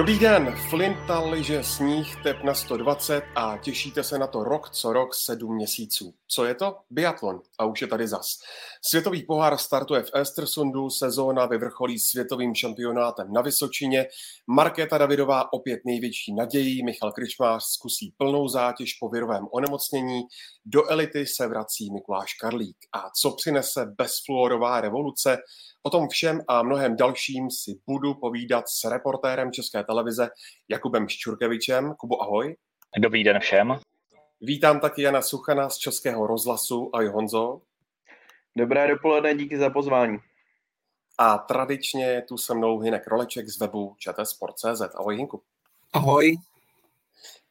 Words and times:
Dobrý 0.00 0.18
den, 0.18 0.56
Flinta 0.70 1.20
liže 1.20 1.62
sníh, 1.64 2.16
tep 2.22 2.42
na 2.42 2.54
120 2.54 3.22
a 3.36 3.58
těšíte 3.58 4.04
se 4.04 4.18
na 4.18 4.26
to 4.26 4.44
rok 4.44 4.70
co 4.70 4.92
rok 4.92 5.14
sedm 5.14 5.54
měsíců. 5.54 6.14
Co 6.28 6.44
je 6.44 6.54
to? 6.54 6.76
Biatlon. 6.90 7.40
A 7.58 7.64
už 7.64 7.82
je 7.82 7.86
tady 7.86 8.08
zas. 8.08 8.38
Světový 8.82 9.22
pohár 9.22 9.58
startuje 9.58 10.02
v 10.02 10.10
Estersundu, 10.14 10.90
sezóna 10.90 11.46
vyvrcholí 11.46 11.98
světovým 11.98 12.54
šampionátem 12.54 13.32
na 13.32 13.40
Vysočině. 13.42 14.06
Markéta 14.46 14.98
Davidová 14.98 15.52
opět 15.52 15.80
největší 15.84 16.34
nadějí, 16.34 16.84
Michal 16.84 17.12
Kryčmář 17.12 17.64
zkusí 17.64 18.14
plnou 18.16 18.48
zátěž 18.48 18.94
po 18.94 19.08
virovém 19.08 19.46
onemocnění, 19.52 20.20
do 20.64 20.90
elity 20.90 21.26
se 21.26 21.46
vrací 21.46 21.92
Mikuláš 21.92 22.34
Karlík. 22.34 22.76
A 22.92 23.10
co 23.10 23.30
přinese 23.30 23.86
bezfluorová 23.98 24.80
revoluce? 24.80 25.38
O 25.82 25.90
tom 25.90 26.08
všem 26.08 26.40
a 26.48 26.62
mnohem 26.62 26.96
dalším 26.96 27.50
si 27.50 27.80
budu 27.86 28.14
povídat 28.14 28.68
s 28.68 28.84
reportérem 28.84 29.52
České 29.52 29.84
televize 29.84 30.28
Jakubem 30.68 31.08
Ščurkevičem. 31.08 31.94
Kubo, 31.94 32.22
ahoj. 32.22 32.56
Dobrý 32.98 33.24
den 33.24 33.40
všem. 33.40 33.78
Vítám 34.40 34.80
taky 34.80 35.02
Jana 35.02 35.22
Suchana 35.22 35.70
z 35.70 35.76
Českého 35.78 36.26
rozhlasu. 36.26 36.90
Ahoj 36.92 37.08
Honzo. 37.08 37.60
Dobré 38.56 38.88
dopoledne, 38.88 39.34
díky 39.34 39.58
za 39.58 39.70
pozvání. 39.70 40.18
A 41.18 41.38
tradičně 41.38 42.04
je 42.04 42.22
tu 42.22 42.36
se 42.36 42.54
mnou 42.54 42.78
Hinek 42.78 43.06
Roleček 43.06 43.48
z 43.48 43.60
webu 43.60 43.96
čtsport.cz. 43.98 44.94
Ahoj 44.94 45.16
Hinku. 45.16 45.42
Ahoj. 45.92 46.36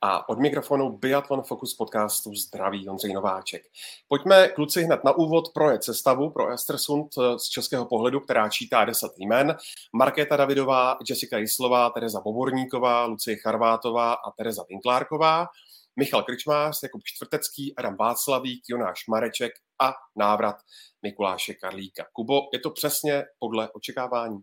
A 0.01 0.29
od 0.29 0.39
mikrofonu 0.39 0.97
Biathlon 0.97 1.43
Focus 1.43 1.73
podcastu 1.73 2.35
zdraví 2.35 2.89
Ondřej 2.89 3.13
Nováček. 3.13 3.63
Pojďme 4.07 4.47
kluci 4.47 4.83
hned 4.83 5.03
na 5.03 5.11
úvod 5.11 5.53
projet 5.53 5.83
sestavu 5.83 6.29
pro 6.29 6.49
Estersund 6.49 7.13
z 7.37 7.49
českého 7.49 7.85
pohledu, 7.85 8.19
která 8.19 8.49
čítá 8.49 8.85
10 8.85 9.11
jmen. 9.17 9.57
Markéta 9.93 10.37
Davidová, 10.37 10.97
Jessica 11.09 11.37
Jislová, 11.37 11.89
Tereza 11.89 12.21
Boborníková, 12.21 13.05
Lucie 13.05 13.37
Charvátová 13.37 14.13
a 14.13 14.31
Tereza 14.31 14.63
Vinklárková. 14.69 15.47
Michal 15.95 16.23
Krčmář, 16.23 16.79
Jakub 16.83 17.01
Čtvrtecký, 17.03 17.75
Adam 17.75 17.95
Václavík, 17.95 18.63
Jonáš 18.69 19.07
Mareček 19.07 19.51
a 19.81 19.93
návrat 20.15 20.55
Mikuláše 21.01 21.53
Karlíka. 21.53 22.05
Kubo, 22.13 22.41
je 22.53 22.59
to 22.59 22.69
přesně 22.69 23.23
podle 23.39 23.69
očekávání? 23.71 24.39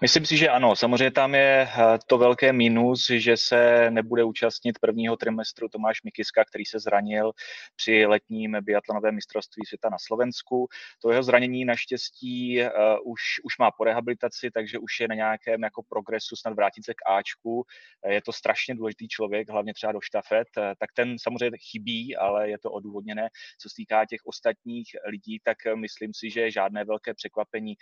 Myslím 0.00 0.26
si, 0.26 0.36
že 0.36 0.48
ano. 0.48 0.76
Samozřejmě 0.76 1.10
tam 1.10 1.34
je 1.34 1.68
eh, 1.68 1.98
to 2.06 2.18
velké 2.18 2.52
minus, 2.52 3.06
že 3.10 3.36
se 3.36 3.90
nebude 3.90 4.24
účastnit 4.24 4.78
prvního 4.78 5.16
trimestru 5.16 5.68
Tomáš 5.68 6.02
Mikiska, 6.02 6.44
který 6.44 6.64
se 6.64 6.78
zranil 6.78 7.32
při 7.76 8.06
letním 8.06 8.56
biatlonovém 8.60 9.14
mistrovství 9.14 9.66
světa 9.66 9.88
na 9.88 9.96
Slovensku. 10.06 10.68
To 11.02 11.10
jeho 11.10 11.22
zranění 11.22 11.64
naštěstí 11.64 12.62
uh, 12.62 12.68
už, 13.04 13.20
už 13.44 13.58
má 13.58 13.70
po 13.70 13.84
rehabilitaci, 13.84 14.50
takže 14.50 14.78
už 14.78 15.00
je 15.00 15.08
na 15.08 15.14
nějakém 15.14 15.62
jako 15.62 15.82
progresu 15.82 16.36
snad 16.36 16.54
vrátit 16.54 16.84
se 16.84 16.94
k 16.94 17.10
Ačku. 17.10 17.64
Eh, 18.04 18.14
je 18.14 18.22
to 18.22 18.32
strašně 18.32 18.74
důležitý 18.74 19.08
člověk, 19.08 19.50
hlavně 19.50 19.74
třeba 19.74 19.92
do 19.92 20.00
štafet, 20.00 20.48
tak 20.54 20.92
ten 20.94 21.16
samozřejmě 21.18 21.58
chybí, 21.70 22.16
ale 22.16 22.50
je 22.50 22.58
to 22.58 22.70
odůvodněné. 22.70 23.28
Co 23.60 23.68
se 23.68 23.74
týká 23.76 24.04
těch 24.06 24.20
ostatních 24.24 24.88
lidí, 25.08 25.40
tak 25.44 25.58
myslím 25.74 26.14
si, 26.14 26.30
že 26.30 26.50
žádné 26.50 26.84
velké 26.84 27.14
překvapení. 27.14 27.74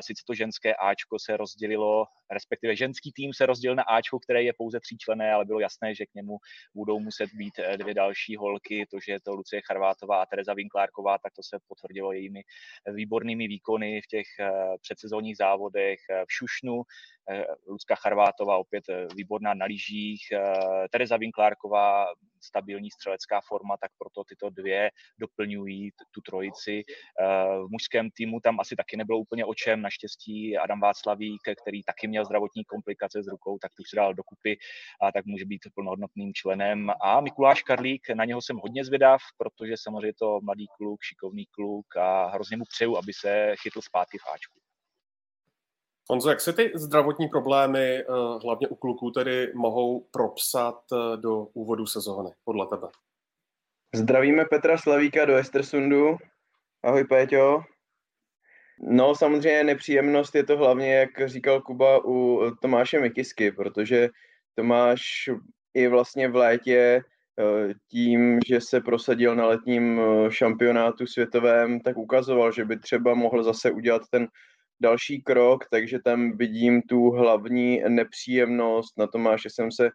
Sice 0.00 0.22
to 0.26 0.34
ženské 0.34 0.74
Ačko 0.74 1.18
se 1.18 1.36
roz 1.36 1.53
rozdělilo, 1.54 2.06
respektive 2.30 2.76
ženský 2.76 3.12
tým 3.12 3.32
se 3.32 3.46
rozdělil 3.46 3.76
na 3.76 3.82
Ačko, 3.82 4.18
které 4.18 4.42
je 4.42 4.52
pouze 4.58 4.80
tříčlené, 4.80 5.32
ale 5.32 5.44
bylo 5.44 5.60
jasné, 5.60 5.94
že 5.94 6.06
k 6.06 6.14
němu 6.14 6.36
budou 6.74 7.00
muset 7.00 7.30
být 7.34 7.54
eh, 7.58 7.76
dvě 7.76 7.94
další 7.94 8.36
holky, 8.36 8.86
to, 8.90 8.98
že 9.06 9.12
je 9.12 9.20
to 9.20 9.34
Lucie 9.34 9.62
Charvátová 9.66 10.22
a 10.22 10.26
Tereza 10.26 10.54
Vinklárková, 10.54 11.18
tak 11.18 11.32
to 11.36 11.42
se 11.42 11.58
potvrdilo 11.68 12.12
jejími 12.12 12.42
výbornými 12.94 13.48
výkony 13.48 14.00
v 14.00 14.06
těch 14.06 14.26
eh, 14.40 14.50
předsezónních 14.82 15.36
závodech 15.36 15.98
eh, 16.10 16.24
v 16.24 16.32
Šušnu, 16.32 16.82
Lucka 17.66 17.94
Charvátová 17.94 18.56
opět 18.56 18.84
výborná 19.16 19.54
na 19.54 19.66
lyžích, 19.66 20.20
Tereza 20.90 21.16
Vinklárková 21.16 22.06
stabilní 22.44 22.90
střelecká 22.90 23.40
forma, 23.48 23.76
tak 23.76 23.90
proto 23.98 24.24
tyto 24.24 24.50
dvě 24.50 24.90
doplňují 25.18 25.90
tu 26.10 26.20
trojici. 26.20 26.82
V 27.64 27.68
mužském 27.70 28.10
týmu 28.10 28.40
tam 28.40 28.60
asi 28.60 28.76
taky 28.76 28.96
nebylo 28.96 29.18
úplně 29.18 29.44
o 29.44 29.54
čem, 29.54 29.82
naštěstí 29.82 30.58
Adam 30.58 30.80
Václavík, 30.80 31.42
který 31.62 31.82
taky 31.82 32.08
měl 32.08 32.24
zdravotní 32.24 32.64
komplikace 32.64 33.22
s 33.22 33.26
rukou, 33.26 33.58
tak 33.58 33.74
tu 33.74 33.82
se 33.84 33.96
dal 33.96 34.14
dokupy 34.14 34.58
a 35.02 35.12
tak 35.12 35.24
může 35.24 35.44
být 35.44 35.60
plnohodnotným 35.74 36.34
členem. 36.34 36.90
A 37.02 37.20
Mikuláš 37.20 37.62
Karlík, 37.62 38.10
na 38.14 38.24
něho 38.24 38.42
jsem 38.42 38.56
hodně 38.56 38.84
zvědav, 38.84 39.20
protože 39.36 39.74
samozřejmě 39.76 40.14
to 40.18 40.40
mladý 40.40 40.66
kluk, 40.76 41.02
šikovný 41.02 41.46
kluk 41.46 41.96
a 41.96 42.26
hrozně 42.26 42.56
mu 42.56 42.64
přeju, 42.64 42.96
aby 42.96 43.12
se 43.12 43.54
chytl 43.62 43.80
zpátky 43.82 44.18
v 44.18 44.34
Ačku. 44.34 44.63
Honzo, 46.10 46.30
jak 46.30 46.40
se 46.40 46.52
ty 46.52 46.72
zdravotní 46.74 47.28
problémy, 47.28 47.98
eh, 47.98 48.04
hlavně 48.42 48.68
u 48.68 48.74
kluků, 48.74 49.10
tedy 49.10 49.52
mohou 49.54 50.00
propsat 50.10 50.80
eh, 50.92 51.16
do 51.16 51.44
úvodu 51.44 51.86
sezóny, 51.86 52.30
podle 52.44 52.66
tebe? 52.66 52.88
Zdravíme 53.94 54.44
Petra 54.44 54.78
Slavíka 54.78 55.24
do 55.24 55.36
Estersundu. 55.36 56.16
Ahoj 56.82 57.04
Péťo. 57.04 57.62
No 58.80 59.14
samozřejmě 59.14 59.64
nepříjemnost 59.64 60.34
je 60.34 60.44
to 60.44 60.56
hlavně, 60.56 60.94
jak 60.94 61.28
říkal 61.28 61.60
Kuba, 61.60 62.04
u 62.04 62.40
Tomáše 62.62 63.00
Mikisky, 63.00 63.52
protože 63.52 64.08
Tomáš 64.54 65.02
i 65.74 65.88
vlastně 65.88 66.28
v 66.28 66.36
létě 66.36 67.02
eh, 67.40 67.74
tím, 67.90 68.40
že 68.46 68.60
se 68.60 68.80
prosadil 68.80 69.36
na 69.36 69.46
letním 69.46 70.00
šampionátu 70.28 71.06
světovém, 71.06 71.80
tak 71.80 71.96
ukazoval, 71.96 72.52
že 72.52 72.64
by 72.64 72.78
třeba 72.78 73.14
mohl 73.14 73.42
zase 73.42 73.70
udělat 73.70 74.02
ten 74.10 74.28
další 74.84 75.22
krok, 75.22 75.68
takže 75.70 75.98
tam 76.04 76.36
vidím 76.36 76.82
tu 76.82 77.10
hlavní 77.10 77.82
nepříjemnost. 77.88 78.98
Na 78.98 79.06
Tomáše 79.06 79.50
jsem 79.50 79.72
se 79.72 79.90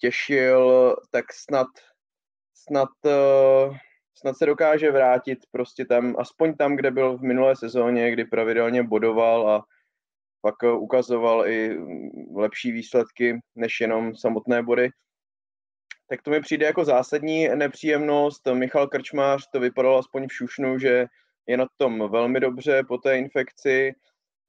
těšil, 0.00 0.96
tak 1.10 1.32
snad, 1.32 1.66
snad, 2.54 2.88
uh, 3.04 3.76
snad 4.14 4.36
se 4.38 4.46
dokáže 4.46 4.90
vrátit 4.90 5.38
prostě 5.50 5.84
tam, 5.84 6.14
aspoň 6.18 6.54
tam, 6.54 6.76
kde 6.76 6.90
byl 6.90 7.18
v 7.18 7.22
minulé 7.22 7.56
sezóně, 7.56 8.10
kdy 8.10 8.24
pravidelně 8.24 8.82
bodoval 8.82 9.50
a 9.50 9.64
pak 10.40 10.62
uh, 10.62 10.82
ukazoval 10.82 11.48
i 11.48 11.78
lepší 12.34 12.72
výsledky 12.72 13.40
než 13.54 13.80
jenom 13.80 14.16
samotné 14.16 14.62
body. 14.62 14.88
Tak 16.08 16.22
to 16.22 16.30
mi 16.30 16.40
přijde 16.40 16.66
jako 16.66 16.84
zásadní 16.84 17.48
nepříjemnost. 17.48 18.46
Michal 18.52 18.86
Krčmář 18.86 19.48
to 19.52 19.60
vypadalo 19.60 19.98
aspoň 19.98 20.28
v 20.28 20.32
Šušnu, 20.32 20.78
že 20.78 21.06
je 21.46 21.56
na 21.56 21.66
tom 21.76 22.10
velmi 22.10 22.40
dobře 22.40 22.82
po 22.88 22.98
té 22.98 23.18
infekci. 23.18 23.92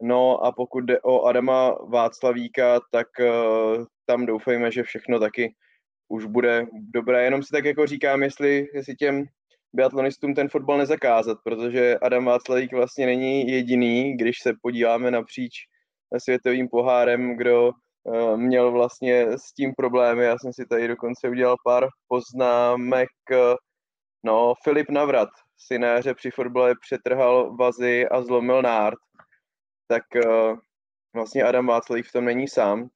No 0.02 0.46
a 0.46 0.52
pokud 0.52 0.82
jde 0.82 1.02
o 1.02 1.24
Adama 1.24 1.72
Václavíka, 1.90 2.80
tak 2.92 3.08
uh, 3.20 3.86
tam 4.06 4.26
doufejme, 4.26 4.72
že 4.72 4.84
všechno 4.84 5.20
taky 5.20 5.56
už 6.10 6.26
bude 6.26 6.68
dobré. 6.74 7.24
Jenom 7.24 7.44
si 7.44 7.50
tak 7.52 7.66
jako 7.66 7.88
říkám, 7.88 8.24
jestli, 8.24 8.68
jestli 8.74 8.96
těm 8.96 9.26
biatlonistům 9.74 10.34
ten 10.34 10.50
fotbal 10.50 10.78
nezakázat, 10.78 11.38
protože 11.44 11.98
Adam 11.98 12.26
Václavík 12.26 12.74
vlastně 12.74 13.06
není 13.06 13.52
jediný, 13.52 14.18
když 14.18 14.40
se 14.42 14.54
podíváme 14.62 15.12
napříč 15.12 15.54
světovým 16.18 16.68
pohárem, 16.68 17.38
kdo 17.38 17.72
uh, 18.04 18.38
měl 18.38 18.72
vlastně 18.72 19.26
s 19.32 19.54
tím 19.54 19.74
problémy. 19.78 20.24
Já 20.24 20.38
jsem 20.38 20.54
si 20.54 20.66
tady 20.66 20.88
dokonce 20.88 21.30
udělal 21.30 21.56
pár 21.66 21.88
poznámek. 22.08 23.10
No, 24.24 24.54
Filip 24.64 24.90
Navrat, 24.90 25.30
synéře 25.58 26.14
při 26.14 26.32
fotbale 26.32 26.76
přetrhal 26.82 27.56
vazy 27.56 28.08
a 28.08 28.22
zlomil 28.22 28.62
nárt 28.62 29.05
tak 29.88 30.04
uh, 30.26 30.58
vlastně 31.14 31.44
Adam 31.44 31.68
Václavík 31.68 32.06
v 32.06 32.12
tom 32.12 32.26
není 32.26 32.48
sám. 32.48 32.90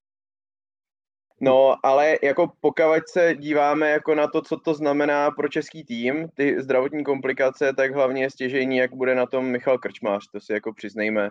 No, 1.41 1.75
ale 1.83 2.17
jako 2.23 2.51
pokud 2.61 2.83
se 3.07 3.35
díváme 3.35 3.89
jako 3.89 4.15
na 4.15 4.27
to, 4.27 4.41
co 4.41 4.57
to 4.57 4.73
znamená 4.73 5.31
pro 5.31 5.47
český 5.47 5.83
tým, 5.83 6.29
ty 6.33 6.61
zdravotní 6.61 7.03
komplikace, 7.03 7.73
tak 7.73 7.93
hlavně 7.93 8.23
je 8.23 8.29
stěžení, 8.29 8.77
jak 8.77 8.93
bude 8.93 9.15
na 9.15 9.25
tom 9.25 9.45
Michal 9.45 9.77
Krčmář, 9.77 10.27
to 10.31 10.39
si 10.39 10.53
jako 10.53 10.73
přiznejme. 10.73 11.29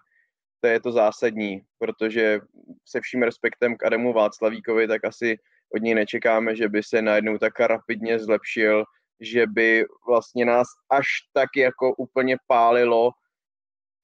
To 0.60 0.69
je 0.69 0.81
to 0.81 0.93
zásadní, 0.93 1.62
protože 1.78 2.40
se 2.84 3.00
vším 3.00 3.22
respektem 3.22 3.76
k 3.76 3.84
Adamu 3.84 4.12
Václavíkovi, 4.12 4.88
tak 4.88 5.05
asi 5.05 5.38
od 5.75 5.82
něj 5.82 5.94
nečekáme, 5.94 6.56
že 6.56 6.69
by 6.69 6.82
se 6.82 7.02
najednou 7.02 7.38
tak 7.38 7.60
rapidně 7.60 8.19
zlepšil, 8.19 8.84
že 9.20 9.46
by 9.46 9.84
vlastně 10.06 10.44
nás 10.44 10.66
až 10.90 11.06
tak 11.32 11.49
jako 11.56 11.94
úplně 11.94 12.37
pálilo, 12.46 13.10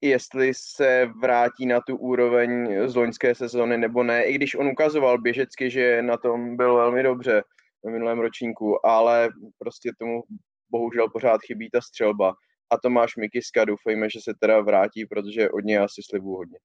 jestli 0.07 0.53
se 0.53 1.09
vrátí 1.21 1.65
na 1.65 1.81
tu 1.81 1.97
úroveň 1.97 2.77
z 2.89 2.95
loňské 2.95 3.35
sezóny 3.35 3.77
nebo 3.77 4.03
ne, 4.03 4.23
i 4.23 4.33
když 4.33 4.55
on 4.55 4.67
ukazoval 4.67 5.17
běžecky, 5.17 5.71
že 5.71 6.01
na 6.01 6.17
tom 6.17 6.57
byl 6.57 6.75
velmi 6.75 7.03
dobře 7.03 7.43
v 7.83 7.89
minulém 7.89 8.19
ročníku, 8.19 8.85
ale 8.85 9.29
prostě 9.59 9.91
tomu 9.99 10.23
bohužel 10.69 11.09
pořád 11.09 11.41
chybí 11.41 11.69
ta 11.69 11.81
střelba. 11.81 12.33
A 12.69 12.77
Tomáš 12.77 13.15
Mikiska, 13.15 13.65
doufejme, 13.65 14.09
že 14.09 14.19
se 14.21 14.33
teda 14.39 14.61
vrátí, 14.61 15.05
protože 15.05 15.49
od 15.49 15.59
něj 15.59 15.77
asi 15.77 16.01
slibuju 16.03 16.35
hodně. 16.35 16.59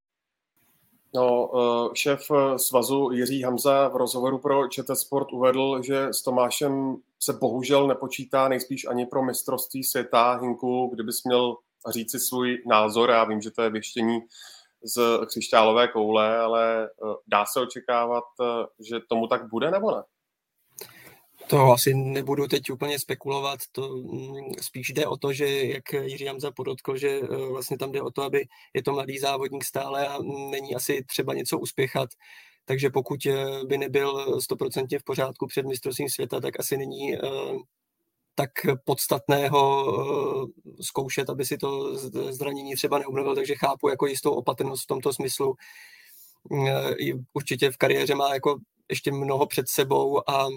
No, 1.14 1.50
eh, 1.54 1.90
šéf 1.94 2.30
svazu 2.56 3.10
Jiří 3.12 3.42
Hamza 3.42 3.88
v 3.88 3.96
rozhovoru 3.96 4.38
pro 4.38 4.68
ČT 4.68 4.98
Sport 4.98 5.32
uvedl, 5.32 5.82
že 5.82 6.06
s 6.06 6.22
Tomášem 6.22 6.96
se 7.18 7.32
bohužel 7.32 7.86
nepočítá 7.86 8.48
nejspíš 8.48 8.86
ani 8.86 9.06
pro 9.06 9.22
mistrovství 9.22 9.84
světa. 9.84 10.38
Hinku, 10.42 10.90
kdybys 10.94 11.24
měl 11.24 11.56
říct 11.88 12.10
si 12.10 12.20
svůj 12.20 12.62
názor. 12.66 13.10
Já 13.10 13.24
vím, 13.24 13.40
že 13.40 13.50
to 13.50 13.62
je 13.62 13.70
věštění 13.70 14.20
z 14.82 15.26
křišťálové 15.26 15.88
koule, 15.88 16.38
ale 16.38 16.90
dá 17.26 17.46
se 17.46 17.60
očekávat, 17.60 18.24
že 18.90 19.00
tomu 19.08 19.26
tak 19.26 19.48
bude 19.50 19.70
nebo 19.70 19.90
ne? 19.90 20.02
To 21.50 21.72
asi 21.72 21.94
nebudu 21.94 22.46
teď 22.46 22.70
úplně 22.70 22.98
spekulovat, 22.98 23.60
to 23.72 23.96
mm, 23.96 24.52
spíš 24.60 24.88
jde 24.88 25.06
o 25.06 25.16
to, 25.16 25.32
že 25.32 25.64
jak 25.66 25.92
Jiří 25.92 26.24
Jamza 26.24 26.50
podotkl, 26.50 26.96
že 26.96 27.08
e, 27.08 27.26
vlastně 27.52 27.78
tam 27.78 27.92
jde 27.92 28.02
o 28.02 28.10
to, 28.10 28.22
aby 28.22 28.44
je 28.74 28.82
to 28.82 28.92
mladý 28.92 29.18
závodník 29.18 29.64
stále 29.64 30.08
a 30.08 30.18
není 30.50 30.74
asi 30.74 31.04
třeba 31.06 31.34
něco 31.34 31.58
uspěchat, 31.58 32.08
takže 32.64 32.90
pokud 32.90 33.26
by 33.66 33.78
nebyl 33.78 34.40
stoprocentně 34.40 34.98
v 34.98 35.04
pořádku 35.04 35.46
před 35.46 35.66
mistrovstvím 35.66 36.08
světa, 36.08 36.40
tak 36.40 36.60
asi 36.60 36.76
není 36.76 37.16
tak 38.34 38.50
podstatného 38.84 39.86
zkoušet, 40.80 41.30
aby 41.30 41.44
si 41.44 41.58
to 41.58 41.96
zranění 42.32 42.74
třeba 42.74 42.98
neobnovil, 42.98 43.34
takže 43.34 43.54
chápu 43.54 43.88
jako 43.88 44.06
jistou 44.06 44.30
opatrnost 44.30 44.84
v 44.84 44.86
tomto 44.86 45.12
smyslu. 45.12 45.54
Určitě 47.32 47.70
v 47.70 47.76
kariéře 47.76 48.14
má 48.14 48.34
jako 48.34 48.58
ještě 48.88 49.12
mnoho 49.12 49.46
před 49.46 49.68
sebou 49.68 50.30
a 50.30 50.48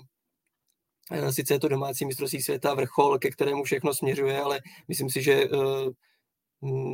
Eh, 1.12 1.34
sice 1.34 1.54
je 1.54 1.60
to 1.60 1.68
domácí 1.68 2.06
mistrovství 2.06 2.42
světa 2.42 2.74
vrchol, 2.74 3.20
ke 3.20 3.30
kterému 3.30 3.64
všechno 3.64 3.94
směřuje, 3.94 4.42
ale 4.42 4.62
myslím 4.88 5.10
si, 5.10 5.24
že 5.24 5.34
eh, 5.34 5.48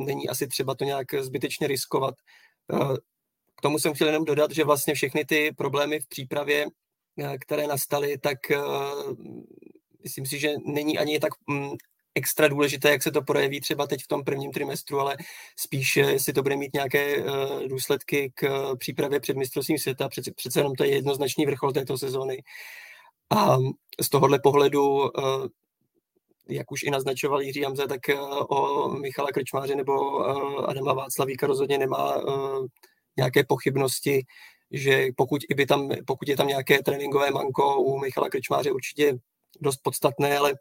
není 0.04 0.28
asi 0.28 0.46
třeba 0.46 0.74
to 0.74 0.84
nějak 0.84 1.14
zbytečně 1.14 1.66
riskovat. 1.66 2.14
Eh, 2.72 2.96
k 3.56 3.60
tomu 3.62 3.78
jsem 3.78 3.94
chtěl 3.94 4.06
jenom 4.06 4.24
dodat, 4.24 4.50
že 4.50 4.64
vlastně 4.64 4.94
všechny 4.94 5.24
ty 5.24 5.52
problémy 5.56 6.00
v 6.00 6.08
přípravě, 6.08 6.66
které 7.40 7.66
nastaly, 7.66 8.18
tak 8.18 8.38
myslím 10.02 10.26
si, 10.26 10.38
že 10.38 10.54
není 10.66 10.98
ani 10.98 11.20
tak 11.20 11.32
mm, 11.46 11.70
extra 12.14 12.48
důležité, 12.48 12.90
jak 12.90 13.02
se 13.02 13.10
to 13.10 13.22
projeví 13.22 13.60
třeba 13.60 13.86
teď 13.86 14.02
v 14.02 14.08
tom 14.08 14.24
prvním 14.24 14.52
trimestru, 14.52 15.00
ale 15.00 15.16
spíš, 15.56 15.96
jestli 15.96 16.32
to 16.32 16.42
bude 16.42 16.56
mít 16.56 16.74
nějaké 16.74 17.24
důsledky 17.68 18.32
k 18.34 18.70
přípravě 18.76 19.20
před 19.20 19.36
mistrovstvím 19.36 19.78
světa. 19.78 20.08
Přece, 20.08 20.32
přece 20.36 20.60
jenom 20.60 20.74
to 20.74 20.84
je 20.84 20.90
jednoznačný 20.94 21.46
vrchol 21.46 21.72
této 21.72 21.98
sezóny. 21.98 22.42
A 23.30 23.56
z 24.00 24.08
tohohle 24.08 24.38
pohledu, 24.38 25.18
eh, 25.18 25.48
jak 26.48 26.72
už 26.72 26.82
i 26.82 26.90
naznačoval 26.90 27.42
Jiří 27.42 27.60
Jamze, 27.60 27.86
tak 27.86 28.08
eh, 28.08 28.20
o 28.48 28.88
Michala 28.88 29.32
Krčmáře 29.32 29.74
nebo 29.74 30.24
eh, 30.24 30.66
Adama 30.66 30.92
Václavíka 30.92 31.46
rozhodně 31.46 31.78
nemá 31.78 32.22
nějaké 33.16 33.44
pochybnosti, 33.44 34.22
že 34.70 35.06
pokud, 35.16 35.40
i 35.48 35.54
by 35.54 35.66
tam, 35.66 35.90
pokud 36.06 36.28
je 36.28 36.36
tam 36.36 36.46
nějaké 36.46 36.82
tréninkové 36.82 37.30
manko 37.30 37.76
u 37.80 37.98
Michala 37.98 38.28
Krčmáře 38.28 38.72
určitě 38.72 39.18
dost 39.60 39.76
podstatné, 39.82 40.38
ale 40.38 40.54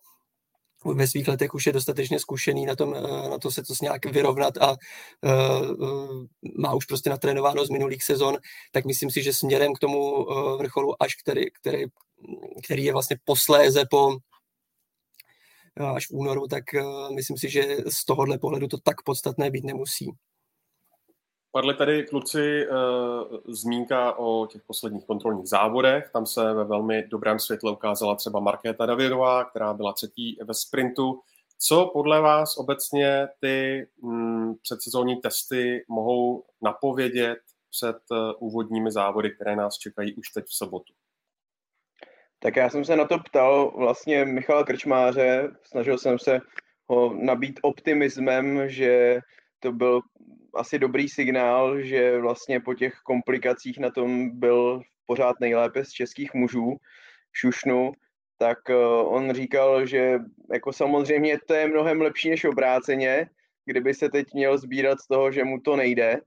ve 0.86 1.08
svých 1.08 1.28
letech 1.28 1.54
už 1.54 1.66
je 1.66 1.74
dostatečně 1.74 2.20
zkušený 2.20 2.66
na, 2.66 2.76
tom, 2.76 2.94
na 3.30 3.38
to 3.38 3.52
se 3.52 3.64
to 3.64 3.74
nějak 3.82 4.06
vyrovnat 4.06 4.58
a 4.58 4.72
uh, 4.72 6.26
má 6.58 6.74
už 6.74 6.86
prostě 6.86 7.10
natrénováno 7.10 7.66
z 7.66 7.70
minulých 7.70 8.04
sezon, 8.04 8.38
tak 8.72 8.86
myslím 8.86 9.12
si, 9.12 9.24
že 9.24 9.34
směrem 9.34 9.74
k 9.74 9.80
tomu 9.80 10.26
vrcholu, 10.58 11.04
až 11.04 11.16
který, 11.16 11.42
který, 11.62 11.84
který 12.64 12.84
je 12.84 12.94
vlastně 12.94 13.18
posléze 13.26 13.84
po 13.92 14.18
až 15.96 16.08
v 16.08 16.12
únoru, 16.12 16.48
tak 16.48 16.64
myslím 17.16 17.38
si, 17.38 17.50
že 17.50 17.78
z 17.88 18.06
tohohle 18.06 18.38
pohledu 18.38 18.68
to 18.68 18.78
tak 18.78 19.02
podstatné 19.06 19.52
být 19.52 19.64
nemusí. 19.64 20.12
Padly 21.51 21.74
tady 21.74 22.04
kluci 22.04 22.68
uh, 22.68 23.38
zmínka 23.48 24.13
o 24.13 24.46
těch 24.46 24.62
posledních 24.62 25.06
kontrolních 25.06 25.48
závodech. 25.48 26.10
Tam 26.13 26.25
se 26.25 26.54
ve 26.54 26.63
velmi 26.63 27.07
dobrém 27.07 27.40
světle 27.40 27.72
ukázala 27.72 28.16
třeba 28.16 28.40
Markéta 28.40 28.86
Davidová, 28.86 29.46
která 29.46 29.74
byla 29.74 29.94
třetí 29.94 30.40
ve 30.44 30.54
sprintu. 30.54 31.22
Co 31.60 31.90
podle 31.94 32.22
vás 32.22 32.57
obecně 32.57 33.28
ty 33.42 33.88
mm, 34.01 34.56
předsezónní 34.62 35.16
testy 35.16 35.86
mohou 35.88 36.44
napovědět 36.62 37.40
před 37.69 37.98
uh, 38.12 38.18
úvodními 38.40 38.92
závody, 38.92 39.31
které 39.31 39.56
nás 39.56 39.78
čekají 39.78 40.13
už 40.13 40.30
teď 40.30 40.45
v 40.45 40.54
sobotu? 40.54 40.94
Tak 42.40 42.56
já 42.56 42.69
jsem 42.69 42.86
se 42.86 42.95
na 42.95 43.06
to 43.06 43.19
ptal 43.19 43.74
vlastně 43.78 44.25
Michala 44.25 44.63
Krčmáře, 44.63 45.50
snažil 45.63 45.98
jsem 45.98 46.19
se 46.19 46.40
ho 46.88 47.13
nabít 47.13 47.60
optimismem, 47.62 48.69
že 48.69 49.19
to 49.60 49.72
byl 49.72 50.02
asi 50.56 50.80
dobrý 50.80 51.10
signál, 51.10 51.81
že 51.81 52.19
vlastně 52.19 52.60
po 52.60 52.74
těch 52.74 52.94
komplikacích 53.04 53.80
na 53.80 53.92
tom 53.92 54.40
byl 54.40 54.81
pořád 55.06 55.40
nejlépe 55.40 55.86
z 55.86 55.90
českých 55.90 56.34
mužů, 56.34 56.78
Šušnu, 57.34 57.92
tak 58.38 58.69
eh, 58.69 58.75
on 59.04 59.34
říkal, 59.34 59.86
že 59.86 60.19
jako 60.54 60.74
samozřejmě 60.74 61.40
to 61.48 61.54
je 61.54 61.68
mnohem 61.68 62.01
lepší 62.01 62.30
než 62.30 62.46
obráceně, 62.46 63.30
kdyby 63.66 63.94
se 63.94 64.10
teď 64.10 64.34
měl 64.34 64.57
sbírat 64.57 65.00
z 65.00 65.07
toho, 65.07 65.31
že 65.31 65.44
mu 65.44 65.60
to 65.60 65.75
nejde, 65.75 66.22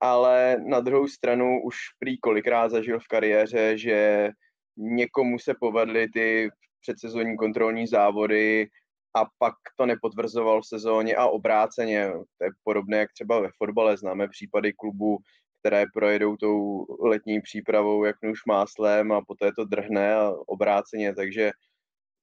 ale 0.00 0.56
na 0.66 0.80
druhou 0.80 1.08
stranu 1.08 1.62
už 1.62 1.76
prý 1.98 2.18
kolikrát 2.18 2.70
zažil 2.70 3.00
v 3.00 3.08
kariéře, 3.08 3.78
že 3.78 4.28
někomu 4.76 5.38
se 5.38 5.54
povedly 5.60 6.08
ty 6.08 6.50
předsezonní 6.80 7.36
kontrolní 7.36 7.86
závody 7.86 8.68
a 9.14 9.24
pak 9.38 9.54
to 9.76 9.86
nepotvrzoval 9.86 10.62
v 10.62 10.66
sezóně 10.66 11.16
a 11.16 11.26
obráceně. 11.26 12.10
To 12.38 12.44
je 12.44 12.50
podobné, 12.64 12.96
jak 12.96 13.12
třeba 13.12 13.40
ve 13.40 13.48
fotbale 13.58 13.96
známe 13.96 14.28
případy 14.28 14.72
klubů, 14.72 15.18
které 15.60 15.84
projedou 15.94 16.36
tou 16.36 16.86
letní 17.00 17.40
přípravou 17.40 18.04
jak 18.04 18.16
nůž 18.22 18.44
máslem 18.46 19.12
a 19.12 19.20
poté 19.26 19.52
to 19.52 19.64
drhne 19.64 20.14
a 20.14 20.32
obráceně, 20.46 21.14
takže 21.14 21.50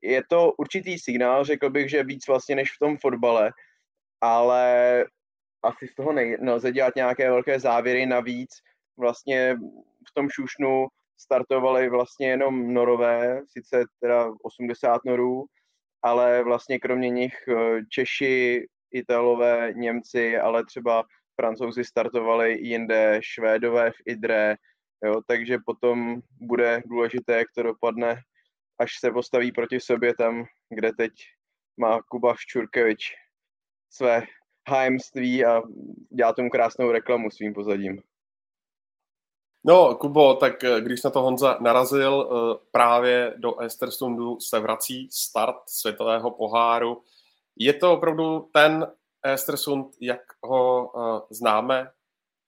je 0.02 0.24
to 0.30 0.54
určitý 0.58 1.00
signál, 1.00 1.46
řekl 1.46 1.70
bych, 1.70 1.90
že 1.90 2.04
víc 2.04 2.28
vlastně 2.28 2.56
než 2.56 2.72
v 2.72 2.80
tom 2.80 2.98
fotbale, 2.98 3.52
ale 4.22 5.06
asi 5.64 5.88
z 5.88 5.96
toho 5.96 6.14
nelze 6.40 6.72
dělat 6.72 6.96
nějaké 6.96 7.30
velké 7.30 7.60
závěry 7.60 8.06
navíc. 8.06 8.50
Vlastně 8.98 9.56
v 10.10 10.14
tom 10.14 10.30
šušnu 10.30 10.88
startovali 11.18 11.90
vlastně 11.90 12.28
jenom 12.28 12.74
norové, 12.74 13.42
sice 13.48 13.84
teda 14.00 14.32
80 14.44 15.02
norů, 15.06 15.46
ale 16.04 16.44
vlastně 16.44 16.80
kromě 16.80 17.10
nich 17.10 17.34
eh, 17.48 17.86
Češi, 17.90 18.68
Italové, 18.92 19.74
Němci, 19.76 20.38
ale 20.38 20.66
třeba 20.66 21.04
Francouzi 21.36 21.84
startovali 21.84 22.58
jinde, 22.60 23.20
Švédové 23.24 23.92
v 23.92 23.96
Idre, 24.06 24.56
jo, 25.04 25.22
takže 25.28 25.58
potom 25.66 26.22
bude 26.42 26.82
důležité, 26.86 27.38
jak 27.38 27.48
to 27.56 27.64
dopadne, 27.64 28.22
až 28.80 29.00
se 29.00 29.12
postaví 29.12 29.52
proti 29.52 29.80
sobě 29.80 30.16
tam, 30.16 30.46
kde 30.70 30.92
teď 30.94 31.12
má 31.78 32.02
Kuba 32.02 32.36
Ščurkevič 32.36 33.16
své 33.90 34.24
hájemství 34.70 35.46
a 35.46 35.62
dělá 36.10 36.34
tomu 36.34 36.50
krásnou 36.50 36.92
reklamu 36.92 37.30
svým 37.32 37.54
pozadím. 37.54 38.02
No, 39.64 39.96
Kubo, 39.96 40.34
tak 40.34 40.64
eh, 40.64 40.82
když 40.82 41.04
na 41.04 41.10
to 41.10 41.22
Honza 41.22 41.58
narazil, 41.62 42.30
eh, 42.30 42.60
právě 42.72 43.34
do 43.38 43.60
Esterstundu 43.60 44.40
se 44.40 44.60
vrací 44.60 45.10
start 45.12 45.56
světového 45.68 46.32
poháru. 46.32 47.04
Je 47.56 47.74
to 47.74 47.94
opravdu 47.94 48.50
ten 48.54 48.88
Estersund, 49.24 49.96
jak 50.02 50.22
ho 50.44 50.92
eh, 50.96 51.22
známe, 51.30 51.92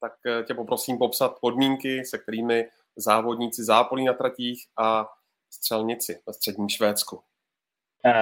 tak 0.02 0.14
tě 0.48 0.54
poprosím 0.54 0.98
popsat 0.98 1.40
podmínky, 1.42 2.06
se 2.06 2.18
kterými 2.18 2.70
závodníci 2.96 3.64
zápolí 3.64 4.06
na 4.06 4.14
tratích 4.14 4.68
a 4.78 5.10
střelnici 5.50 6.22
ve 6.28 6.34
středním 6.34 6.70
Švédsku. 6.70 7.29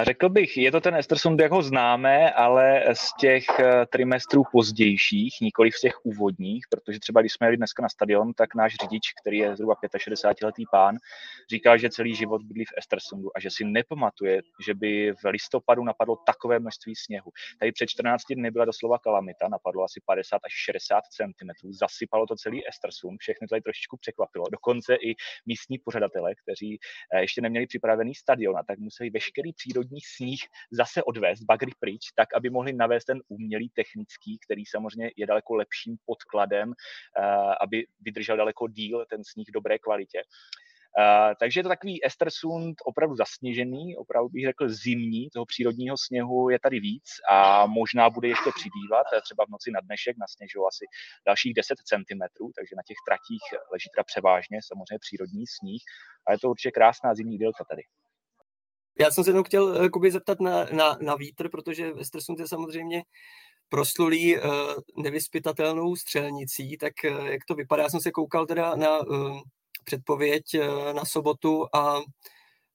Řekl 0.03 0.29
bych, 0.29 0.57
je 0.57 0.71
to 0.71 0.81
ten 0.81 0.95
Estersund, 0.95 1.39
jak 1.39 1.51
ho 1.51 1.61
známe, 1.61 2.31
ale 2.31 2.83
z 2.93 3.13
těch 3.19 3.45
eh, 3.59 3.85
trimestrů 3.85 4.43
pozdějších, 4.51 5.35
nikoli 5.41 5.71
z 5.71 5.81
těch 5.81 6.05
úvodních, 6.05 6.65
protože 6.69 6.99
třeba 6.99 7.21
když 7.21 7.33
jsme 7.33 7.47
jeli 7.47 7.57
dneska 7.57 7.83
na 7.83 7.89
stadion, 7.89 8.33
tak 8.33 8.55
náš 8.55 8.75
řidič, 8.81 9.13
který 9.21 9.37
je 9.37 9.55
zhruba 9.55 9.75
65-letý 9.83 10.63
pán, 10.71 10.97
říkal, 11.49 11.77
že 11.77 11.89
celý 11.89 12.15
život 12.15 12.43
bydlí 12.43 12.65
v 12.65 12.77
Estersundu 12.77 13.37
a 13.37 13.39
že 13.39 13.49
si 13.51 13.65
nepamatuje, 13.65 14.41
že 14.65 14.73
by 14.73 15.11
v 15.11 15.29
listopadu 15.29 15.83
napadlo 15.83 16.15
takové 16.15 16.59
množství 16.59 16.95
sněhu. 16.95 17.31
Tady 17.59 17.71
před 17.71 17.87
14 17.87 18.23
dny 18.31 18.51
byla 18.51 18.65
doslova 18.65 18.99
kalamita, 18.99 19.47
napadlo 19.47 19.83
asi 19.83 20.01
50 20.05 20.35
až 20.35 20.51
60 20.51 21.01
cm, 21.11 21.71
zasypalo 21.71 22.25
to 22.25 22.35
celý 22.35 22.67
Estersund, 22.67 23.19
všechny 23.19 23.47
tady 23.47 23.61
trošičku 23.61 23.97
překvapilo. 23.97 24.45
Dokonce 24.51 24.95
i 24.95 25.15
místní 25.45 25.77
pořadatelé, 25.79 26.35
kteří 26.35 26.79
eh, 27.13 27.21
ještě 27.21 27.41
neměli 27.41 27.67
připravený 27.67 28.15
stadion, 28.15 28.55
tak 28.67 28.79
museli 28.79 29.09
veškerý 29.09 29.53
přírodní 29.53 29.99
sníh 30.01 30.39
zase 30.71 31.03
odvést, 31.03 31.43
bagry 31.43 31.71
pryč, 31.79 32.11
tak 32.15 32.33
aby 32.35 32.49
mohli 32.49 32.73
navést 32.73 33.07
ten 33.07 33.21
umělý 33.27 33.69
technický, 33.69 34.39
který 34.45 34.65
samozřejmě 34.65 35.11
je 35.15 35.27
daleko 35.27 35.55
lepším 35.55 35.97
podkladem, 36.05 36.73
eh, 36.73 37.23
aby 37.61 37.87
vydržel 38.01 38.37
daleko 38.37 38.67
díl 38.67 39.05
ten 39.09 39.23
sníh 39.23 39.47
v 39.49 39.51
dobré 39.51 39.79
kvalitě. 39.79 40.21
Uh, 40.97 41.33
takže 41.39 41.59
je 41.59 41.63
to 41.63 41.69
takový 41.69 42.05
Estersund 42.05 42.75
opravdu 42.85 43.15
zasněžený, 43.15 43.97
opravdu 43.97 44.29
bych 44.29 44.45
řekl 44.45 44.69
zimní, 44.69 45.29
toho 45.29 45.45
přírodního 45.45 45.95
sněhu 45.97 46.49
je 46.49 46.59
tady 46.59 46.79
víc 46.79 47.03
a 47.31 47.65
možná 47.65 48.09
bude 48.09 48.27
ještě 48.27 48.49
přibývat, 48.55 49.05
třeba 49.23 49.45
v 49.45 49.49
noci 49.49 49.71
na 49.71 49.79
dnešek 49.79 50.15
nasněžilo 50.17 50.67
asi 50.67 50.85
dalších 51.27 51.53
10 51.53 51.75
cm, 51.85 52.23
takže 52.57 52.73
na 52.75 52.83
těch 52.87 52.97
tratích 53.07 53.45
leží 53.73 53.89
teda 53.95 54.03
převážně 54.03 54.59
samozřejmě 54.69 54.99
přírodní 54.99 55.47
sníh 55.47 55.83
a 56.27 56.31
je 56.31 56.39
to 56.39 56.49
určitě 56.49 56.71
krásná 56.71 57.15
zimní 57.15 57.37
délka 57.37 57.63
tady. 57.69 57.81
Já 58.99 59.11
jsem 59.11 59.23
se 59.23 59.29
jenom 59.29 59.43
chtěl 59.43 59.89
Kuby 59.89 60.11
zeptat 60.11 60.39
na, 60.39 60.65
na, 60.65 60.97
na 61.01 61.15
vítr, 61.15 61.49
protože 61.49 61.91
Estersund 61.99 62.39
je 62.39 62.47
samozřejmě 62.47 63.03
proslulý 63.69 64.37
nevyspytatelnou 64.97 65.95
střelnicí, 65.95 66.77
tak 66.77 66.93
jak 67.03 67.41
to 67.47 67.55
vypadá? 67.55 67.83
Já 67.83 67.89
jsem 67.89 67.99
se 67.99 68.11
koukal 68.11 68.45
teda 68.45 68.75
na 68.75 68.99
předpověď 69.87 70.43
na 70.95 71.05
sobotu 71.05 71.65
a 71.75 71.99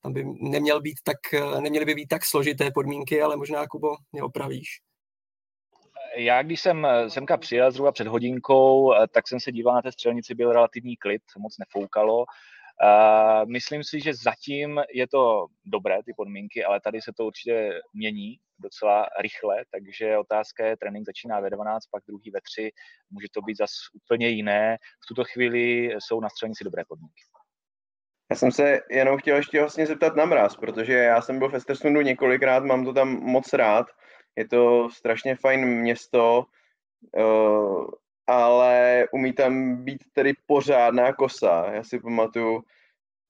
tam 0.02 0.12
by 0.12 0.24
neměl 0.40 0.80
být 0.80 0.98
tak, 1.04 1.18
neměly 1.60 1.84
by 1.84 1.94
být 1.94 2.06
tak 2.06 2.24
složité 2.24 2.70
podmínky, 2.70 3.22
ale 3.22 3.36
možná, 3.36 3.66
Kubo, 3.66 3.96
mě 4.12 4.22
opravíš. 4.22 4.68
Já, 6.16 6.42
když 6.42 6.60
jsem 6.60 6.86
semka 7.08 7.36
přijel 7.36 7.70
zhruba 7.70 7.92
před 7.92 8.06
hodinkou, 8.06 8.92
tak 9.14 9.28
jsem 9.28 9.40
se 9.40 9.52
díval 9.52 9.74
na 9.74 9.82
té 9.82 9.92
střelnici, 9.92 10.34
byl 10.34 10.52
relativní 10.52 10.96
klid, 10.96 11.22
moc 11.38 11.58
nefoukalo. 11.58 12.24
Myslím 13.44 13.84
si, 13.84 14.00
že 14.00 14.14
zatím 14.14 14.80
je 14.94 15.08
to 15.08 15.46
dobré, 15.64 16.02
ty 16.04 16.12
podmínky, 16.16 16.64
ale 16.64 16.80
tady 16.80 17.02
se 17.02 17.12
to 17.16 17.26
určitě 17.26 17.80
mění 17.94 18.38
docela 18.62 19.06
rychle, 19.20 19.64
takže 19.70 20.18
otázka 20.18 20.66
je, 20.66 20.76
trénink 20.76 21.06
začíná 21.06 21.40
ve 21.40 21.50
12, 21.50 21.86
pak 21.86 22.02
druhý 22.06 22.30
ve 22.30 22.40
3, 22.40 22.70
může 23.10 23.26
to 23.34 23.42
být 23.42 23.56
zase 23.56 23.74
úplně 23.94 24.28
jiné. 24.28 24.78
V 25.04 25.06
tuto 25.08 25.24
chvíli 25.24 25.94
jsou 25.98 26.20
na 26.20 26.28
střelnici 26.28 26.64
dobré 26.64 26.82
podmínky. 26.88 27.22
Já 28.30 28.36
jsem 28.36 28.52
se 28.52 28.80
jenom 28.90 29.18
chtěl 29.18 29.36
ještě 29.36 29.60
vlastně 29.60 29.86
zeptat 29.86 30.16
na 30.16 30.24
mraz, 30.24 30.56
protože 30.56 30.92
já 30.92 31.20
jsem 31.22 31.38
byl 31.38 31.48
v 31.48 31.54
Estersundu 31.54 32.00
několikrát, 32.00 32.64
mám 32.64 32.84
to 32.84 32.92
tam 32.92 33.08
moc 33.08 33.52
rád. 33.52 33.86
Je 34.36 34.48
to 34.48 34.88
strašně 34.90 35.36
fajn 35.36 35.66
město, 35.66 36.44
uh, 37.16 37.86
ale 38.26 39.04
umí 39.12 39.32
tam 39.32 39.84
být 39.84 40.04
tedy 40.12 40.32
pořádná 40.46 41.12
kosa. 41.12 41.72
Já 41.72 41.84
si 41.84 42.00
pamatuju, 42.00 42.54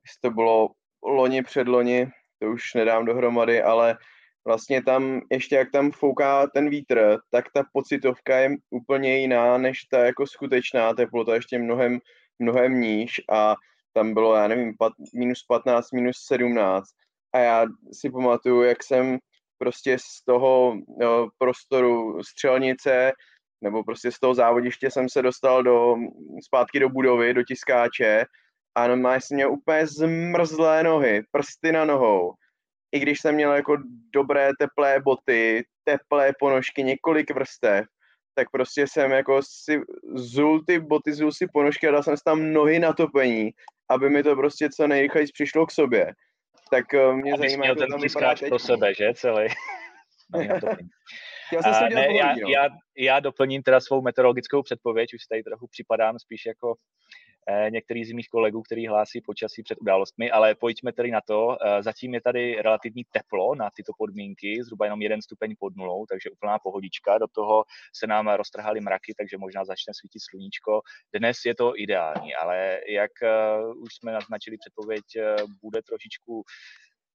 jestli 0.06 0.20
to 0.20 0.30
bylo 0.30 0.68
loni, 1.04 1.42
předloni, 1.42 2.10
to 2.38 2.50
už 2.50 2.74
nedám 2.74 3.04
dohromady, 3.04 3.62
ale 3.62 3.98
vlastně 4.44 4.82
tam, 4.82 5.20
ještě 5.30 5.56
jak 5.56 5.70
tam 5.70 5.90
fouká 5.90 6.46
ten 6.46 6.70
vítr, 6.70 7.18
tak 7.30 7.44
ta 7.54 7.62
pocitovka 7.72 8.38
je 8.38 8.50
úplně 8.70 9.18
jiná, 9.18 9.58
než 9.58 9.84
ta 9.84 10.04
jako 10.04 10.26
skutečná 10.26 10.94
teplota, 10.94 11.34
ještě 11.34 11.58
mnohem, 11.58 11.98
mnohem 12.38 12.80
níž 12.80 13.20
a 13.30 13.54
tam 13.92 14.14
bylo, 14.14 14.34
já 14.34 14.48
nevím, 14.48 14.76
pat, 14.78 14.92
minus 15.14 15.42
15, 15.48 15.92
minus 15.92 16.16
17 16.26 16.88
a 17.32 17.38
já 17.38 17.66
si 17.92 18.10
pamatuju, 18.10 18.62
jak 18.62 18.82
jsem 18.82 19.18
prostě 19.58 19.98
z 19.98 20.24
toho 20.24 20.76
no, 21.00 21.28
prostoru 21.38 22.22
střelnice 22.22 23.12
nebo 23.62 23.84
prostě 23.84 24.12
z 24.12 24.18
toho 24.20 24.34
závodiště 24.34 24.90
jsem 24.90 25.08
se 25.08 25.22
dostal 25.22 25.62
do, 25.62 25.94
zpátky 26.44 26.80
do 26.80 26.88
budovy, 26.88 27.34
do 27.34 27.42
tiskáče 27.42 28.24
a 28.74 28.86
normálně 28.86 29.20
jsem 29.20 29.34
měl 29.34 29.52
úplně 29.52 29.86
zmrzlé 29.86 30.82
nohy, 30.82 31.22
prsty 31.30 31.72
na 31.72 31.84
nohou. 31.84 32.32
I 32.92 32.98
když 32.98 33.20
jsem 33.20 33.34
měl 33.34 33.52
jako 33.52 33.76
dobré 34.12 34.50
teplé 34.58 35.00
boty, 35.00 35.64
teplé 35.84 36.32
ponožky, 36.38 36.82
několik 36.82 37.30
vrstev, 37.30 37.86
tak 38.34 38.50
prostě 38.50 38.86
jsem 38.86 39.10
jako 39.10 39.40
si 39.42 39.80
zul 40.14 40.64
ty 40.66 40.80
boty, 40.80 41.12
zul 41.12 41.32
si 41.32 41.46
ponožky 41.52 41.88
a 41.88 41.90
dal 41.90 42.02
jsem 42.02 42.16
si 42.16 42.22
tam 42.24 42.52
nohy 42.52 42.78
na 42.78 42.92
topení, 42.92 43.50
aby 43.90 44.10
mi 44.10 44.22
to 44.22 44.36
prostě 44.36 44.68
co 44.70 44.86
nejrychleji 44.86 45.26
přišlo 45.32 45.66
k 45.66 45.72
sobě. 45.72 46.12
Tak 46.70 46.94
eh, 46.94 47.12
mě 47.12 47.32
Abys 47.32 47.40
zajímá, 47.40 47.62
měl 47.62 47.76
ten 47.76 48.00
tiskáč 48.00 48.42
pro 48.48 48.58
sebe, 48.58 48.94
že, 48.94 49.14
celý. 49.14 49.48
Já, 51.52 51.62
jsem 51.62 51.88
ne, 51.88 52.06
já, 52.16 52.34
já, 52.48 52.68
já 52.98 53.20
doplním 53.20 53.62
teda 53.62 53.80
svou 53.80 54.02
meteorologickou 54.02 54.62
předpověď, 54.62 55.14
už 55.14 55.26
tady 55.26 55.42
trochu 55.42 55.66
připadám 55.66 56.18
spíš 56.18 56.46
jako 56.46 56.74
některý 57.70 58.04
z 58.04 58.12
mých 58.12 58.28
kolegů, 58.28 58.62
který 58.62 58.86
hlásí 58.86 59.20
počasí 59.20 59.62
před 59.62 59.78
událostmi, 59.80 60.30
ale 60.30 60.54
pojďme 60.54 60.92
tedy 60.92 61.10
na 61.10 61.20
to. 61.20 61.56
Eh, 61.60 61.82
zatím 61.82 62.14
je 62.14 62.20
tady 62.20 62.62
relativní 62.62 63.04
teplo 63.12 63.54
na 63.54 63.70
tyto 63.76 63.92
podmínky, 63.98 64.64
zhruba 64.64 64.84
jenom 64.84 65.02
jeden 65.02 65.22
stupeň 65.22 65.54
pod 65.58 65.76
nulou, 65.76 66.06
takže 66.06 66.30
úplná 66.30 66.58
pohodička. 66.58 67.18
Do 67.18 67.26
toho 67.26 67.64
se 67.94 68.06
nám 68.06 68.28
roztrhaly 68.28 68.80
mraky, 68.80 69.14
takže 69.18 69.38
možná 69.38 69.64
začne 69.64 69.92
svítit 70.00 70.20
sluníčko. 70.20 70.80
Dnes 71.14 71.36
je 71.46 71.54
to 71.54 71.72
ideální, 71.76 72.34
ale 72.34 72.80
jak 72.88 73.10
uh, 73.22 73.82
už 73.82 73.94
jsme 73.94 74.12
naznačili 74.12 74.56
předpověď, 74.56 75.04
bude 75.62 75.82
trošičku 75.82 76.44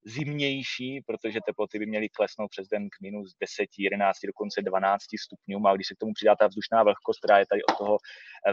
zimnější, 0.08 1.02
protože 1.02 1.40
teploty 1.46 1.80
by 1.80 1.86
měly 1.86 2.10
klesnout 2.10 2.50
přes 2.50 2.68
den 2.68 2.90
k 2.90 3.02
minus 3.02 3.36
10, 3.42 3.70
11, 3.78 4.18
dokonce 4.26 4.62
12 4.62 5.04
stupňům. 5.26 5.66
A 5.66 5.76
když 5.76 5.88
se 5.88 5.96
k 5.96 5.98
tomu 5.98 6.14
přidá 6.14 6.36
ta 6.36 6.48
vzdušná 6.48 6.84
vlhkost, 6.84 7.20
která 7.20 7.40
je 7.40 7.46
tady 7.46 7.64
od 7.64 7.78
toho 7.78 7.98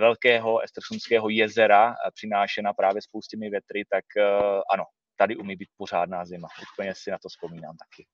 velkého 0.01 0.61
Estersundského 0.61 1.29
jezera 1.29 1.91
eh, 1.91 2.11
přinášena 2.15 2.73
právě 2.73 3.03
spoustými 3.03 3.51
větry, 3.51 3.85
tak 3.91 4.05
eh, 4.17 4.23
ano, 4.73 4.85
tady 5.17 5.37
umí 5.37 5.57
být 5.57 5.69
pořádná 5.77 6.25
zima. 6.25 6.49
Úplně 6.75 6.95
si 6.95 7.11
na 7.11 7.19
to 7.23 7.29
vzpomínám 7.29 7.77
taky. 7.77 8.07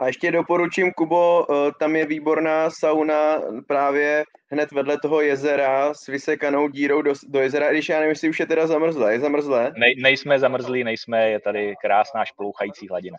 A 0.00 0.06
ještě 0.06 0.32
doporučím, 0.32 0.92
Kubo, 0.92 1.46
eh, 1.50 1.72
tam 1.78 1.96
je 1.96 2.06
výborná 2.06 2.70
sauna 2.70 3.40
právě 3.66 4.24
hned 4.50 4.72
vedle 4.72 4.98
toho 4.98 5.20
jezera 5.20 5.94
s 5.94 6.06
vysekanou 6.06 6.68
dírou 6.68 7.02
do, 7.02 7.12
do 7.28 7.40
jezera, 7.40 7.72
když 7.72 7.88
já 7.88 7.96
nevím, 7.96 8.10
jestli 8.10 8.28
už 8.28 8.40
je 8.40 8.46
teda 8.46 8.66
zamrzlé. 8.66 9.12
Je 9.12 9.20
zamrzlé? 9.20 9.72
Ne, 9.76 9.86
nejsme 10.02 10.38
zamrzlí, 10.38 10.84
nejsme, 10.84 11.30
je 11.30 11.40
tady 11.40 11.74
krásná 11.82 12.24
šplouchající 12.24 12.88
hladina. 12.88 13.18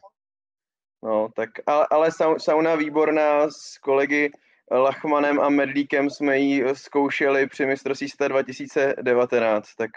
No, 1.03 1.29
tak, 1.35 1.49
ale, 1.67 1.87
ale 1.91 2.09
sauna 2.37 2.75
výborná 2.75 3.49
s 3.49 3.77
kolegy 3.77 4.31
Lachmanem 4.71 5.39
a 5.39 5.49
Medlíkem 5.49 6.09
jsme 6.09 6.37
ji 6.37 6.75
zkoušeli 6.75 7.47
při 7.47 7.65
mistrovství 7.65 8.07
2019, 8.27 9.75
tak 9.75 9.91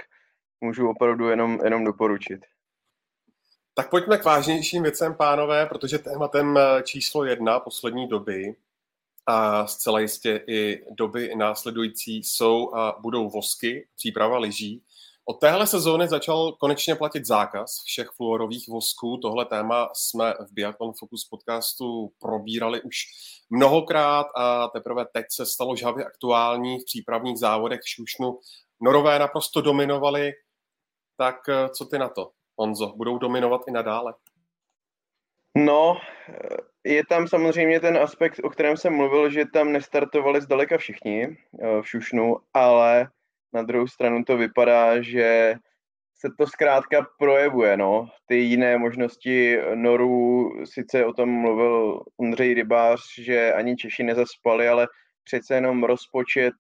můžu 0.60 0.88
opravdu 0.88 1.28
jenom, 1.28 1.58
jenom 1.64 1.84
doporučit. 1.84 2.40
Tak 3.76 3.90
pojďme 3.90 4.18
k 4.18 4.24
vážnějším 4.24 4.82
věcem, 4.82 5.14
pánové, 5.14 5.66
protože 5.66 5.98
tématem 5.98 6.56
eh, 6.56 6.82
číslo 6.82 7.24
jedna 7.24 7.60
poslední 7.60 8.08
doby 8.08 8.56
a 9.26 9.66
zcela 9.66 10.00
jistě 10.00 10.44
i 10.46 10.84
doby 10.90 11.34
následující 11.34 12.16
jsou 12.16 12.74
a 12.74 12.96
budou 13.00 13.30
vosky, 13.30 13.88
příprava 13.96 14.38
lyží. 14.38 14.82
Od 15.24 15.40
téhle 15.40 15.66
sezóny 15.66 16.08
začal 16.08 16.52
konečně 16.52 16.94
platit 16.94 17.26
zákaz 17.26 17.82
všech 17.84 18.08
fluorových 18.16 18.68
vosků. 18.68 19.18
Tohle 19.22 19.44
téma 19.44 19.88
jsme 19.94 20.34
v 20.48 20.52
Biathlon 20.52 20.92
Focus 20.98 21.24
podcastu 21.24 22.12
probírali 22.18 22.82
už 22.82 22.96
mnohokrát 23.50 24.26
a 24.36 24.68
teprve 24.68 25.06
teď 25.12 25.26
se 25.30 25.46
stalo 25.46 25.76
žhavě 25.76 26.04
aktuální 26.04 26.78
v 26.78 26.84
přípravných 26.84 27.38
závodech 27.38 27.80
v 27.80 27.88
Šušnu. 27.88 28.38
Norové 28.80 29.18
naprosto 29.18 29.60
dominovali, 29.60 30.32
tak 31.16 31.48
eh, 31.48 31.68
co 31.68 31.84
ty 31.84 31.98
na 31.98 32.08
to? 32.08 32.30
Honzo, 32.58 32.92
budou 32.96 33.18
dominovat 33.18 33.60
i 33.68 33.70
nadále? 33.70 34.14
No, 35.56 35.96
je 36.84 37.02
tam 37.06 37.28
samozřejmě 37.28 37.80
ten 37.80 37.96
aspekt, 37.96 38.40
o 38.44 38.50
kterém 38.50 38.76
jsem 38.76 38.92
mluvil, 38.92 39.30
že 39.30 39.44
tam 39.52 39.72
nestartovali 39.72 40.40
zdaleka 40.40 40.78
všichni 40.78 41.22
eh, 41.22 41.82
v 41.82 41.88
Šušnu, 41.88 42.36
ale 42.54 43.08
na 43.52 43.62
druhou 43.62 43.86
stranu 43.86 44.24
to 44.24 44.36
vypadá, 44.36 45.02
že 45.02 45.54
se 46.16 46.30
to 46.38 46.46
zkrátka 46.46 47.06
projevuje, 47.18 47.76
no. 47.76 48.08
Ty 48.26 48.36
jiné 48.36 48.78
možnosti 48.78 49.58
norů, 49.74 50.50
sice 50.64 51.04
o 51.04 51.12
tom 51.12 51.28
mluvil 51.28 52.02
Ondřej 52.16 52.54
Rybář, 52.54 53.00
že 53.18 53.52
ani 53.52 53.76
Češi 53.76 54.02
nezaspali, 54.02 54.68
ale 54.68 54.88
přece 55.24 55.54
jenom 55.54 55.84
rozpočet 55.84 56.54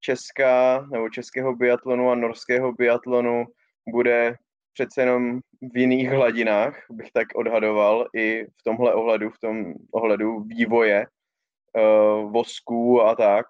Česká 0.00 0.86
nebo 0.92 1.08
českého 1.08 1.54
biatlonu 1.56 2.10
a 2.10 2.14
norského 2.14 2.72
biatlonu 2.72 3.44
bude 3.88 4.36
přece 4.72 5.00
jenom 5.00 5.40
v 5.72 5.76
jiných 5.76 6.08
hladinách, 6.08 6.84
bych 6.90 7.12
tak 7.12 7.28
odhadoval, 7.34 8.06
i 8.14 8.44
v 8.44 8.62
tomhle 8.64 8.94
ohledu, 8.94 9.30
v 9.30 9.38
tom 9.38 9.74
ohledu 9.92 10.40
vývoje 10.40 11.06
uh, 11.06 12.32
vosků 12.32 13.02
a 13.02 13.14
tak. 13.14 13.46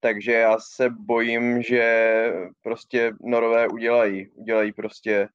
Takže 0.00 0.32
já 0.32 0.56
se 0.58 0.90
bojím, 0.90 1.62
že 1.62 2.32
prostě 2.62 3.12
Norové 3.20 3.68
udělají, 3.68 4.28
udělají 4.28 4.72
prostě 4.72 5.28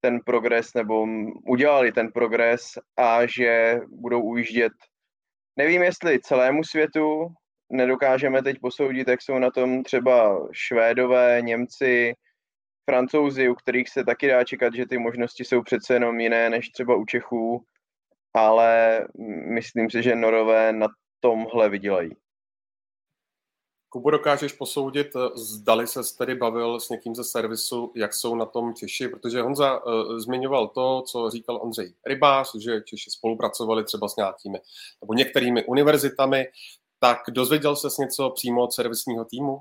ten 0.00 0.20
progres, 0.20 0.74
nebo 0.74 1.06
udělali 1.46 1.92
ten 1.92 2.12
progres 2.12 2.62
a 2.96 3.26
že 3.26 3.80
budou 3.88 4.22
ujíždět, 4.22 4.72
nevím 5.56 5.82
jestli 5.82 6.20
celému 6.20 6.64
světu, 6.64 7.28
nedokážeme 7.72 8.42
teď 8.42 8.56
posoudit, 8.60 9.08
jak 9.08 9.22
jsou 9.22 9.38
na 9.38 9.50
tom 9.50 9.82
třeba 9.82 10.48
Švédové, 10.52 11.42
Němci, 11.42 12.14
Francouzi, 12.90 13.48
u 13.48 13.54
kterých 13.54 13.88
se 13.88 14.04
taky 14.04 14.28
dá 14.28 14.44
čekat, 14.44 14.74
že 14.74 14.86
ty 14.86 14.98
možnosti 14.98 15.44
jsou 15.44 15.62
přece 15.62 15.94
jenom 15.94 16.20
jiné 16.20 16.50
než 16.50 16.68
třeba 16.68 16.96
u 16.96 17.04
Čechů, 17.04 17.64
ale 18.34 19.00
myslím 19.54 19.90
si, 19.90 20.02
že 20.02 20.16
Norové 20.16 20.72
na 20.72 20.88
tomhle 21.20 21.68
vydělají. 21.68 22.10
Kubo, 23.88 24.10
dokážeš 24.10 24.52
posoudit, 24.52 25.06
zdali 25.34 25.86
se 25.86 26.00
tedy 26.18 26.34
bavil 26.34 26.80
s 26.80 26.88
někým 26.88 27.14
ze 27.14 27.24
servisu, 27.24 27.92
jak 27.96 28.14
jsou 28.14 28.34
na 28.34 28.46
tom 28.46 28.74
Češi, 28.74 29.08
protože 29.08 29.42
Honza 29.42 29.84
uh, 29.84 30.18
zmiňoval 30.18 30.68
to, 30.68 31.02
co 31.02 31.30
říkal 31.30 31.58
Ondřej 31.62 31.94
Rybář, 32.06 32.54
že 32.54 32.80
Češi 32.80 33.10
spolupracovali 33.10 33.84
třeba 33.84 34.08
s 34.08 34.16
nějakými 34.16 34.58
nebo 35.00 35.14
některými 35.14 35.64
univerzitami, 35.64 36.46
tak 36.98 37.18
dozvěděl 37.30 37.76
se 37.76 37.88
něco 38.02 38.30
přímo 38.30 38.62
od 38.62 38.72
servisního 38.72 39.24
týmu? 39.24 39.58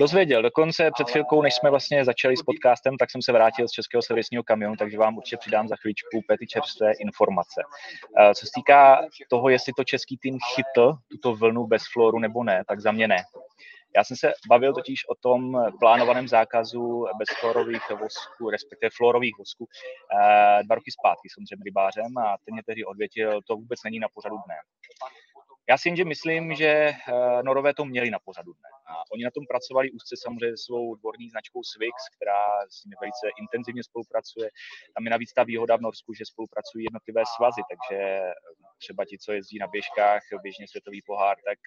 Dozvěděl. 0.00 0.42
Dokonce 0.42 0.90
před 0.94 1.10
chvilkou, 1.10 1.42
než 1.42 1.54
jsme 1.54 1.70
vlastně 1.70 2.04
začali 2.04 2.36
s 2.36 2.42
podcastem, 2.42 2.96
tak 2.96 3.10
jsem 3.10 3.22
se 3.22 3.32
vrátil 3.32 3.68
z 3.68 3.70
českého 3.70 4.02
servisního 4.02 4.42
kamionu, 4.42 4.76
takže 4.76 4.98
vám 4.98 5.16
určitě 5.16 5.36
přidám 5.36 5.68
za 5.68 5.76
chvíličku 5.76 6.20
pety 6.28 6.46
čerstvé 6.46 6.92
informace. 6.92 7.62
Eh, 8.18 8.34
co 8.34 8.46
se 8.46 8.50
týká 8.54 9.02
toho, 9.30 9.48
jestli 9.48 9.72
to 9.76 9.84
český 9.84 10.18
tým 10.18 10.38
chytl 10.54 10.94
tuto 11.10 11.34
vlnu 11.34 11.66
bez 11.66 11.82
floru 11.92 12.18
nebo 12.18 12.44
ne, 12.44 12.62
tak 12.68 12.80
za 12.80 12.92
mě 12.92 13.08
ne. 13.08 13.16
Já 13.96 14.04
jsem 14.04 14.16
se 14.16 14.32
bavil 14.48 14.74
totiž 14.74 15.08
o 15.08 15.14
tom 15.14 15.64
plánovaném 15.80 16.28
zákazu 16.28 17.06
bezflorových 17.18 17.90
vosků, 17.90 18.50
respektive 18.50 18.90
florových 18.96 19.38
vosků, 19.38 19.68
eh, 19.68 20.62
dva 20.62 20.74
roky 20.74 20.90
zpátky 20.92 21.28
s 21.28 21.38
Ondřejem 21.38 21.62
Rybářem 21.62 22.18
a 22.18 22.36
ten 22.44 22.54
mě 22.54 22.62
tehdy 22.66 22.84
odvětil, 22.84 23.40
to 23.46 23.56
vůbec 23.56 23.78
není 23.84 23.98
na 23.98 24.08
pořadu 24.14 24.36
dne. 24.46 24.54
Já 25.68 25.78
si 25.78 25.88
jenže 25.88 26.04
myslím, 26.04 26.54
že 26.54 26.66
eh, 26.66 27.42
Norové 27.42 27.74
to 27.74 27.84
měli 27.84 28.10
na 28.10 28.18
pořadu 28.24 28.52
dne. 28.52 28.81
A 28.92 29.02
oni 29.12 29.24
na 29.24 29.30
tom 29.36 29.44
pracovali 29.52 29.90
úzce 29.90 30.14
samozřejmě 30.16 30.56
svou 30.66 30.94
dvorní 30.94 31.26
značkou 31.30 31.60
Swix, 31.72 31.96
která 32.16 32.42
s 32.74 32.84
nimi 32.84 32.96
velice 33.00 33.26
intenzivně 33.42 33.82
spolupracuje. 33.88 34.48
Tam 34.94 35.04
je 35.04 35.10
navíc 35.10 35.32
ta 35.32 35.42
výhoda 35.42 35.76
v 35.76 35.84
Norsku, 35.86 36.14
že 36.14 36.30
spolupracují 36.32 36.84
jednotlivé 36.84 37.22
svazy, 37.36 37.62
takže 37.70 37.98
eh, 38.02 38.32
třeba 38.78 39.04
ti, 39.04 39.16
co 39.18 39.32
jezdí 39.32 39.58
na 39.58 39.66
běžkách, 39.66 40.22
běžně 40.42 40.66
světový 40.68 41.00
pohár, 41.06 41.36
tak 41.48 41.60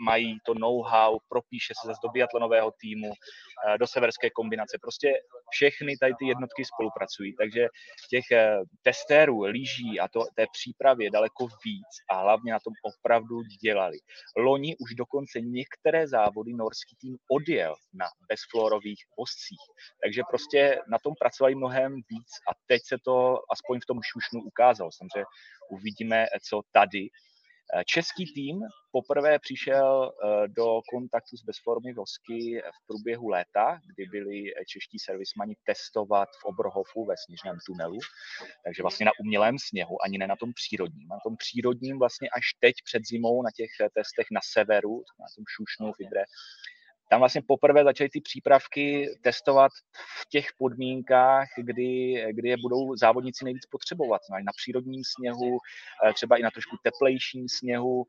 mají 0.00 0.38
to 0.46 0.54
know-how, 0.54 1.18
propíše 1.28 1.74
se 1.80 1.86
zase 1.86 2.00
do 2.02 2.08
biatlonového 2.08 2.72
týmu, 2.80 3.12
eh, 3.12 3.78
do 3.78 3.86
severské 3.86 4.30
kombinace. 4.30 4.78
Prostě 4.80 5.12
všechny 5.50 5.96
tady 5.96 6.14
ty 6.18 6.26
jednotky 6.26 6.64
spolupracují, 6.64 7.34
takže 7.36 7.68
těch 8.10 8.30
eh, 8.32 8.58
testérů, 8.82 9.40
lyží 9.40 10.00
a 10.00 10.08
to, 10.08 10.24
té 10.34 10.46
přípravy 10.52 11.04
je 11.04 11.10
daleko 11.10 11.46
víc 11.64 11.92
a 12.10 12.22
hlavně 12.22 12.52
na 12.52 12.60
tom 12.60 12.74
opravdu 12.82 13.42
dělali. 13.62 13.98
Loni 14.36 14.76
už 14.76 14.94
dokonce 14.94 15.40
některé 15.40 16.08
závody 16.08 16.51
norský 16.56 16.96
tým 16.96 17.16
odjel 17.30 17.74
na 17.92 18.06
bezflorových 18.28 19.04
vozcích, 19.18 19.64
takže 20.02 20.22
prostě 20.30 20.78
na 20.88 20.98
tom 20.98 21.14
pracovali 21.18 21.54
mnohem 21.54 21.94
víc 21.94 22.30
a 22.50 22.52
teď 22.66 22.82
se 22.84 22.96
to 23.04 23.38
aspoň 23.50 23.80
v 23.80 23.86
tom 23.86 23.98
šušnu 24.02 24.40
ukázalo. 24.42 24.90
Samozřejmě 24.92 25.24
uvidíme, 25.70 26.26
co 26.48 26.62
tady 26.72 27.08
český 27.86 28.32
tým 28.34 28.60
poprvé 28.92 29.38
přišel 29.38 30.12
eh, 30.12 30.48
do 30.48 30.80
kontaktu 30.90 31.36
s 31.36 31.44
bezformy 31.44 31.92
vosky 31.92 32.62
v 32.76 32.86
průběhu 32.86 33.28
léta, 33.28 33.78
kdy 33.94 34.06
byli 34.06 34.44
čeští 34.68 34.98
servismani 34.98 35.54
testovat 35.64 36.28
v 36.40 36.44
Obrhofu 36.44 37.04
ve 37.04 37.14
sněžném 37.24 37.56
tunelu, 37.66 37.98
takže 38.64 38.82
vlastně 38.82 39.06
na 39.06 39.12
umělém 39.20 39.56
sněhu, 39.68 40.04
ani 40.04 40.18
ne 40.18 40.26
na 40.26 40.36
tom 40.36 40.52
přírodním. 40.54 41.08
Na 41.08 41.18
tom 41.24 41.36
přírodním 41.36 41.98
vlastně 41.98 42.28
až 42.28 42.46
teď 42.60 42.74
před 42.84 43.02
zimou 43.06 43.42
na 43.42 43.50
těch 43.56 43.70
testech 43.94 44.26
na 44.32 44.40
severu, 44.52 44.96
na 45.20 45.26
tom 45.36 45.44
Šušnu, 45.54 45.92
Fibre, 45.92 46.24
tam 47.12 47.20
vlastně 47.20 47.42
poprvé 47.46 47.84
začaly 47.84 48.10
ty 48.10 48.20
přípravky 48.20 49.06
testovat 49.22 49.72
v 50.20 50.28
těch 50.28 50.46
podmínkách, 50.58 51.48
kdy, 51.58 52.24
kdy 52.32 52.48
je 52.48 52.56
budou 52.56 52.96
závodníci 52.96 53.44
nejvíc 53.44 53.66
potřebovat. 53.66 54.20
No, 54.30 54.36
na 54.38 54.52
přírodním 54.56 55.02
sněhu, 55.04 55.58
eh, 56.08 56.12
třeba 56.12 56.36
i 56.36 56.42
na 56.42 56.50
trošku 56.50 56.76
teplejším 56.82 57.48
sněhu 57.48 58.04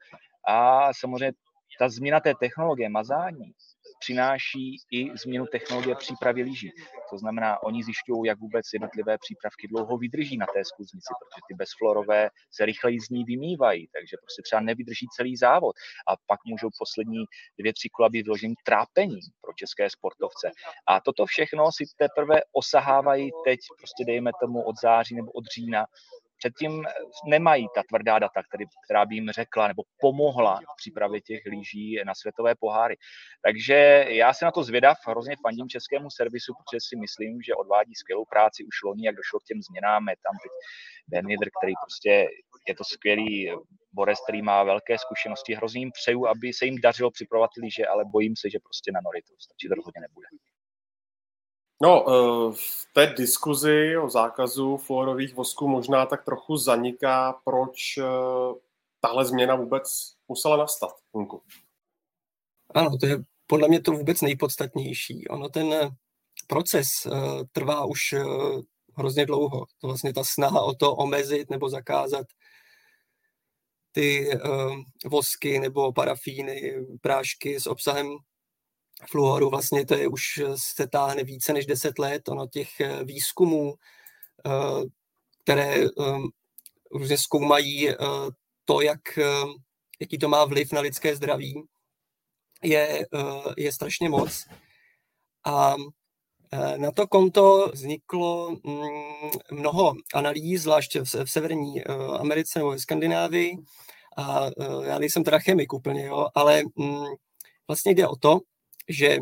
a 0.48 0.89
samozřejmě 0.93 1.31
ta 1.80 1.89
změna 1.89 2.20
té 2.20 2.34
technologie 2.39 2.89
mazání 2.89 3.53
přináší 4.00 4.77
i 4.92 5.18
změnu 5.18 5.46
technologie 5.46 5.96
přípravy 5.96 6.44
lyží. 6.44 6.72
To 7.10 7.18
znamená, 7.18 7.63
oni 7.63 7.84
zjišťují, 7.84 8.22
jak 8.25 8.39
vůbec 8.39 8.65
jednotlivé 8.74 9.18
přípravky 9.18 9.68
dlouho 9.68 9.98
vydrží 9.98 10.38
na 10.38 10.46
té 10.53 10.65
skuznici, 10.65 11.12
protože 11.20 11.42
ty 11.48 11.53
bezflorové 11.53 12.30
se 12.51 12.65
rychleji 12.65 13.00
z 13.00 13.10
ní 13.10 13.24
vymývají, 13.24 13.88
takže 13.88 14.18
prostě 14.22 14.42
třeba 14.42 14.62
nevydrží 14.62 15.08
celý 15.15 15.38
závod 15.38 15.75
a 16.08 16.12
pak 16.28 16.39
můžou 16.45 16.69
poslední 16.80 17.26
dvě, 17.60 17.74
tři 17.74 17.89
kola 17.89 18.10
být 18.10 18.28
vložení 18.28 18.56
trápením 18.65 19.26
pro 19.41 19.54
české 19.54 19.89
sportovce. 19.89 20.52
A 20.88 21.02
toto 21.02 21.26
všechno 21.26 21.71
si 21.71 21.84
teprve 21.97 22.41
osahávají 22.52 23.30
teď, 23.45 23.60
prostě 23.78 24.06
dejme 24.06 24.32
tomu 24.41 24.62
od 24.63 24.76
září 24.82 25.15
nebo 25.15 25.32
od 25.32 25.45
října, 25.56 25.86
předtím 26.43 26.86
nemají 27.25 27.67
ta 27.75 27.82
tvrdá 27.89 28.19
data, 28.19 28.43
který, 28.43 28.65
která 28.86 29.06
by 29.06 29.15
jim 29.15 29.29
řekla 29.32 29.67
nebo 29.67 29.84
pomohla 29.99 30.60
v 30.60 30.75
přípravě 30.77 31.21
těch 31.21 31.41
lyží 31.45 31.99
na 32.06 32.15
světové 32.15 32.56
poháry. 32.56 32.95
Takže 33.45 34.06
já 34.10 34.34
se 34.34 34.45
na 34.45 34.51
to 34.51 34.63
zvědav, 34.63 34.97
hrozně 35.08 35.36
fandím 35.41 35.69
českému 35.69 36.10
servisu, 36.10 36.53
protože 36.53 36.79
si 36.82 36.95
myslím, 36.95 37.41
že 37.41 37.56
odvádí 37.56 37.95
skvělou 37.95 38.25
práci 38.25 38.63
už 38.63 38.84
loni, 38.84 39.06
jak 39.06 39.15
došlo 39.15 39.39
k 39.39 39.43
těm 39.43 39.62
změnám. 39.62 40.10
Je 40.10 40.15
tam 40.15 40.36
teď 40.43 40.51
Ben 41.08 41.25
který 41.60 41.73
prostě 41.84 42.27
je 42.67 42.75
to 42.75 42.84
skvělý 42.84 43.51
Borec, 43.93 44.19
který 44.23 44.41
má 44.41 44.63
velké 44.63 44.97
zkušenosti. 44.97 45.56
Hrozně 45.56 45.79
jim 45.82 45.91
přeju, 45.91 46.27
aby 46.27 46.53
se 46.53 46.65
jim 46.65 46.82
dařilo 46.82 47.12
připravovat 47.12 47.51
lyže, 47.58 47.86
ale 47.88 48.06
bojím 48.06 48.36
se, 48.36 48.49
že 48.49 48.60
prostě 48.60 48.91
na 48.91 48.99
stačí 49.39 49.67
to 49.67 49.75
rozhodně 49.75 50.01
nebude. 50.01 50.27
No, 51.84 52.06
eh, 52.08 52.56
v 52.56 52.93
té 52.93 53.13
diskuzi 53.17 53.98
o 53.98 54.10
zákazu 54.10 54.78
fluorových 54.78 55.36
vosků 55.36 55.67
možná 55.67 56.06
tak 56.06 56.26
trochu 56.26 56.58
zaniká, 56.58 57.41
proč 57.43 57.98
eh, 57.98 58.04
tahle 59.02 59.26
změna 59.26 59.56
vůbec 59.56 59.84
musela 60.28 60.58
nastat. 60.58 60.91
Hunku. 61.13 61.41
Ano, 62.74 62.98
to 62.98 63.06
je 63.06 63.17
podle 63.48 63.67
mě 63.67 63.82
to 63.82 63.91
vůbec 63.91 64.22
nejpodstatnější. 64.22 65.28
Ono 65.28 65.50
ten 65.50 65.74
eh, 65.74 65.89
proces 66.48 66.88
trvá 67.52 67.86
už 67.86 68.00
hrozně 68.96 69.26
dlouho. 69.26 69.65
To 69.82 69.88
vlastně 69.88 70.13
ta 70.13 70.24
snaha 70.24 70.62
o 70.62 70.74
to 70.74 70.96
omezit 70.96 71.50
nebo 71.50 71.69
zakázat 71.69 72.28
ty 73.91 74.39
vosky 75.06 75.60
nebo 75.60 75.93
parafíny, 75.93 76.86
prášky 77.02 77.60
s 77.60 77.67
obsahem 77.67 78.17
fluoru, 79.10 79.49
vlastně 79.49 79.86
to 79.86 79.95
je 79.95 80.08
už 80.08 80.41
se 80.56 80.88
táhne 80.88 81.23
více 81.23 81.53
než 81.53 81.65
10 81.65 81.99
let, 81.99 82.29
ono 82.29 82.47
těch 82.47 82.79
eh, 82.79 83.03
výzkumů, 83.03 83.73
eh, 84.45 84.84
které 85.43 85.75
eh, 85.75 85.88
různě 86.91 87.17
zkoumají 87.17 87.89
to, 88.65 88.82
jak, 88.82 89.19
jaký 89.99 90.17
to 90.17 90.29
má 90.29 90.45
vliv 90.45 90.71
na 90.71 90.82
lidské 90.82 91.15
zdraví, 91.15 91.63
je, 92.63 93.06
je 93.58 93.71
strašně 93.71 94.10
moc. 94.10 94.45
A 95.45 95.75
na 96.77 96.91
to 96.91 97.08
konto 97.08 97.71
vzniklo 97.73 98.51
mm, 98.63 99.32
mnoho 99.51 99.93
analýz, 100.13 100.62
zvláště 100.62 101.01
v 101.01 101.25
severní 101.25 101.84
Americe 102.19 102.60
nebo 102.60 102.71
v 102.71 102.79
Skandinávii. 102.79 103.58
A 104.17 104.45
já 104.84 104.99
nejsem 104.99 105.23
teda 105.23 105.39
chemik 105.39 105.73
úplně, 105.73 106.06
jo, 106.06 106.27
ale 106.36 106.63
mm, 106.75 107.06
vlastně 107.67 107.91
jde 107.91 108.08
o 108.08 108.15
to, 108.15 108.39
že 108.89 109.17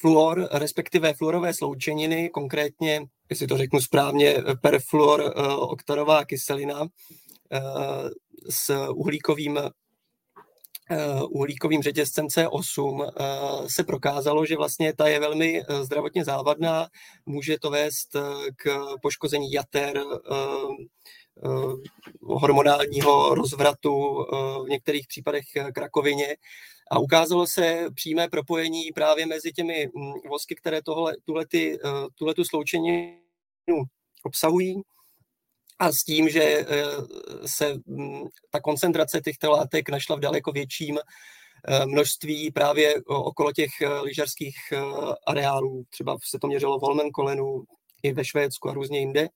fluor, 0.00 0.48
respektive 0.52 1.14
fluorové 1.14 1.54
sloučeniny, 1.54 2.30
konkrétně, 2.30 3.06
jestli 3.30 3.46
to 3.46 3.58
řeknu 3.58 3.80
správně, 3.80 4.36
perfluor 4.60 5.22
eh, 5.22 5.48
oktanová 5.54 6.24
kyselina 6.24 6.86
eh, 7.52 7.60
s 8.50 8.88
uhlíkovým 8.88 9.58
eh, 9.58 9.70
uhlíkovým 11.30 11.82
řetězcem 11.82 12.26
C8 12.26 13.12
se 13.66 13.84
prokázalo, 13.84 14.46
že 14.46 14.56
vlastně 14.56 14.92
ta 14.96 15.08
je 15.08 15.20
velmi 15.20 15.62
zdravotně 15.82 16.24
závadná, 16.24 16.88
může 17.26 17.58
to 17.58 17.70
vést 17.70 18.16
k 18.56 18.84
poškození 19.02 19.52
jater, 19.52 20.02
hormonálního 22.22 23.34
rozvratu, 23.34 24.26
v 24.64 24.68
některých 24.68 25.06
případech 25.06 25.44
k 25.72 25.78
rakovině 25.78 26.36
a 26.92 26.98
ukázalo 26.98 27.46
se 27.46 27.86
přímé 27.94 28.28
propojení 28.28 28.92
právě 28.94 29.26
mezi 29.26 29.52
těmi 29.52 29.88
mm, 29.94 30.12
vosky, 30.28 30.54
které 30.54 30.82
tohle, 30.82 31.16
tuhlety, 31.24 31.78
eh, 31.84 31.88
tuhletu 32.14 32.44
sloučeninu 32.44 33.82
obsahují 34.22 34.82
a 35.78 35.92
s 35.92 36.04
tím, 36.04 36.28
že 36.28 36.42
eh, 36.42 36.66
se 37.46 37.74
mm, 37.86 38.22
ta 38.50 38.60
koncentrace 38.60 39.20
těchto 39.20 39.50
látek 39.50 39.88
našla 39.88 40.16
v 40.16 40.20
daleko 40.20 40.52
větším 40.52 40.98
eh, 40.98 41.86
množství 41.86 42.50
právě 42.50 42.94
okolo 43.06 43.52
těch 43.52 43.70
lyžařských 44.02 44.56
areálů. 45.26 45.84
Třeba 45.90 46.16
se 46.24 46.38
to 46.38 46.46
měřilo 46.46 46.78
v 46.78 46.82
Holmenkolenu 46.82 47.64
i 48.02 48.12
ve 48.12 48.24
Švédsku 48.24 48.68
a 48.68 48.74
různě 48.74 48.98
jinde. 48.98 49.28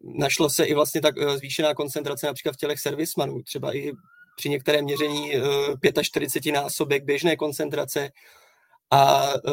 Našlo 0.00 0.50
se 0.50 0.64
i 0.64 0.74
vlastně 0.74 1.00
tak 1.00 1.14
zvýšená 1.36 1.74
koncentrace 1.74 2.26
například 2.26 2.52
v 2.52 2.56
tělech 2.56 2.80
servismanů, 2.80 3.42
třeba 3.42 3.76
i 3.76 3.92
při 4.38 4.48
některém 4.48 4.84
měření 4.84 5.32
45 6.02 6.50
eh, 6.50 6.60
násobek 6.60 7.04
běžné 7.04 7.36
koncentrace. 7.36 8.10
A 8.90 9.28
eh, 9.48 9.52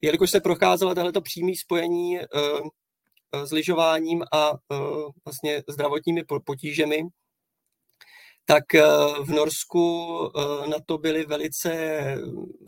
jelikož 0.00 0.30
se 0.30 0.40
procházela 0.40 0.94
tohleto 0.94 1.20
přímé 1.20 1.52
spojení 1.56 2.18
eh, 2.18 2.26
s 3.46 3.52
lyžováním 3.52 4.24
a 4.32 4.52
vlastně 5.24 5.62
zdravotními 5.68 6.22
potížemi, 6.44 7.02
tak 8.44 8.64
v 9.22 9.28
Norsku 9.28 10.06
na 10.70 10.76
to 10.86 10.98
byli 10.98 11.26
velice, 11.26 11.70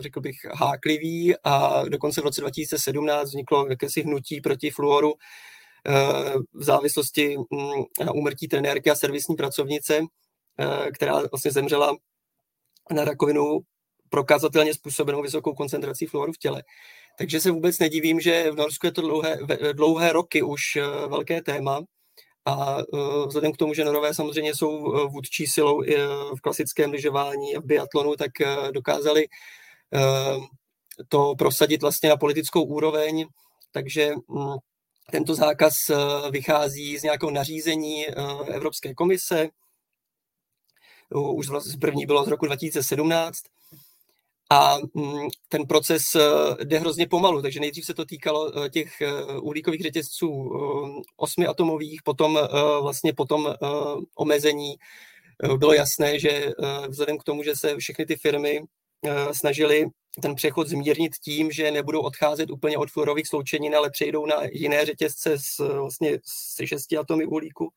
řekl 0.00 0.20
bych, 0.20 0.36
hákliví 0.54 1.34
a 1.44 1.84
dokonce 1.88 2.20
v 2.20 2.24
roce 2.24 2.40
2017 2.40 3.28
vzniklo 3.28 3.66
jakési 3.68 4.02
hnutí 4.02 4.40
proti 4.40 4.70
fluoru 4.70 5.14
v 6.54 6.64
závislosti 6.64 7.36
mm, 7.38 8.04
na 8.04 8.12
úmrtí 8.12 8.48
trenérky 8.48 8.90
a 8.90 8.94
servisní 8.94 9.36
pracovnice, 9.36 10.00
Eh, 10.00 10.27
která 10.94 11.22
vlastně 11.30 11.50
zemřela 11.50 11.96
na 12.92 13.04
rakovinu 13.04 13.60
prokazatelně 14.08 14.74
způsobenou 14.74 15.22
vysokou 15.22 15.54
koncentrací 15.54 16.06
fluoru 16.06 16.32
v 16.32 16.38
těle. 16.38 16.62
Takže 17.18 17.40
se 17.40 17.50
vůbec 17.50 17.78
nedivím, 17.78 18.20
že 18.20 18.50
v 18.50 18.56
Norsku 18.56 18.86
je 18.86 18.92
to 18.92 19.00
dlouhé, 19.00 19.38
dlouhé 19.72 20.12
roky 20.12 20.42
už 20.42 20.62
velké 21.08 21.42
téma. 21.42 21.80
A 22.44 22.76
vzhledem 23.26 23.52
k 23.52 23.56
tomu, 23.56 23.74
že 23.74 23.84
Norové 23.84 24.14
samozřejmě 24.14 24.54
jsou 24.54 24.82
vůdčí 25.08 25.46
silou 25.46 25.82
v 26.36 26.40
klasickém 26.42 26.90
lyžování 26.90 27.56
a 27.56 27.60
v 27.60 27.64
biatlonu, 27.64 28.16
tak 28.16 28.30
dokázali 28.70 29.26
to 31.08 31.34
prosadit 31.38 31.82
vlastně 31.82 32.08
na 32.08 32.16
politickou 32.16 32.62
úroveň, 32.62 33.26
takže 33.72 34.12
mm, 34.28 34.56
tento 35.10 35.34
zákaz 35.34 35.74
vychází 36.30 36.98
z 36.98 37.02
nějakého 37.02 37.30
nařízení 37.30 38.06
Evropské 38.46 38.94
komise, 38.94 39.48
už 41.14 41.48
vlastně 41.48 41.78
první 41.80 42.06
bylo 42.06 42.24
z 42.24 42.28
roku 42.28 42.46
2017, 42.46 43.38
a 44.50 44.78
mm, 44.94 45.28
ten 45.48 45.66
proces 45.66 46.14
eh, 46.14 46.64
jde 46.64 46.78
hrozně 46.78 47.06
pomalu, 47.06 47.42
takže 47.42 47.60
nejdřív 47.60 47.84
se 47.84 47.94
to 47.94 48.04
týkalo 48.04 48.64
eh, 48.64 48.70
těch 48.70 49.00
eh, 49.00 49.38
uhlíkových 49.40 49.82
řetězců 49.82 50.50
osmi 51.16 51.46
atomových, 51.46 52.02
potom 52.02 52.38
vlastně 52.82 53.12
potom 53.12 53.54
omezení. 54.16 54.74
Bylo 55.56 55.72
jasné, 55.72 56.18
že 56.18 56.52
vzhledem 56.88 57.18
k 57.18 57.24
tomu, 57.24 57.42
že 57.42 57.56
se 57.56 57.76
všechny 57.76 58.06
ty 58.06 58.16
firmy 58.16 58.60
snažili 59.32 59.86
ten 60.22 60.34
přechod 60.34 60.68
zmírnit 60.68 61.12
tím, 61.24 61.50
že 61.50 61.70
nebudou 61.70 62.00
odcházet 62.00 62.50
úplně 62.50 62.78
od 62.78 62.90
fluorových 62.90 63.28
sloučenin, 63.28 63.76
ale 63.76 63.90
přejdou 63.90 64.26
na 64.26 64.36
jiné 64.52 64.84
řetězce 64.84 65.38
s, 65.38 65.58
vlastně 65.58 66.18
se 66.54 66.66
šesti 66.66 66.96
atomy 66.96 67.26
uhlíku, 67.26 67.72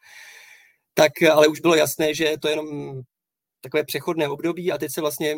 tak 0.94 1.12
ale 1.32 1.48
už 1.48 1.60
bylo 1.60 1.76
jasné, 1.76 2.14
že 2.14 2.34
to 2.42 2.48
je 2.48 2.52
jenom 2.52 3.02
takové 3.62 3.84
přechodné 3.84 4.30
období 4.30 4.72
a 4.72 4.78
teď 4.78 4.92
se 4.92 5.02
vlastně 5.02 5.38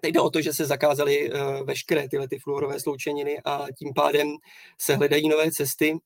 Teď 0.00 0.14
jde 0.14 0.20
o 0.20 0.30
to, 0.30 0.40
že 0.40 0.52
se 0.52 0.66
zakázaly 0.66 1.32
uh, 1.32 1.66
veškeré 1.66 2.08
tyhle 2.08 2.28
ty 2.28 2.38
fluorové 2.38 2.80
sloučeniny 2.80 3.40
a 3.44 3.66
tím 3.78 3.94
pádem 3.94 4.36
se 4.80 4.96
hledají 4.96 5.28
nové 5.28 5.50
cesty 5.50 5.98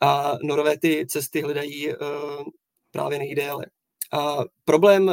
a 0.00 0.32
norové 0.42 0.78
ty 0.78 1.06
cesty 1.06 1.40
hledají 1.40 1.88
uh, 1.88 1.96
právě 2.90 3.18
nejdéle. 3.18 3.66
A 4.12 4.36
problém, 4.64 5.10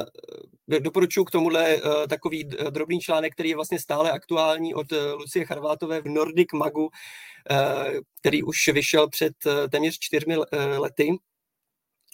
eh, 0.72 0.80
doporučuji 0.80 1.26
k 1.26 1.32
tomuhle 1.32 1.78
uh, 1.78 2.08
takový 2.08 2.44
drobný 2.70 3.00
článek, 3.00 3.34
který 3.34 3.50
je 3.50 3.56
vlastně 3.56 3.80
stále 3.80 4.12
aktuální 4.12 4.76
od 4.76 4.92
Lucie 4.92 5.46
Charvátové 5.46 6.02
v 6.02 6.06
Nordic 6.06 6.48
Magu, 6.54 6.90
který 8.20 8.44
už 8.44 8.68
vyšel 8.68 9.10
před 9.10 9.34
téměř 9.72 9.98
čtyřmi 10.00 10.38
lety. 10.78 11.18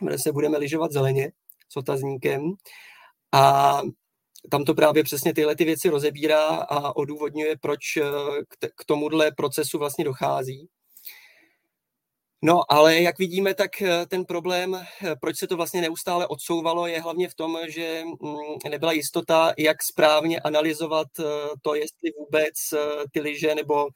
Jmenuje 0.01 0.19
se 0.19 0.31
Budeme 0.31 0.57
lyžovat 0.57 0.91
zeleně 0.91 1.31
s 1.69 1.77
otazníkem. 1.77 2.53
A 3.31 3.81
tam 4.51 4.63
to 4.63 4.73
právě 4.73 5.03
přesně 5.03 5.33
tyhle 5.33 5.55
ty 5.55 5.65
věci 5.65 5.89
rozebírá 5.89 6.45
a 6.47 6.95
odůvodňuje, 6.95 7.57
proč 7.61 7.97
eh, 7.97 8.03
k 8.75 8.85
tomuhle 8.85 9.31
procesu 9.31 9.79
vlastně 9.79 10.05
dochází. 10.05 10.67
No, 12.41 12.71
ale 12.71 13.01
jak 13.01 13.19
vidíme, 13.19 13.53
tak 13.53 13.81
eh, 13.81 14.05
ten 14.05 14.25
problém, 14.25 14.75
eh, 14.75 15.15
proč 15.21 15.37
se 15.37 15.47
to 15.47 15.57
vlastně 15.57 15.81
neustále 15.81 16.27
odsouvalo, 16.27 16.87
je 16.87 17.01
hlavně 17.01 17.29
v 17.29 17.35
tom, 17.35 17.57
že 17.67 18.03
mm, 18.05 18.71
nebyla 18.71 18.91
jistota, 18.91 19.53
jak 19.57 19.83
správně 19.83 20.39
analyzovat 20.39 21.07
to, 21.61 21.75
jestli 21.75 22.11
vůbec 22.19 22.53
ty 23.11 23.21
lyže 23.21 23.55
nebo 23.55 23.87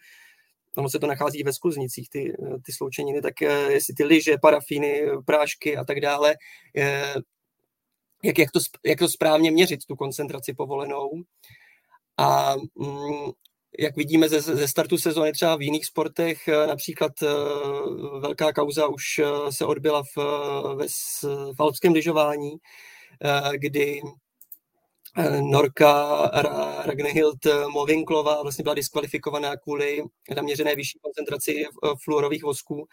ono 0.77 0.89
se 0.89 0.99
to 0.99 1.07
nachází 1.07 1.43
ve 1.43 1.53
skluznicích, 1.53 2.09
ty, 2.09 2.33
ty 2.65 2.71
sloučeniny, 2.71 3.21
tak 3.21 3.41
jestli 3.69 3.93
ty 3.93 4.03
lyže, 4.03 4.37
parafíny, 4.41 5.01
prášky 5.25 5.77
a 5.77 5.83
tak 5.85 5.99
dále, 5.99 6.35
jak, 8.23 8.39
jak, 8.39 8.51
to, 8.51 8.59
jak 8.85 8.99
to 8.99 9.07
správně 9.07 9.51
měřit, 9.51 9.85
tu 9.85 9.95
koncentraci 9.95 10.53
povolenou. 10.53 11.11
A 12.17 12.55
mm, 12.75 13.31
jak 13.79 13.95
vidíme 13.95 14.29
ze, 14.29 14.41
ze 14.41 14.67
startu 14.67 14.97
sezóny 14.97 15.31
třeba 15.31 15.55
v 15.55 15.61
jiných 15.61 15.85
sportech, 15.85 16.47
eh, 16.47 16.67
například 16.67 17.11
eh, 17.23 17.27
velká 18.19 18.53
kauza 18.53 18.87
už 18.87 19.19
eh, 19.19 19.51
se 19.51 19.65
odbyla 19.65 20.03
v, 20.03 20.17
ve, 20.75 20.85
v 21.53 21.59
alpském 21.59 21.93
lyžování, 21.93 22.51
kdy 23.53 24.01
Norka 25.41 26.21
Ragnhild 26.85 27.37
Movinklová 27.69 28.41
vlastně 28.41 28.63
byla 28.63 28.75
diskvalifikovaná 28.75 29.57
kvůli 29.57 30.03
naměřené 30.35 30.75
vyšší 30.75 30.99
koncentraci 30.99 31.65
fluorových 32.03 32.43
vosků 32.43 32.87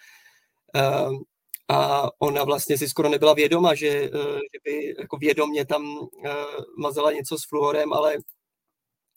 a 1.70 2.10
ona 2.18 2.44
vlastně 2.44 2.78
si 2.78 2.88
skoro 2.88 3.08
nebyla 3.08 3.34
vědoma, 3.34 3.74
že, 3.74 3.88
eh, 3.88 4.08
že 4.52 4.58
by 4.64 4.94
jako 4.98 5.16
vědomně 5.16 5.66
tam 5.66 6.08
eh, 6.24 6.30
mazala 6.78 7.12
něco 7.12 7.38
s 7.38 7.44
fluorem, 7.48 7.92
ale 7.92 8.16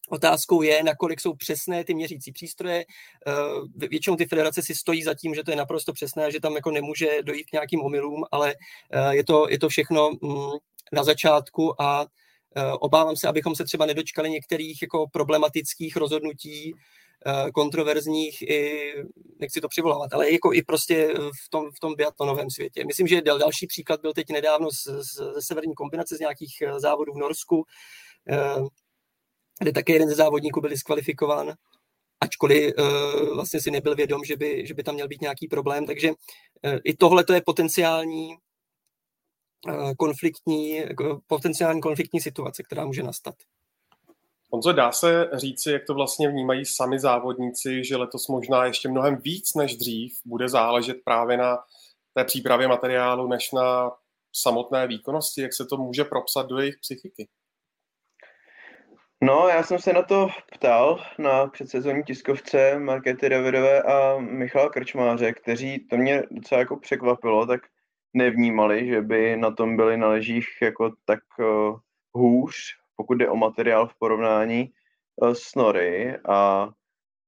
Otázkou 0.10 0.62
je, 0.62 0.84
nakolik 0.84 1.22
jsou 1.22 1.34
přesné 1.34 1.84
ty 1.84 1.94
měřící 1.94 2.32
přístroje. 2.32 2.86
Eh, 3.28 3.88
většinou 3.88 4.16
ty 4.16 4.26
federace 4.26 4.62
si 4.62 4.76
stojí 4.76 5.04
za 5.04 5.14
tím, 5.14 5.36
že 5.36 5.44
to 5.44 5.52
je 5.52 5.58
naprosto 5.58 5.94
přesné, 5.94 6.32
že 6.32 6.40
tam 6.40 6.56
jako 6.56 6.72
nemůže 6.72 7.10
dojít 7.24 7.44
k 7.44 7.52
nějakým 7.52 7.82
omylům, 7.82 8.24
ale 8.32 8.56
je 9.12 9.24
to, 9.24 9.50
je 9.50 9.60
to 9.60 9.70
všechno 9.70 10.10
mm, 10.22 10.52
na 10.94 11.04
začátku 11.04 11.82
a 11.82 12.06
obávám 12.80 13.16
se, 13.16 13.28
abychom 13.28 13.56
se 13.56 13.66
třeba 13.66 13.86
nedočkali 13.86 14.30
některých 14.30 14.82
jako 14.82 15.08
problematických 15.08 15.96
rozhodnutí, 15.96 16.74
kontroverzních 17.54 18.42
i, 18.42 18.94
nechci 19.40 19.62
to 19.62 19.68
přivolávat, 19.68 20.14
ale 20.14 20.32
jako 20.32 20.54
i 20.54 20.62
prostě 20.62 21.14
v 21.46 21.50
tom, 21.50 21.72
v 21.72 21.80
tom 21.80 21.96
biatlonovém 21.96 22.50
světě. 22.50 22.86
Myslím, 22.86 23.08
že 23.08 23.22
další 23.22 23.68
příklad 23.68 24.02
byl 24.02 24.14
teď 24.14 24.30
nedávno 24.30 24.72
z, 24.72 24.84
z, 24.84 25.34
ze 25.34 25.42
severní 25.42 25.74
kombinace 25.74 26.16
z 26.18 26.20
nějakých 26.20 26.62
eh, 26.62 26.80
závodů 26.80 27.14
v 27.14 27.18
Norsku, 27.18 27.66
eh, 28.30 28.62
kde 29.60 29.72
také 29.72 29.94
jeden 29.94 30.10
ze 30.10 30.16
závodníků 30.16 30.62
byl 30.62 30.70
diskvalifikován, 30.70 31.54
ačkoliv 32.22 32.74
vlastně 33.34 33.62
si 33.62 33.72
nebyl 33.72 33.96
vědom, 33.96 34.24
že 34.24 34.38
by, 34.38 34.68
že 34.68 34.74
by 34.74 34.84
tam 34.84 34.96
měl 34.96 35.08
být 35.08 35.22
nějaký 35.22 35.48
problém. 35.48 35.86
Takže 35.86 36.12
i 36.84 36.96
tohle 36.96 37.24
to 37.24 37.34
je 37.34 37.42
potenciální 37.46 38.36
konfliktní, 39.98 40.82
potenciální 41.28 41.82
konfliktní 41.82 42.22
situace, 42.22 42.64
která 42.64 42.86
může 42.86 43.04
nastat. 43.04 43.36
Honzo, 44.54 44.72
dá 44.72 44.92
se 44.92 45.30
říci, 45.34 45.72
jak 45.72 45.86
to 45.86 45.94
vlastně 45.94 46.30
vnímají 46.30 46.66
sami 46.66 47.00
závodníci, 47.00 47.84
že 47.84 47.98
letos 47.98 48.28
možná 48.28 48.66
ještě 48.66 48.90
mnohem 48.90 49.18
víc 49.18 49.56
než 49.56 49.76
dřív 49.76 50.20
bude 50.26 50.50
záležet 50.50 50.98
právě 51.06 51.38
na 51.38 51.58
té 52.14 52.26
přípravě 52.26 52.68
materiálu, 52.68 53.28
než 53.28 53.52
na 53.52 53.92
samotné 54.36 54.88
výkonnosti, 54.88 55.42
jak 55.42 55.54
se 55.54 55.66
to 55.66 55.78
může 55.78 56.04
propsat 56.04 56.48
do 56.48 56.60
jejich 56.60 56.76
psychiky? 56.82 57.28
No, 59.24 59.48
já 59.48 59.64
jsem 59.64 59.80
se 59.80 59.94
na 59.94 60.02
to 60.02 60.28
ptal 60.54 61.04
na 61.20 61.48
předsezonní 61.48 62.04
tiskovce 62.04 62.80
Markety 62.80 63.30
Davidové 63.30 63.82
a 63.82 64.18
Michala 64.20 64.70
Krčmáře, 64.70 65.34
kteří 65.34 65.88
to 65.88 65.98
mě 65.98 66.24
docela 66.32 66.60
jako 66.60 66.78
překvapilo, 66.78 67.46
tak 67.46 67.62
nevnímali, 68.14 68.88
že 68.88 69.02
by 69.02 69.38
na 69.38 69.52
tom 69.52 69.76
byli 69.76 69.98
na 69.98 70.08
ležích 70.08 70.48
jako 70.62 70.92
tak 71.06 71.20
uh, 71.40 71.80
hůř 72.14 72.83
pokud 72.96 73.14
jde 73.14 73.30
o 73.30 73.36
materiál 73.36 73.88
v 73.88 73.96
porovnání 74.00 74.70
eh, 75.24 75.36
s 75.36 75.56
Nory 75.56 76.18
a 76.30 76.70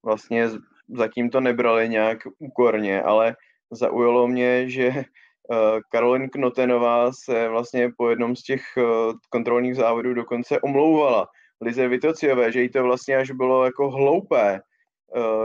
vlastně 0.06 0.49
zatím 0.89 1.30
to 1.30 1.41
nebrali 1.41 1.89
nějak 1.89 2.17
úkorně, 2.39 3.01
ale 3.01 3.36
zaujalo 3.71 4.28
mě, 4.28 4.69
že 4.69 4.88
eh, 4.88 5.06
Karolin 5.91 6.30
Knotenová 6.30 7.12
se 7.12 7.49
vlastně 7.49 7.91
po 7.97 8.10
jednom 8.10 8.36
z 8.36 8.43
těch 8.43 8.62
eh, 8.78 8.84
kontrolních 9.30 9.75
závodů 9.75 10.13
dokonce 10.13 10.62
omlouvala 10.62 11.28
Lize 11.62 11.88
Vitociové, 11.88 12.51
že 12.51 12.62
jí 12.62 12.69
to 12.69 12.84
vlastně 12.84 13.17
až 13.17 13.32
bylo 13.32 13.65
jako 13.65 13.89
hloupé, 13.89 14.62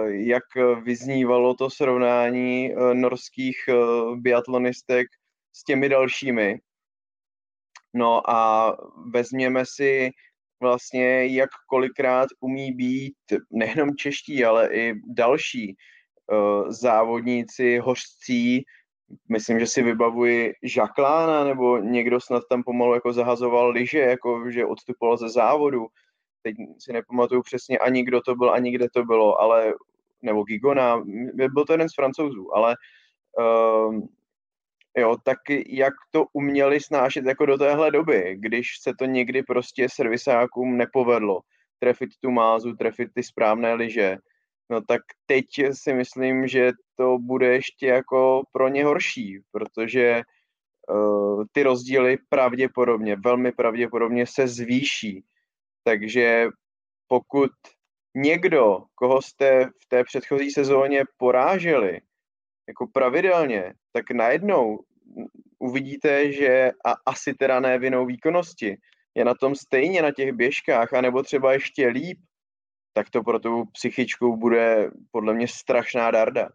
jak 0.06 0.42
vyznívalo 0.82 1.54
to 1.54 1.70
srovnání 1.70 2.74
norských 2.92 3.56
biatlonistek 4.14 5.06
s 5.52 5.64
těmi 5.64 5.88
dalšími. 5.88 6.60
No 7.94 8.30
a 8.30 8.76
vezměme 9.12 9.64
si 9.66 10.10
vlastně, 10.60 11.26
jak 11.26 11.50
kolikrát 11.68 12.28
umí 12.40 12.72
být 12.72 13.14
nejenom 13.50 13.96
čeští, 13.96 14.44
ale 14.44 14.74
i 14.74 14.94
další 15.06 15.76
uh, 16.32 16.70
závodníci, 16.70 17.78
hořcí. 17.78 18.64
Myslím, 19.28 19.60
že 19.60 19.66
si 19.66 19.82
vybavuji 19.82 20.54
Žaklána, 20.62 21.44
nebo 21.44 21.78
někdo 21.78 22.20
snad 22.20 22.42
tam 22.48 22.62
pomalu 22.62 22.94
jako 22.94 23.12
zahazoval 23.12 23.70
liže, 23.70 23.98
jako 23.98 24.50
že 24.50 24.66
odstupoval 24.66 25.16
ze 25.16 25.28
závodu. 25.28 25.86
Teď 26.42 26.56
si 26.78 26.92
nepamatuju 26.92 27.42
přesně 27.42 27.78
ani 27.78 28.02
kdo 28.02 28.20
to 28.20 28.34
byl, 28.34 28.52
ani 28.52 28.72
kde 28.72 28.86
to 28.94 29.04
bylo, 29.04 29.40
ale 29.40 29.74
nebo 30.22 30.42
Gigona, 30.42 31.02
byl 31.34 31.64
to 31.66 31.72
jeden 31.72 31.88
z 31.88 31.94
francouzů, 31.94 32.54
ale 32.54 32.76
uh, 33.38 34.00
Jo, 34.96 35.16
tak 35.24 35.38
jak 35.68 35.92
to 36.10 36.24
uměli 36.32 36.80
snášet 36.80 37.24
jako 37.24 37.46
do 37.46 37.58
téhle 37.58 37.90
doby, 37.90 38.36
když 38.38 38.66
se 38.82 38.92
to 38.98 39.04
někdy 39.04 39.42
prostě 39.42 39.86
servisákům 39.88 40.76
nepovedlo, 40.76 41.40
trefit 41.78 42.10
tu 42.20 42.30
mázu, 42.30 42.76
trefit 42.76 43.08
ty 43.14 43.22
správné 43.22 43.74
liže, 43.74 44.16
no 44.70 44.80
tak 44.80 45.02
teď 45.26 45.46
si 45.72 45.92
myslím, 45.94 46.48
že 46.48 46.72
to 46.96 47.18
bude 47.18 47.46
ještě 47.46 47.86
jako 47.86 48.42
pro 48.52 48.68
ně 48.68 48.84
horší, 48.84 49.40
protože 49.52 50.22
uh, 50.90 51.44
ty 51.52 51.62
rozdíly 51.62 52.18
pravděpodobně, 52.28 53.16
velmi 53.16 53.52
pravděpodobně 53.52 54.26
se 54.26 54.48
zvýší. 54.48 55.24
Takže 55.84 56.48
pokud 57.08 57.50
někdo, 58.16 58.78
koho 58.94 59.22
jste 59.22 59.66
v 59.66 59.88
té 59.88 60.04
předchozí 60.04 60.50
sezóně 60.50 61.04
poráželi, 61.16 62.00
jako 62.70 62.86
pravidelně, 62.86 63.74
tak 63.92 64.10
najednou 64.10 64.78
uvidíte, 65.58 66.32
že 66.32 66.70
a 66.84 66.94
asi 67.06 67.34
teda 67.34 67.60
ne 67.60 67.78
vinou 67.78 68.06
výkonnosti, 68.06 68.76
je 69.14 69.24
na 69.24 69.34
tom 69.34 69.54
stejně 69.54 70.02
na 70.02 70.10
těch 70.10 70.32
běžkách, 70.32 70.92
anebo 70.92 71.22
třeba 71.22 71.52
ještě 71.52 71.88
líp, 71.88 72.18
tak 72.92 73.10
to 73.10 73.22
pro 73.22 73.38
tu 73.38 73.64
psychičku 73.64 74.36
bude 74.36 74.90
podle 75.10 75.34
mě 75.34 75.48
strašná 75.48 76.10
darda. 76.10 76.48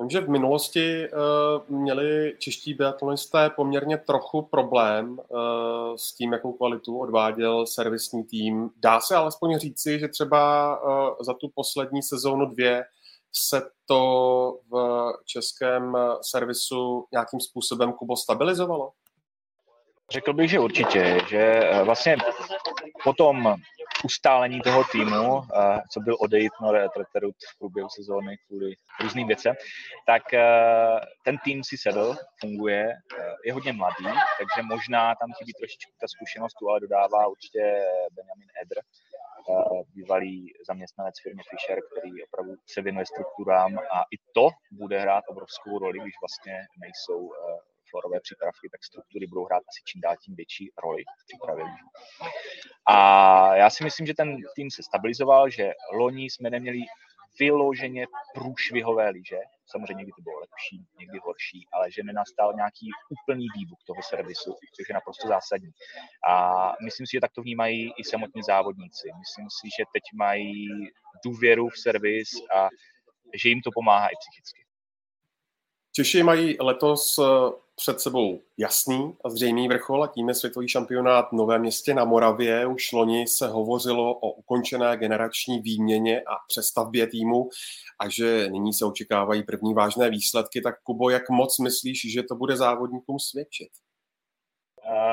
Vím, 0.00 0.10
že 0.10 0.20
v 0.20 0.28
minulosti 0.28 1.08
uh, 1.08 1.76
měli 1.78 2.34
čeští 2.38 2.74
biatlonisté 2.74 3.50
poměrně 3.50 3.98
trochu 3.98 4.42
problém 4.42 5.18
uh, 5.18 5.96
s 5.96 6.14
tím, 6.14 6.32
jakou 6.32 6.52
kvalitu 6.52 6.98
odváděl 6.98 7.66
servisní 7.66 8.24
tým. 8.24 8.70
Dá 8.76 9.00
se 9.00 9.16
alespoň 9.16 9.58
říci, 9.58 9.98
že 9.98 10.08
třeba 10.08 10.74
uh, 10.82 11.16
za 11.20 11.34
tu 11.34 11.48
poslední 11.54 12.02
sezónu 12.02 12.46
dvě 12.46 12.84
se 13.32 13.70
to 13.86 14.58
v 14.70 15.12
českém 15.24 15.96
servisu 16.22 17.06
nějakým 17.12 17.40
způsobem 17.40 17.92
Kubo 17.92 18.16
stabilizovalo? 18.16 18.92
Řekl 20.10 20.32
bych, 20.32 20.50
že 20.50 20.58
určitě, 20.58 21.20
že 21.28 21.60
vlastně 21.84 22.16
potom 23.04 23.56
ustálení 24.04 24.60
toho 24.60 24.84
týmu, 24.84 25.42
co 25.90 26.00
byl 26.00 26.16
odejít 26.20 26.52
no 26.62 26.72
Treterut 26.94 27.34
v 27.54 27.58
průběhu 27.58 27.88
sezóny 27.88 28.36
kvůli 28.46 28.74
různým 29.00 29.26
věcem, 29.26 29.54
tak 30.06 30.34
e, 30.34 30.44
ten 31.24 31.38
tým 31.44 31.64
si 31.64 31.78
sedl, 31.78 32.16
funguje, 32.40 32.94
je 33.44 33.52
hodně 33.52 33.72
mladý, 33.72 34.04
takže 34.38 34.62
možná 34.62 35.14
tam 35.14 35.30
chybí 35.38 35.52
trošičku 35.52 35.92
ta 36.00 36.06
zkušenost, 36.08 36.56
ale 36.70 36.80
dodává 36.80 37.26
určitě 37.26 37.84
Benjamin 38.12 38.48
Edr, 38.62 38.80
bývalý 39.94 40.52
zaměstnanec 40.66 41.14
firmy 41.22 41.42
Fisher, 41.50 41.78
který 41.90 42.24
opravdu 42.24 42.52
se 42.66 42.82
věnuje 42.82 43.06
strukturám 43.06 43.78
a 43.78 44.02
i 44.02 44.16
to 44.34 44.48
bude 44.72 45.00
hrát 45.00 45.24
obrovskou 45.28 45.78
roli, 45.78 45.98
když 45.98 46.14
vlastně 46.22 46.66
nejsou 46.80 47.30
florové 47.90 48.20
přípravky, 48.20 48.68
tak 48.70 48.84
struktury 48.84 49.26
budou 49.26 49.44
hrát 49.44 49.62
asi 49.68 49.82
čím 49.84 50.00
dál 50.00 50.16
tím 50.24 50.34
větší 50.34 50.70
roli 50.84 51.02
v 51.02 51.26
přípravě 51.26 51.64
A 52.86 53.56
já 53.56 53.70
si 53.70 53.84
myslím, 53.84 54.06
že 54.06 54.14
ten 54.14 54.36
tým 54.54 54.70
se 54.70 54.82
stabilizoval, 54.82 55.50
že 55.50 55.72
loni 55.92 56.24
jsme 56.24 56.50
neměli 56.50 56.78
vyloženě 57.38 58.06
průšvihové 58.34 59.08
líže. 59.08 59.38
Samozřejmě 59.70 59.94
někdy 59.94 60.12
to 60.16 60.22
bylo 60.22 60.38
lepší, 60.46 60.76
někdy 61.00 61.18
horší, 61.26 61.60
ale 61.72 61.90
že 61.92 62.02
nenastal 62.02 62.52
nějaký 62.54 62.86
úplný 63.14 63.46
výbuch 63.56 63.78
toho 63.86 64.02
servisu, 64.02 64.50
což 64.76 64.88
je 64.88 64.94
naprosto 64.94 65.28
zásadní. 65.28 65.72
A 66.28 66.34
myslím 66.84 67.06
si, 67.06 67.12
že 67.16 67.20
tak 67.20 67.32
to 67.32 67.42
vnímají 67.42 67.92
i 68.00 68.04
samotní 68.04 68.42
závodníci. 68.42 69.06
Myslím 69.24 69.46
si, 69.56 69.66
že 69.76 69.84
teď 69.94 70.02
mají 70.14 70.68
důvěru 71.24 71.68
v 71.68 71.78
servis 71.78 72.30
a 72.56 72.68
že 73.42 73.48
jim 73.48 73.60
to 73.62 73.70
pomáhá 73.74 74.08
i 74.08 74.16
psychicky. 74.20 74.69
Češi 75.92 76.22
mají 76.22 76.56
letos 76.60 77.18
před 77.76 78.00
sebou 78.00 78.40
jasný 78.58 79.14
a 79.24 79.30
zřejmý 79.30 79.68
vrchol 79.68 80.04
a 80.04 80.06
tím 80.06 80.28
je 80.28 80.34
světový 80.34 80.68
šampionát 80.68 81.32
Nové 81.32 81.58
městě 81.58 81.94
na 81.94 82.04
Moravě. 82.04 82.66
Už 82.66 82.92
loni 82.92 83.24
se 83.28 83.48
hovořilo 83.48 84.14
o 84.14 84.32
ukončené 84.32 84.96
generační 84.96 85.60
výměně 85.60 86.20
a 86.20 86.34
přestavbě 86.48 87.06
týmu 87.06 87.48
a 88.00 88.08
že 88.08 88.48
nyní 88.50 88.72
se 88.72 88.84
očekávají 88.84 89.42
první 89.42 89.74
vážné 89.74 90.10
výsledky. 90.10 90.60
Tak 90.60 90.74
Kubo, 90.82 91.10
jak 91.10 91.30
moc 91.30 91.58
myslíš, 91.58 92.12
že 92.12 92.22
to 92.22 92.34
bude 92.34 92.56
závodníkům 92.56 93.18
svědčit? 93.18 93.68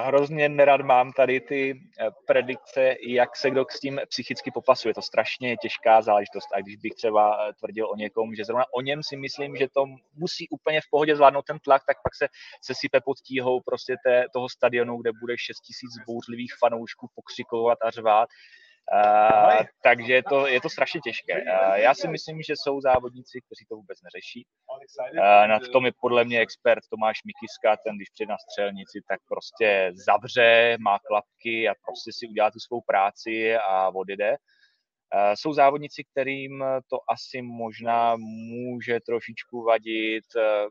Hrozně 0.04 0.50
nerad 0.50 0.82
mám 0.82 1.12
tady 1.12 1.42
ty 1.42 1.82
eh, 2.00 2.10
predikce, 2.28 2.96
jak 3.08 3.36
se 3.36 3.50
kdo 3.50 3.66
s 3.70 3.80
tím 3.80 4.02
psychicky 4.10 4.52
popasuje. 4.52 4.94
To 4.94 5.02
strašně 5.02 5.58
těžká 5.58 6.02
záležitost. 6.02 6.48
A 6.54 6.62
když 6.62 6.76
bych 6.76 6.94
třeba 6.94 7.48
eh, 7.50 7.54
tvrdil 7.54 7.90
o 7.90 7.96
někom, 7.96 8.36
že 8.36 8.46
zrovna 8.46 8.66
o 8.74 8.82
něm 8.82 9.04
si 9.04 9.18
myslím, 9.18 9.56
že 9.56 9.68
to 9.74 9.86
musí 10.16 10.50
úplně 10.50 10.82
v 10.82 10.90
pohodě 10.92 11.16
zvládnout 11.16 11.46
ten 11.46 11.60
tlak, 11.60 11.82
tak 11.88 11.98
pak 12.04 12.16
se, 12.16 12.28
se 12.62 12.74
sype 12.76 13.02
pod 13.06 13.18
tíhou 13.20 13.62
prostě 13.62 13.96
té, 14.06 14.26
toho 14.34 14.50
stadionu, 14.50 14.98
kde 14.98 15.12
bude 15.20 15.38
6 15.38 15.60
tisíc 15.60 15.92
bouřlivých 16.08 16.54
fanoušků 16.60 17.10
pokřikovat 17.16 17.78
a 17.82 17.90
řvát. 17.90 18.30
Uh, 18.94 19.66
takže 19.84 20.14
je 20.14 20.24
to, 20.24 20.48
je 20.48 20.62
to 20.62 20.70
strašně 20.70 21.02
těžké. 21.02 21.34
Uh, 21.34 21.76
já 21.76 21.94
si 21.94 22.08
myslím, 22.08 22.42
že 22.42 22.54
jsou 22.56 22.82
závodníci, 22.82 23.40
kteří 23.46 23.66
to 23.70 23.76
vůbec 23.76 23.98
neřeší. 24.02 24.46
Uh, 25.14 25.48
na 25.48 25.60
tom 25.60 25.86
je 25.86 25.92
podle 26.02 26.26
mě 26.26 26.40
expert 26.40 26.80
Tomáš 26.90 27.18
Mikiska, 27.26 27.84
ten 27.86 27.96
když 27.96 28.10
přijde 28.10 28.32
na 28.32 28.38
střelnici, 28.38 29.02
tak 29.10 29.20
prostě 29.28 29.92
zavře, 29.94 30.78
má 30.80 31.00
klapky 31.00 31.70
a 31.70 31.74
prostě 31.86 32.12
si 32.14 32.28
udělá 32.28 32.52
tu 32.52 32.60
svou 32.60 32.82
práci 32.82 33.56
a 33.56 33.90
odjede. 33.90 34.32
Uh, 34.32 35.34
jsou 35.36 35.54
závodníci, 35.54 36.04
kterým 36.12 36.64
to 36.90 36.98
asi 37.10 37.42
možná 37.42 38.16
může 38.16 39.00
trošičku 39.00 39.64
vadit, 39.64 40.26
uh, 40.36 40.70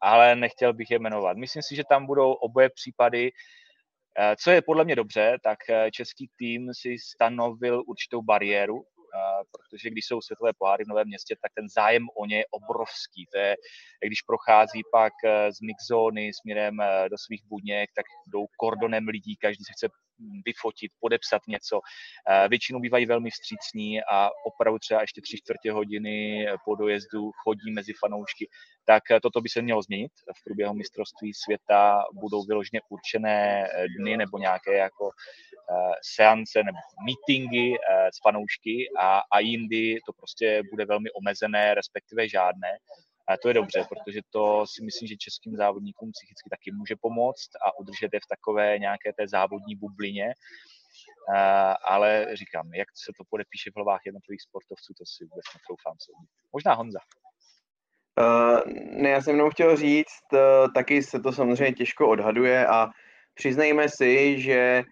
ale 0.00 0.36
nechtěl 0.36 0.72
bych 0.72 0.90
je 0.90 0.98
jmenovat. 0.98 1.36
Myslím 1.36 1.62
si, 1.62 1.76
že 1.76 1.82
tam 1.88 2.06
budou 2.06 2.32
oboje 2.32 2.70
případy, 2.74 3.30
Eh, 3.30 3.69
co 4.36 4.50
je 4.50 4.62
podle 4.62 4.84
mě 4.84 4.96
dobře, 4.96 5.38
tak 5.44 5.58
eh, 5.70 5.90
český 5.90 6.30
tým 6.36 6.68
si 6.72 6.96
stanovil 6.98 7.82
určitou 7.86 8.22
bariéru, 8.22 8.82
eh, 8.82 8.99
protože 9.52 9.90
když 9.90 10.06
jsou 10.06 10.20
světové 10.20 10.52
poháry 10.58 10.84
v 10.84 10.88
Novém 10.88 11.06
městě, 11.06 11.36
tak 11.42 11.52
ten 11.54 11.68
zájem 11.68 12.06
o 12.16 12.26
ně 12.26 12.36
je 12.36 12.44
obrovský. 12.50 13.26
To 13.32 13.38
je, 13.38 13.56
když 14.06 14.22
prochází 14.22 14.80
pak 14.92 15.12
z 15.56 15.60
mixzóny 15.60 16.30
směrem 16.32 16.76
do 17.10 17.18
svých 17.18 17.42
buněk, 17.44 17.90
tak 17.96 18.04
jdou 18.26 18.46
kordonem 18.56 19.08
lidí, 19.08 19.36
každý 19.36 19.64
se 19.64 19.72
chce 19.72 19.88
vyfotit, 20.46 20.92
podepsat 21.00 21.42
něco. 21.48 21.80
Většinou 22.48 22.80
bývají 22.80 23.06
velmi 23.06 23.30
vstřícní 23.30 24.02
a 24.02 24.30
opravdu 24.46 24.78
třeba 24.78 25.00
ještě 25.00 25.20
tři 25.20 25.36
čtvrtě 25.36 25.72
hodiny 25.72 26.46
po 26.64 26.74
dojezdu 26.74 27.30
chodí 27.44 27.70
mezi 27.72 27.92
fanoušky. 28.00 28.48
Tak 28.84 29.02
toto 29.22 29.40
by 29.40 29.48
se 29.48 29.62
mělo 29.62 29.82
změnit. 29.82 30.12
V 30.38 30.44
průběhu 30.44 30.74
mistrovství 30.74 31.34
světa 31.34 32.02
budou 32.14 32.44
vyloženě 32.48 32.80
určené 32.88 33.68
dny 33.98 34.16
nebo 34.16 34.38
nějaké 34.38 34.74
jako 34.76 35.10
seance 36.02 36.62
nebo 36.62 36.78
meetingy 37.06 37.76
s 38.14 38.22
fanoušky 38.22 38.88
a, 38.98 39.22
a 39.32 39.38
jindy 39.38 39.98
to 40.06 40.12
prostě 40.12 40.62
bude 40.70 40.84
velmi 40.84 41.10
omezené, 41.10 41.74
respektive 41.74 42.28
žádné. 42.28 42.78
A 43.28 43.36
to 43.36 43.48
je 43.48 43.54
dobře, 43.54 43.84
protože 43.88 44.20
to 44.30 44.66
si 44.66 44.84
myslím, 44.84 45.08
že 45.08 45.16
českým 45.16 45.56
závodníkům 45.56 46.10
psychicky 46.12 46.50
taky 46.50 46.72
může 46.72 46.94
pomoct 47.00 47.50
a 47.66 47.78
udržet 47.78 48.10
je 48.12 48.20
v 48.20 48.30
takové 48.34 48.78
nějaké 48.78 49.12
té 49.12 49.28
závodní 49.28 49.76
bublině. 49.76 50.34
Ale 51.88 52.26
říkám, 52.32 52.74
jak 52.74 52.88
se 53.04 53.12
to 53.18 53.24
podepíše 53.30 53.70
v 53.70 53.76
hlavách 53.76 54.00
jednotlivých 54.06 54.42
sportovců, 54.42 54.92
to 54.98 55.04
si 55.06 55.24
vůbec 55.24 55.46
netroufám 55.54 55.96
soudit. 55.98 56.30
Možná 56.52 56.74
Honza. 56.74 56.98
Uh, 58.20 58.60
ne, 59.02 59.08
já 59.10 59.22
jsem 59.22 59.34
mnou 59.34 59.50
chtěl 59.50 59.76
říct, 59.76 60.26
uh, 60.32 60.72
taky 60.74 61.02
se 61.02 61.20
to 61.20 61.32
samozřejmě 61.32 61.72
těžko 61.72 62.08
odhaduje 62.08 62.66
a 62.66 62.88
přiznejme 63.34 63.88
si, 63.88 64.40
že 64.40 64.82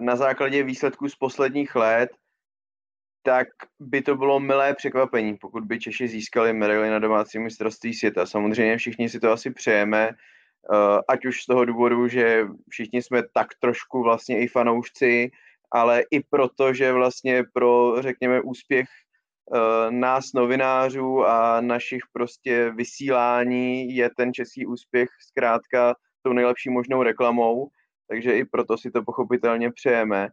na 0.00 0.16
základě 0.16 0.62
výsledků 0.62 1.08
z 1.08 1.16
posledních 1.16 1.74
let 1.74 2.10
tak 3.24 3.48
by 3.80 4.02
to 4.02 4.16
bylo 4.16 4.40
milé 4.40 4.74
překvapení, 4.74 5.36
pokud 5.36 5.64
by 5.64 5.80
Češi 5.80 6.08
získali 6.08 6.52
medaili 6.52 6.90
na 6.90 6.98
domácí 6.98 7.38
mistrovství 7.38 7.94
světa. 7.94 8.26
Samozřejmě 8.26 8.76
všichni 8.76 9.08
si 9.08 9.20
to 9.20 9.32
asi 9.32 9.50
přejeme, 9.50 10.08
eh, 10.08 11.00
ať 11.08 11.26
už 11.26 11.42
z 11.42 11.46
toho 11.46 11.64
důvodu, 11.64 12.08
že 12.08 12.46
všichni 12.70 13.02
jsme 13.02 13.22
tak 13.34 13.48
trošku 13.60 14.02
vlastně 14.02 14.40
i 14.40 14.48
fanoušci, 14.48 15.30
ale 15.72 16.02
i 16.10 16.20
proto, 16.20 16.74
že 16.74 16.92
vlastně 16.92 17.44
pro, 17.52 18.02
řekněme, 18.02 18.40
úspěch 18.40 18.88
eh, 18.88 19.90
nás 19.90 20.32
novinářů 20.34 21.24
a 21.26 21.60
našich 21.60 22.02
prostě 22.12 22.70
vysílání 22.76 23.96
je 23.96 24.10
ten 24.16 24.34
český 24.34 24.66
úspěch 24.66 25.08
zkrátka 25.28 25.94
tou 26.22 26.32
nejlepší 26.32 26.70
možnou 26.70 27.02
reklamou, 27.02 27.68
takže 28.08 28.36
i 28.36 28.44
proto 28.44 28.78
si 28.78 28.90
to 28.90 29.02
pochopitelně 29.02 29.72
přejeme. 29.72 30.28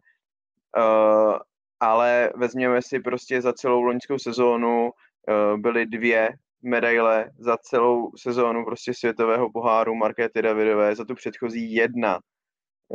Eh, 0.76 1.38
ale 1.82 2.32
vezměme 2.36 2.82
si 2.82 3.00
prostě 3.00 3.42
za 3.42 3.52
celou 3.52 3.82
loňskou 3.82 4.18
sezónu 4.18 4.90
uh, 4.90 5.60
byly 5.60 5.86
dvě 5.86 6.30
medaile 6.62 7.30
za 7.38 7.56
celou 7.56 8.10
sezónu 8.16 8.64
prostě 8.64 8.94
světového 8.94 9.50
poháru 9.50 9.94
Markéty 9.94 10.42
Davidové, 10.42 10.94
za 10.94 11.04
tu 11.04 11.14
předchozí 11.14 11.74
jedna. 11.74 12.20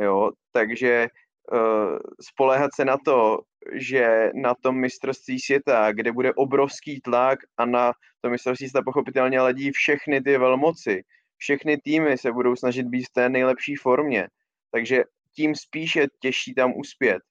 Jo, 0.00 0.30
takže 0.52 1.08
uh, 1.52 1.98
spoléhat 2.20 2.70
se 2.74 2.84
na 2.84 2.96
to, 3.04 3.40
že 3.72 4.30
na 4.34 4.54
tom 4.54 4.76
mistrovství 4.76 5.40
světa, 5.40 5.92
kde 5.92 6.12
bude 6.12 6.32
obrovský 6.34 7.00
tlak 7.00 7.38
a 7.56 7.66
na 7.66 7.92
to 8.20 8.30
mistrovství 8.30 8.68
světa 8.68 8.84
pochopitelně 8.84 9.40
ledí 9.40 9.70
všechny 9.70 10.20
ty 10.22 10.38
velmoci, 10.38 11.02
všechny 11.36 11.78
týmy 11.78 12.18
se 12.18 12.32
budou 12.32 12.56
snažit 12.56 12.86
být 12.86 13.04
v 13.04 13.12
té 13.12 13.28
nejlepší 13.28 13.76
formě, 13.76 14.28
takže 14.70 15.04
tím 15.34 15.54
spíše 15.54 16.06
těžší 16.20 16.54
tam 16.54 16.72
uspět 16.76 17.22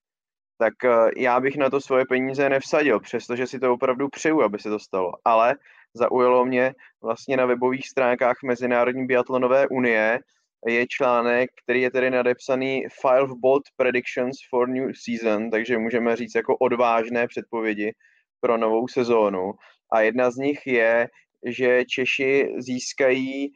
tak 0.58 0.74
eh, 0.86 1.12
já 1.18 1.40
bych 1.40 1.58
na 1.58 1.70
to 1.70 1.82
svoje 1.82 2.06
peníze 2.10 2.50
nevsadil, 2.50 3.00
přestože 3.00 3.48
si 3.48 3.60
to 3.60 3.74
opravdu 3.74 4.10
přeju, 4.10 4.42
aby 4.42 4.60
se 4.60 4.70
to 4.70 4.80
stalo. 4.80 5.12
Ale 5.26 5.56
zaujalo 5.94 6.46
mě 6.46 6.74
vlastně 7.02 7.38
na 7.38 7.46
webových 7.46 7.88
stránkách 7.88 8.36
Mezinárodní 8.44 9.06
biatlonové 9.06 9.68
unie, 9.68 10.20
je 10.68 10.86
článek, 10.88 11.50
který 11.64 11.82
je 11.82 11.92
tedy 11.92 12.10
nadepsaný 12.10 12.84
File 13.02 13.22
of 13.22 13.32
Bold 13.40 13.64
Predictions 13.76 14.38
for 14.50 14.70
New 14.70 14.92
Season, 14.94 15.52
takže 15.52 15.78
můžeme 15.78 16.16
říct 16.16 16.36
jako 16.36 16.58
odvážné 16.58 17.28
předpovědi 17.28 17.92
pro 18.40 18.58
novou 18.58 18.88
sezónu. 18.88 19.54
A 19.92 20.02
jedna 20.02 20.32
z 20.32 20.36
nich 20.36 20.68
je, 20.68 21.08
že 21.46 21.86
Češi 21.86 22.54
získají 22.58 23.52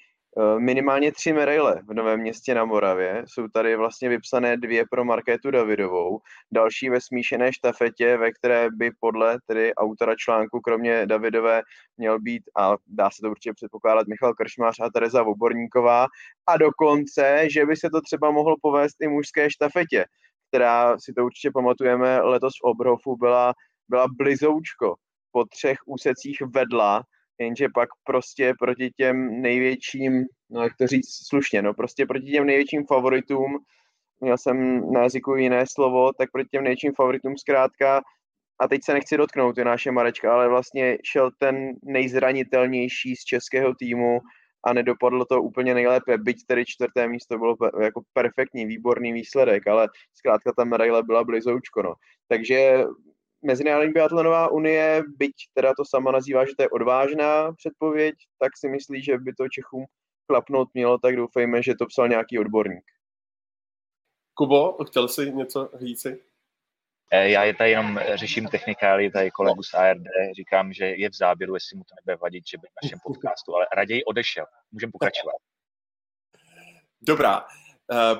minimálně 0.57 1.11
tři 1.11 1.33
medaile 1.33 1.81
v 1.87 1.93
Novém 1.93 2.19
městě 2.19 2.55
na 2.55 2.65
Moravě. 2.65 3.23
Jsou 3.27 3.47
tady 3.47 3.75
vlastně 3.75 4.09
vypsané 4.09 4.57
dvě 4.57 4.83
pro 4.91 5.05
Markétu 5.05 5.51
Davidovou, 5.51 6.19
další 6.51 6.89
ve 6.89 7.01
smíšené 7.01 7.53
štafetě, 7.53 8.17
ve 8.17 8.31
které 8.31 8.67
by 8.69 8.91
podle 8.99 9.37
tedy 9.47 9.75
autora 9.75 10.15
článku, 10.15 10.59
kromě 10.59 11.05
Davidové, 11.05 11.61
měl 11.97 12.19
být, 12.19 12.43
a 12.57 12.75
dá 12.87 13.09
se 13.09 13.21
to 13.21 13.31
určitě 13.31 13.53
předpokládat, 13.53 14.07
Michal 14.07 14.33
Kršmář 14.33 14.79
a 14.79 14.89
Tereza 14.89 15.23
Voborníková. 15.23 16.07
A 16.47 16.57
dokonce, 16.57 17.47
že 17.49 17.65
by 17.65 17.75
se 17.75 17.89
to 17.89 18.01
třeba 18.01 18.31
mohlo 18.31 18.55
povést 18.61 19.01
i 19.01 19.07
mužské 19.07 19.51
štafetě, 19.51 20.05
která, 20.49 20.99
si 20.99 21.13
to 21.13 21.25
určitě 21.25 21.51
pamatujeme, 21.51 22.21
letos 22.21 22.53
v 22.53 22.63
Obrofu 22.63 23.15
byla, 23.15 23.53
byla 23.89 24.07
blizoučko. 24.17 24.95
Po 25.31 25.45
třech 25.45 25.77
úsecích 25.85 26.41
vedla 26.55 27.03
jenže 27.43 27.67
pak 27.73 27.89
prostě 28.03 28.53
proti 28.59 28.91
těm 28.97 29.41
největším, 29.41 30.25
no 30.49 30.63
jak 30.63 30.77
to 30.77 30.87
říct 30.87 31.27
slušně, 31.27 31.61
no 31.61 31.73
prostě 31.73 32.05
proti 32.05 32.31
těm 32.31 32.45
největším 32.45 32.85
favoritům, 32.85 33.59
měl 34.19 34.37
jsem 34.37 34.91
na 34.91 35.01
jazyku 35.01 35.35
jiné 35.35 35.65
slovo, 35.71 36.13
tak 36.13 36.31
proti 36.31 36.49
těm 36.51 36.63
největším 36.63 36.93
favoritům 36.93 37.37
zkrátka, 37.37 38.01
a 38.61 38.67
teď 38.67 38.81
se 38.83 38.93
nechci 38.93 39.17
dotknout, 39.17 39.57
je 39.57 39.65
naše 39.65 39.91
Marečka, 39.91 40.33
ale 40.33 40.49
vlastně 40.49 40.97
šel 41.03 41.31
ten 41.37 41.73
nejzranitelnější 41.83 43.15
z 43.15 43.23
českého 43.23 43.75
týmu 43.75 44.19
a 44.65 44.73
nedopadlo 44.73 45.25
to 45.25 45.41
úplně 45.41 45.73
nejlépe, 45.73 46.17
byť 46.17 46.37
tedy 46.47 46.65
čtvrté 46.65 47.07
místo 47.07 47.37
bylo 47.37 47.55
jako 47.81 48.01
perfektní, 48.13 48.65
výborný 48.65 49.13
výsledek, 49.13 49.67
ale 49.67 49.87
zkrátka 50.13 50.51
ta 50.57 50.63
medaile 50.63 51.03
byla 51.03 51.23
blizoučko, 51.23 51.81
no. 51.81 51.93
Takže 52.27 52.83
Mezinárodní 53.41 53.93
biatlonová 53.93 54.47
unie, 54.47 55.03
byť 55.17 55.35
teda 55.53 55.73
to 55.77 55.85
sama 55.85 56.11
nazývá, 56.11 56.45
že 56.45 56.55
to 56.57 56.63
je 56.63 56.69
odvážná 56.69 57.53
předpověď, 57.53 58.15
tak 58.39 58.57
si 58.57 58.69
myslí, 58.69 59.03
že 59.03 59.17
by 59.17 59.33
to 59.33 59.49
Čechům 59.49 59.85
klapnout 60.27 60.69
mělo, 60.73 60.97
tak 60.97 61.15
doufejme, 61.15 61.63
že 61.63 61.75
to 61.75 61.85
psal 61.85 62.07
nějaký 62.07 62.39
odborník. 62.39 62.83
Kubo, 64.33 64.83
chtěl 64.83 65.07
jsi 65.07 65.31
něco 65.31 65.69
říci? 65.79 66.21
E, 67.11 67.29
já 67.29 67.43
je 67.43 67.53
tady 67.53 67.69
jenom 67.69 67.99
řeším 68.13 68.47
technikály, 68.47 69.11
tady 69.11 69.31
kolegu 69.31 69.63
z 69.63 69.73
ARD, 69.73 70.01
říkám, 70.35 70.73
že 70.73 70.85
je 70.85 71.09
v 71.09 71.13
záběru, 71.13 71.53
jestli 71.53 71.77
mu 71.77 71.83
to 71.83 71.95
nebude 71.95 72.15
vadit, 72.21 72.47
že 72.47 72.57
by 72.57 72.67
v 72.67 72.83
našem 72.83 72.99
podcastu, 73.03 73.55
ale 73.55 73.67
raději 73.77 74.03
odešel. 74.03 74.45
Můžeme 74.71 74.91
pokračovat. 74.91 75.35
Dobrá, 77.01 77.45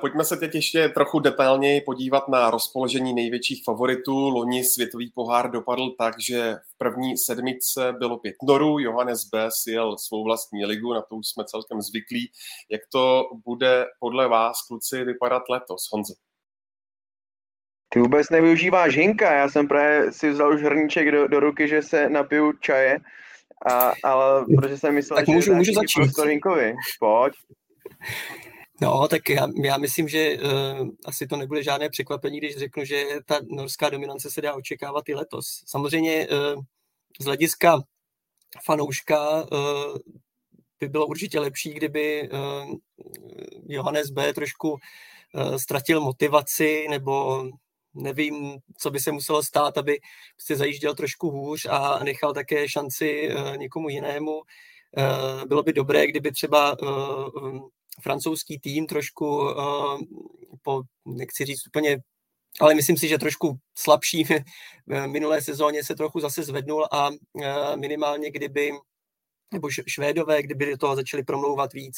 pojďme 0.00 0.24
se 0.24 0.36
teď 0.36 0.54
ještě 0.54 0.88
trochu 0.88 1.18
detailněji 1.18 1.80
podívat 1.80 2.28
na 2.28 2.50
rozpoložení 2.50 3.14
největších 3.14 3.64
favoritů. 3.64 4.28
Loni 4.28 4.64
světový 4.64 5.12
pohár 5.14 5.50
dopadl 5.50 5.90
tak, 5.98 6.14
že 6.20 6.54
v 6.54 6.78
první 6.78 7.18
sedmice 7.18 7.92
bylo 7.98 8.18
pět 8.18 8.34
norů, 8.42 8.78
Johannes 8.78 9.24
B. 9.24 9.48
jel 9.66 9.98
svou 9.98 10.24
vlastní 10.24 10.64
ligu, 10.64 10.94
na 10.94 11.02
to 11.02 11.16
už 11.16 11.26
jsme 11.26 11.44
celkem 11.44 11.80
zvyklí. 11.80 12.30
Jak 12.70 12.80
to 12.92 13.24
bude 13.44 13.86
podle 14.00 14.28
vás, 14.28 14.56
kluci, 14.68 15.04
vypadat 15.04 15.42
letos, 15.50 15.88
Honzo? 15.92 16.14
Ty 17.88 18.00
vůbec 18.00 18.30
nevyužíváš 18.30 18.96
hinka, 18.96 19.32
já 19.32 19.48
jsem 19.48 19.68
právě 19.68 20.12
si 20.12 20.30
vzal 20.30 20.54
už 20.54 20.62
hrníček 20.62 21.12
do, 21.12 21.28
do 21.28 21.40
ruky, 21.40 21.68
že 21.68 21.82
se 21.82 22.08
napiju 22.08 22.52
čaje, 22.52 22.98
a, 23.70 23.92
ale 24.04 24.44
protože 24.56 24.78
jsem 24.78 24.94
myslel, 24.94 25.16
tak 25.16 25.26
že 25.26 25.32
můžu, 25.32 25.54
můžu 25.54 25.72
začít. 25.74 26.18
Hinkovi. 26.26 26.74
Pojď. 27.00 27.32
No, 28.82 29.08
tak 29.08 29.28
já, 29.28 29.48
já 29.64 29.76
myslím, 29.78 30.08
že 30.08 30.36
uh, 30.38 30.88
asi 31.04 31.26
to 31.26 31.36
nebude 31.36 31.62
žádné 31.62 31.88
překvapení, 31.88 32.38
když 32.38 32.56
řeknu, 32.56 32.84
že 32.84 33.04
ta 33.26 33.40
norská 33.50 33.90
dominance 33.90 34.30
se 34.30 34.40
dá 34.40 34.54
očekávat 34.54 35.08
i 35.08 35.14
letos. 35.14 35.62
Samozřejmě 35.66 36.28
uh, 36.28 36.62
z 37.20 37.24
hlediska 37.24 37.82
fanouška 38.64 39.42
uh, 39.42 39.98
by 40.80 40.88
bylo 40.88 41.06
určitě 41.06 41.40
lepší, 41.40 41.70
kdyby 41.74 42.30
uh, 42.30 42.74
Johannes 43.68 44.10
B. 44.10 44.32
trošku 44.32 44.70
uh, 44.72 45.56
ztratil 45.56 46.00
motivaci 46.00 46.86
nebo 46.90 47.44
nevím, 47.94 48.58
co 48.78 48.90
by 48.90 49.00
se 49.00 49.12
muselo 49.12 49.42
stát, 49.42 49.78
aby 49.78 50.00
se 50.38 50.56
zajížděl 50.56 50.94
trošku 50.94 51.30
hůř 51.30 51.66
a 51.70 52.04
nechal 52.04 52.34
také 52.34 52.68
šanci 52.68 53.34
uh, 53.34 53.56
někomu 53.56 53.88
jinému. 53.88 54.32
Uh, 54.32 55.44
bylo 55.46 55.62
by 55.62 55.72
dobré, 55.72 56.06
kdyby 56.06 56.32
třeba 56.32 56.82
uh, 56.82 57.68
francouzský 58.00 58.58
tým 58.58 58.86
trošku 58.86 59.26
uh, 59.26 60.00
po, 60.62 60.82
nechci 61.04 61.44
říct 61.44 61.66
úplně, 61.66 61.98
ale 62.60 62.74
myslím 62.74 62.96
si, 62.96 63.08
že 63.08 63.18
trošku 63.18 63.58
slabší 63.78 64.24
minulé 65.06 65.42
sezóně 65.42 65.84
se 65.84 65.94
trochu 65.94 66.20
zase 66.20 66.42
zvednul 66.42 66.86
a 66.92 67.10
uh, 67.10 67.76
minimálně 67.76 68.30
kdyby, 68.30 68.70
nebo 69.52 69.68
Švédové, 69.86 70.42
kdyby 70.42 70.66
do 70.66 70.76
toho 70.76 70.96
začali 70.96 71.22
promlouvat 71.22 71.72
víc, 71.72 71.96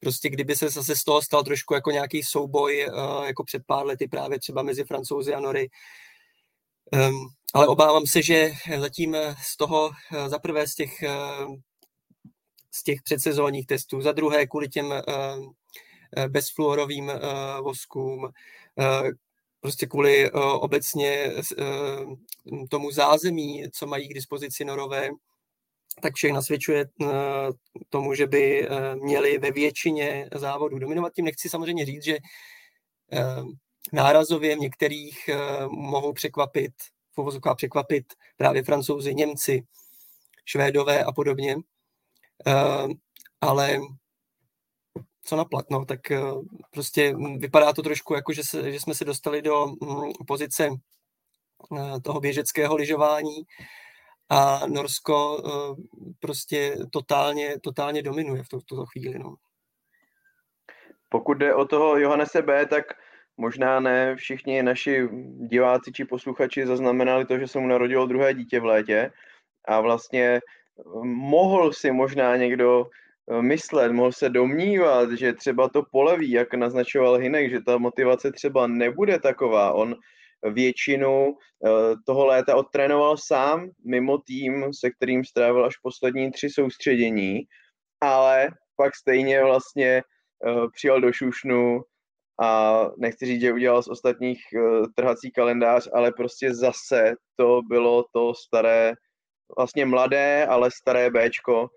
prostě 0.00 0.28
kdyby 0.28 0.56
se 0.56 0.68
zase 0.68 0.96
z 0.96 1.04
toho 1.04 1.22
stal 1.22 1.42
trošku 1.42 1.74
jako 1.74 1.90
nějaký 1.90 2.22
souboj, 2.22 2.88
uh, 2.88 3.24
jako 3.24 3.44
před 3.44 3.62
pár 3.66 3.86
lety 3.86 4.08
právě 4.08 4.38
třeba 4.38 4.62
mezi 4.62 4.84
Francouzi 4.84 5.34
a 5.34 5.40
Nory, 5.40 5.68
Um, 6.92 7.28
ale 7.54 7.66
obávám 7.66 8.06
se, 8.06 8.22
že 8.22 8.50
zatím 8.78 9.16
z 9.42 9.56
toho, 9.56 9.90
za 10.26 10.38
prvé 10.38 10.66
z 10.66 10.74
těch 10.74 11.02
z 12.70 12.82
těch 12.82 13.02
předsezónních 13.02 13.66
testů, 13.66 14.00
za 14.00 14.12
druhé 14.12 14.46
kvůli 14.46 14.68
těm 14.68 14.92
eh, 14.92 15.02
eh, 16.16 16.28
bezfluorovým 16.28 17.10
eh, 17.10 17.20
voskům, 17.60 18.28
prostě 19.60 19.86
kvůli 19.86 20.30
obecně 20.54 21.32
tomu 22.68 22.90
zázemí, 22.90 23.64
co 23.72 23.86
mají 23.86 24.08
k 24.08 24.14
dispozici 24.14 24.64
norové, 24.64 25.08
tak 26.02 26.14
všech 26.14 26.32
nasvědčuje 26.32 26.84
tomu, 27.88 28.14
že 28.14 28.26
by 28.26 28.68
měli 28.94 29.38
ve 29.38 29.50
většině 29.50 30.28
závodů 30.34 30.78
dominovat. 30.78 31.12
Tím 31.12 31.24
nechci 31.24 31.48
samozřejmě 31.48 31.84
říct, 31.84 32.04
že 32.04 32.18
nárazově 33.92 34.56
v 34.56 34.58
některých 34.58 35.30
mohou 35.68 36.12
překvapit, 36.12 36.72
v 37.16 37.54
překvapit 37.54 38.04
právě 38.36 38.62
francouzi, 38.62 39.14
Němci, 39.14 39.62
Švédové 40.44 41.04
a 41.04 41.12
podobně. 41.12 41.56
Uh, 42.46 42.92
ale 43.40 43.78
co 45.22 45.36
naplat, 45.36 45.64
no, 45.70 45.84
tak 45.84 46.00
uh, 46.10 46.44
prostě 46.70 47.14
vypadá 47.38 47.72
to 47.72 47.82
trošku 47.82 48.14
jako, 48.14 48.32
že, 48.32 48.44
se, 48.44 48.72
že 48.72 48.80
jsme 48.80 48.94
se 48.94 49.04
dostali 49.04 49.42
do 49.42 49.64
um, 49.64 50.12
pozice 50.26 50.68
uh, 51.68 52.00
toho 52.00 52.20
běžeckého 52.20 52.76
lyžování 52.76 53.36
a 54.28 54.66
Norsko 54.66 55.36
uh, 55.36 55.76
prostě 56.20 56.76
totálně, 56.92 57.60
totálně 57.60 58.02
dominuje 58.02 58.42
v, 58.42 58.48
to, 58.48 58.60
v 58.60 58.64
tuto 58.64 58.86
chvíli, 58.86 59.18
no. 59.18 59.34
Pokud 61.08 61.34
jde 61.34 61.54
o 61.54 61.64
toho 61.64 61.98
Johannese 61.98 62.42
B., 62.42 62.66
tak 62.66 62.84
možná 63.36 63.80
ne 63.80 64.16
všichni 64.16 64.62
naši 64.62 65.08
diváci 65.48 65.92
či 65.92 66.04
posluchači 66.04 66.66
zaznamenali 66.66 67.24
to, 67.24 67.38
že 67.38 67.48
se 67.48 67.58
mu 67.58 67.66
narodilo 67.66 68.06
druhé 68.06 68.34
dítě 68.34 68.60
v 68.60 68.64
létě 68.64 69.12
a 69.64 69.80
vlastně 69.80 70.40
mohl 71.04 71.72
si 71.72 71.92
možná 71.92 72.36
někdo 72.36 72.86
eh, 73.30 73.42
myslet, 73.42 73.92
mohl 73.92 74.12
se 74.12 74.28
domnívat, 74.28 75.12
že 75.12 75.32
třeba 75.32 75.68
to 75.68 75.82
poleví, 75.92 76.30
jak 76.30 76.54
naznačoval 76.54 77.16
Hinek, 77.16 77.50
že 77.50 77.60
ta 77.60 77.78
motivace 77.78 78.32
třeba 78.32 78.66
nebude 78.66 79.18
taková. 79.18 79.72
On 79.72 79.94
většinu 80.50 81.36
eh, 81.66 81.70
toho 82.06 82.26
léta 82.26 82.56
odtrénoval 82.56 83.16
sám, 83.16 83.70
mimo 83.84 84.18
tým, 84.18 84.74
se 84.80 84.90
kterým 84.90 85.24
strávil 85.24 85.64
až 85.64 85.76
poslední 85.76 86.30
tři 86.30 86.50
soustředění, 86.50 87.40
ale 88.00 88.48
pak 88.76 88.96
stejně 88.96 89.44
vlastně 89.44 90.02
eh, 90.46 90.68
přijel 90.74 91.00
do 91.00 91.12
Šušnu 91.12 91.80
a 92.40 92.82
nechci 92.98 93.26
říct, 93.26 93.40
že 93.40 93.52
udělal 93.52 93.82
z 93.82 93.88
ostatních 93.88 94.40
trhací 94.94 95.30
kalendář, 95.30 95.88
ale 95.92 96.12
prostě 96.12 96.54
zase 96.54 97.14
to 97.36 97.60
bylo 97.68 98.04
to 98.12 98.34
staré 98.34 98.92
vlastně 99.56 99.86
mladé, 99.86 100.46
ale 100.46 100.70
staré 100.70 101.10
Bčko. 101.10 101.70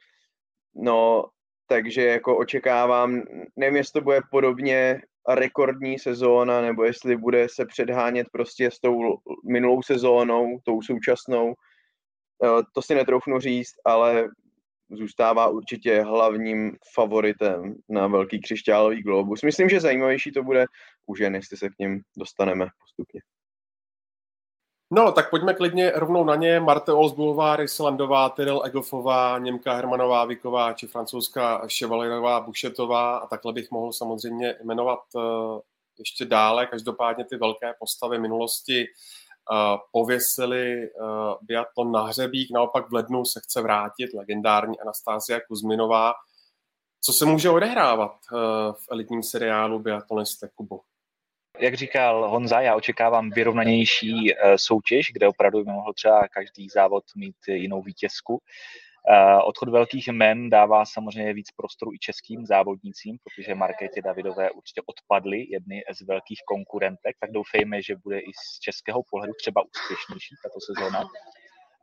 No, 0.76 1.26
takže 1.67 2.05
jako 2.05 2.38
očekávám, 2.38 3.22
nevím, 3.55 3.76
jestli 3.76 3.99
to 3.99 4.03
bude 4.03 4.20
podobně 4.32 5.01
rekordní 5.30 5.99
sezóna, 5.99 6.61
nebo 6.61 6.84
jestli 6.84 7.17
bude 7.17 7.47
se 7.49 7.65
předhánět 7.65 8.28
prostě 8.32 8.72
s 8.72 8.80
tou 8.80 9.17
minulou 9.51 9.82
sezónou, 9.82 10.59
tou 10.63 10.82
současnou. 10.82 11.53
Eh, 12.43 12.63
to 12.74 12.82
si 12.82 12.95
netroufnu 12.95 13.39
říct, 13.39 13.74
ale 13.86 14.30
zůstává 14.91 15.47
určitě 15.47 16.01
hlavním 16.01 16.78
favoritem 16.93 17.76
na 17.89 18.07
velký 18.07 18.41
křišťálový 18.41 19.01
globus. 19.01 19.41
Myslím, 19.41 19.70
že 19.70 19.80
zajímavější 19.80 20.32
to 20.32 20.43
bude 20.43 20.65
u 21.05 21.15
žen, 21.15 21.36
jestli 21.36 21.57
se 21.57 21.70
k 21.70 21.80
něm 21.80 22.01
dostaneme 22.17 22.67
postupně. 22.80 23.22
No, 24.91 25.11
tak 25.11 25.29
pojďme 25.29 25.53
klidně 25.53 25.91
rovnou 25.95 26.23
na 26.23 26.35
ně. 26.35 26.59
Marte 26.59 26.93
Olsbulová, 26.93 27.55
Ryselandová, 27.55 28.29
Tyrell 28.29 28.65
Egofová, 28.65 29.37
Němka 29.37 29.73
Hermanová, 29.73 30.25
Viková 30.25 30.73
či 30.73 30.87
francouzská 30.87 31.61
Chevalerová, 31.77 32.39
Bušetová 32.41 33.17
a 33.17 33.27
takhle 33.27 33.53
bych 33.53 33.71
mohl 33.71 33.93
samozřejmě 33.93 34.55
jmenovat 34.63 34.99
uh, 35.13 35.59
ještě 35.99 36.25
dále. 36.25 36.67
Každopádně 36.67 37.25
ty 37.25 37.37
velké 37.37 37.73
postavy 37.79 38.19
minulosti 38.19 38.85
uh, 38.85 39.77
pověsili 39.91 40.89
uh, 40.91 41.07
biatlon 41.41 41.91
na 41.91 42.03
hřebík, 42.03 42.51
naopak 42.51 42.89
v 42.89 42.93
lednu 42.93 43.25
se 43.25 43.39
chce 43.39 43.61
vrátit 43.61 44.13
legendární 44.13 44.79
Anastázia 44.79 45.39
Kuzminová. 45.47 46.13
Co 47.01 47.13
se 47.13 47.25
může 47.25 47.49
odehrávat 47.49 48.11
v 48.71 48.91
elitním 48.91 49.23
seriálu 49.23 49.79
Biatloniste 49.79 50.49
Kubo? 50.55 50.79
Jak 51.60 51.74
říkal 51.74 52.30
Honza, 52.30 52.62
já 52.62 52.76
očekávám 52.76 53.30
vyrovnanější 53.30 54.34
eh, 54.34 54.57
soutěž, 54.57 55.12
kde 55.14 55.28
opravdu 55.28 55.64
by 55.64 55.72
mohl 55.72 55.93
třeba 55.93 56.28
každý 56.28 56.68
závod 56.70 57.03
mít 57.16 57.36
jinou 57.47 57.82
vítězku. 57.82 58.41
Eh, 59.12 59.41
odchod 59.43 59.70
velkých 59.70 60.07
men 60.07 60.49
dává 60.49 60.86
samozřejmě 60.86 61.34
víc 61.34 61.51
prostoru 61.51 61.93
i 61.93 61.99
českým 61.99 62.45
závodnicím, 62.45 63.18
protože 63.24 63.55
Markétě 63.55 64.01
Davidové 64.01 64.51
určitě 64.51 64.82
odpadly 64.86 65.45
jedny 65.49 65.84
z 65.91 66.01
velkých 66.01 66.39
konkurentek, 66.47 67.16
tak 67.20 67.32
doufejme, 67.32 67.82
že 67.82 67.95
bude 67.95 68.20
i 68.20 68.32
z 68.34 68.60
českého 68.60 69.01
pohledu 69.10 69.34
třeba 69.34 69.62
úspěšnější 69.62 70.36
tato 70.43 70.60
sezóna. 70.60 71.10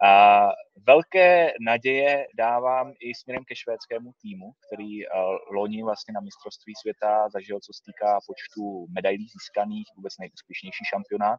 A 0.02 0.48
velké 0.86 1.52
naděje 1.60 2.26
dávám 2.34 2.92
i 3.00 3.14
směrem 3.14 3.44
ke 3.44 3.56
švédskému 3.56 4.12
týmu, 4.22 4.52
který 4.66 5.06
uh, 5.06 5.12
loni 5.50 5.82
vlastně 5.82 6.12
na 6.12 6.20
mistrovství 6.20 6.74
světa 6.80 7.28
zažil, 7.28 7.60
co 7.60 7.72
se 7.72 7.82
týká 7.86 8.18
počtu 8.26 8.86
medailí 8.94 9.26
získaných, 9.28 9.86
vůbec 9.96 10.18
nejúspěšnější 10.18 10.84
šampionát, 10.84 11.38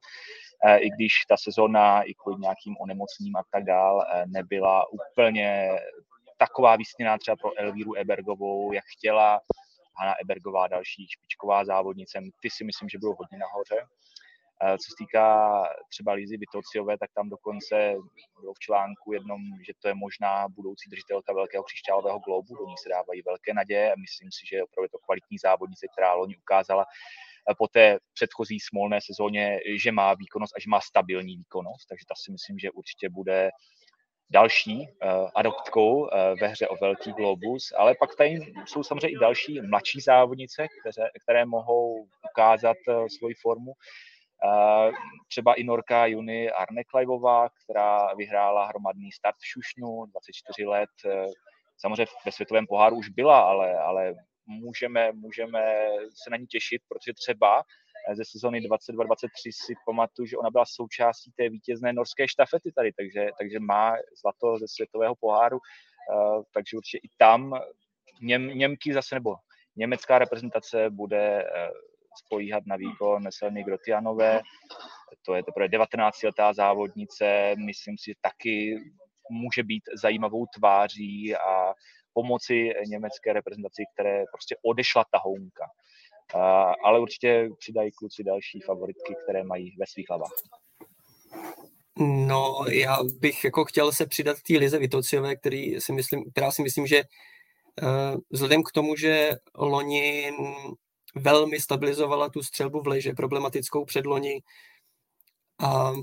uh, 0.66 0.72
i 0.72 0.90
když 0.90 1.14
ta 1.30 1.38
sezóna 1.38 2.02
i 2.02 2.14
kvůli 2.14 2.40
nějakým 2.40 2.76
onemocním 2.80 3.36
a 3.36 3.44
tak 3.52 3.64
dál 3.64 3.96
uh, 3.96 4.32
nebyla 4.32 4.92
úplně 4.92 5.70
taková 6.38 6.76
vysněná 6.76 7.18
třeba 7.18 7.36
pro 7.36 7.60
Elvíru 7.60 7.98
Ebergovou, 7.98 8.74
jak 8.74 8.86
chtěla. 8.98 9.42
Hanna 10.00 10.14
Ebergová, 10.22 10.68
další 10.68 11.08
špičková 11.08 11.66
závodnice, 11.66 12.20
ty 12.42 12.50
si 12.50 12.64
myslím, 12.64 12.90
že 12.90 12.98
budou 12.98 13.16
hodně 13.20 13.38
nahoře. 13.38 13.88
Co 14.62 14.88
se 14.90 14.96
týká 14.98 15.64
třeba 15.90 16.12
Lízy 16.14 16.38
Vitociové, 16.38 16.98
tak 16.98 17.10
tam 17.14 17.30
dokonce 17.30 17.96
bylo 18.42 18.54
v 18.54 18.60
článku 18.60 19.14
jednom, 19.14 19.42
že 19.66 19.74
to 19.82 19.88
je 19.88 19.94
možná 19.94 20.48
budoucí 20.48 20.90
držitelka 20.90 21.34
velkého 21.34 21.64
křišťálového 21.64 22.20
globu, 22.20 22.56
do 22.56 22.66
ní 22.66 22.76
se 22.84 22.90
dávají 22.90 23.22
velké 23.22 23.54
naděje 23.54 23.94
a 23.94 24.00
myslím 24.00 24.32
si, 24.32 24.48
že 24.50 24.56
je 24.56 24.64
opravdu 24.64 24.88
to 24.92 24.98
kvalitní 24.98 25.38
závodnice, 25.38 25.88
která 25.94 26.14
loni 26.14 26.38
ukázala 26.38 26.86
po 27.58 27.68
té 27.68 27.98
předchozí 28.14 28.60
smolné 28.60 29.00
sezóně, 29.02 29.60
že 29.76 29.92
má 29.92 30.14
výkonnost 30.14 30.54
a 30.58 30.60
že 30.60 30.70
má 30.70 30.82
stabilní 30.82 31.38
výkonnost, 31.38 31.88
takže 31.90 32.06
ta 32.10 32.16
si 32.16 32.32
myslím, 32.32 32.60
že 32.60 32.72
určitě 32.72 33.10
bude 33.10 33.52
další 34.30 34.78
uh, 34.80 35.30
adoptkou 35.36 36.02
uh, 36.02 36.10
ve 36.42 36.48
hře 36.48 36.68
o 36.68 36.76
velký 36.82 37.12
globus, 37.12 37.74
ale 37.78 37.96
pak 38.00 38.16
tady 38.16 38.54
jsou 38.66 38.84
samozřejmě 38.84 39.10
i 39.10 39.20
další 39.20 39.62
mladší 39.62 40.02
závodnice, 40.02 40.68
které, 40.82 41.10
které 41.22 41.46
mohou 41.46 42.08
ukázat 42.32 42.78
uh, 42.88 43.08
svoji 43.18 43.36
formu. 43.36 43.74
Třeba 45.28 45.54
i 45.54 45.64
Norka 45.64 46.06
Juni 46.06 46.52
Arne 46.52 46.84
Klajvová, 46.84 47.50
která 47.50 48.14
vyhrála 48.14 48.66
hromadný 48.66 49.12
start 49.12 49.36
v 49.40 49.46
Šušnu, 49.46 50.06
24 50.06 50.66
let. 50.66 50.90
Samozřejmě 51.78 52.06
ve 52.26 52.32
světovém 52.32 52.68
poháru 52.68 52.96
už 52.96 53.10
byla, 53.10 53.40
ale, 53.40 53.78
ale 53.78 54.14
můžeme, 54.48 55.12
můžeme 55.12 55.88
se 56.24 56.30
na 56.30 56.38
ní 56.38 56.48
těšit, 56.48 56.82
protože 56.88 57.14
třeba 57.14 57.64
ze 58.14 58.26
sezony 58.26 58.60
22-23 58.60 59.28
si 59.66 59.74
pamatuju, 59.86 60.26
že 60.26 60.38
ona 60.38 60.50
byla 60.50 60.66
součástí 60.68 61.32
té 61.32 61.50
vítězné 61.50 61.94
norské 61.94 62.28
štafety 62.28 62.72
tady, 62.72 62.94
takže, 62.94 63.30
takže 63.40 63.60
má 63.60 63.96
zlato 64.22 64.60
ze 64.60 64.68
světového 64.68 65.16
poháru, 65.16 65.58
e, 65.58 65.62
takže 66.54 66.78
určitě 66.78 66.98
i 66.98 67.10
tam 67.18 67.62
Něm, 68.22 68.48
Němky 68.48 68.94
zase, 68.94 69.16
nebo 69.16 69.36
německá 69.76 70.20
reprezentace 70.20 70.90
bude 70.90 71.44
e, 71.44 71.70
spolíhat 72.18 72.64
na 72.66 72.76
výkon 72.76 73.24
Selmy 73.30 73.64
Grotianové. 73.64 74.42
To 75.26 75.36
je 75.36 75.44
teprve 75.44 75.68
19-letá 75.68 76.54
závodnice, 76.54 77.56
myslím 77.66 77.98
si, 77.98 78.12
že 78.12 78.16
taky 78.22 78.80
může 79.32 79.64
být 79.64 79.84
zajímavou 80.02 80.46
tváří 80.56 81.36
a 81.36 81.74
pomoci 82.14 82.74
německé 82.88 83.34
reprezentaci, 83.34 83.84
které 83.94 84.24
prostě 84.32 84.56
odešla 84.66 85.06
tahounka. 85.12 85.66
Ale 86.84 87.00
určitě 87.00 87.50
přidají 87.60 87.92
kluci 87.92 88.24
další 88.24 88.60
favoritky, 88.60 89.16
které 89.24 89.44
mají 89.44 89.76
ve 89.80 89.86
svých 89.88 90.10
hlavách. 90.10 90.32
No, 92.00 92.66
já 92.72 92.98
bych 93.20 93.44
jako 93.44 93.66
chtěl 93.66 93.92
se 93.92 94.06
přidat 94.06 94.38
té 94.48 94.54
Lize 94.54 94.80
Vitociové, 94.80 95.36
který 95.36 95.82
si 95.82 95.94
myslím, 95.94 96.32
která 96.32 96.52
si 96.52 96.62
myslím, 96.62 96.88
že 96.88 97.04
uh, 97.82 98.20
vzhledem 98.30 98.64
k 98.64 98.72
tomu, 98.72 98.96
že 98.96 99.32
loni 99.56 100.32
velmi 101.18 101.60
stabilizovala 101.60 102.30
tu 102.30 102.44
střelbu 102.44 102.82
v 102.82 102.88
leže, 102.88 103.14
problematickou 103.14 103.86
předloni. 103.86 104.42
A 105.60 105.94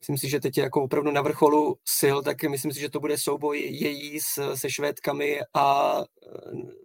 myslím 0.00 0.18
si, 0.18 0.28
že 0.28 0.40
teď 0.40 0.56
je 0.56 0.62
jako 0.62 0.82
opravdu 0.82 1.10
na 1.10 1.22
vrcholu 1.22 1.78
sil, 1.98 2.16
tak 2.22 2.42
myslím 2.42 2.72
si, 2.72 2.80
že 2.80 2.90
to 2.90 3.00
bude 3.00 3.18
souboj 3.18 3.60
její 3.60 4.20
s, 4.20 4.54
se 4.54 4.70
Švédkami 4.70 5.40
a 5.54 5.96
eh, 6.00 6.84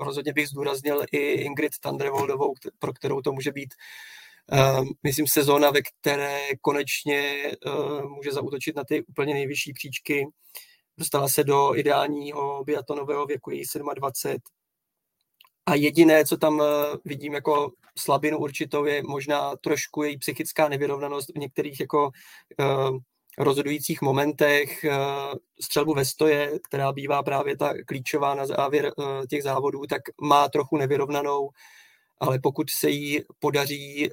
rozhodně 0.00 0.32
bych 0.32 0.48
zdůraznil 0.48 1.04
i 1.12 1.18
Ingrid 1.18 1.72
Tandrevoldovou, 1.80 2.54
pro 2.78 2.92
kterou 2.92 3.20
to 3.20 3.32
může 3.32 3.52
být 3.52 3.74
Uh, 4.52 4.84
myslím, 5.02 5.26
sezóna, 5.26 5.70
ve 5.70 5.80
které 5.82 6.40
konečně 6.60 7.52
uh, 7.66 8.02
může 8.02 8.32
zautočit 8.32 8.76
na 8.76 8.84
ty 8.84 9.04
úplně 9.04 9.34
nejvyšší 9.34 9.72
příčky. 9.72 10.26
Dostala 10.98 11.28
se 11.28 11.44
do 11.44 11.76
ideálního 11.76 12.64
biatonového 12.64 13.26
věku, 13.26 13.50
její 13.50 13.64
27. 13.94 14.40
A 15.70 15.74
jediné, 15.74 16.24
co 16.24 16.36
tam 16.36 16.60
eh, 16.60 16.64
vidím 17.04 17.34
jako 17.34 17.72
slabinu 17.98 18.38
určitou, 18.38 18.84
je 18.84 19.02
možná 19.02 19.56
trošku 19.56 20.02
její 20.02 20.18
psychická 20.18 20.68
nevyrovnanost 20.68 21.28
v 21.34 21.38
některých 21.38 21.80
jako 21.80 22.10
uh, 22.58 22.98
rozhodujících 23.38 24.02
momentech, 24.02 24.84
uh, 24.84 25.34
střelbu 25.60 25.94
ve 25.94 26.04
stoje, 26.04 26.58
která 26.68 26.92
bývá 26.92 27.22
právě 27.22 27.56
ta 27.56 27.74
klíčová 27.86 28.34
na 28.34 28.46
závěr 28.46 28.92
těch 29.30 29.42
závodů, 29.42 29.86
tak 29.86 30.02
má 30.20 30.48
trochu 30.48 30.76
nevyrovnanou, 30.76 31.50
ale 32.20 32.38
pokud 32.38 32.70
se 32.70 32.90
jí 32.90 33.20
podaří 33.38 34.10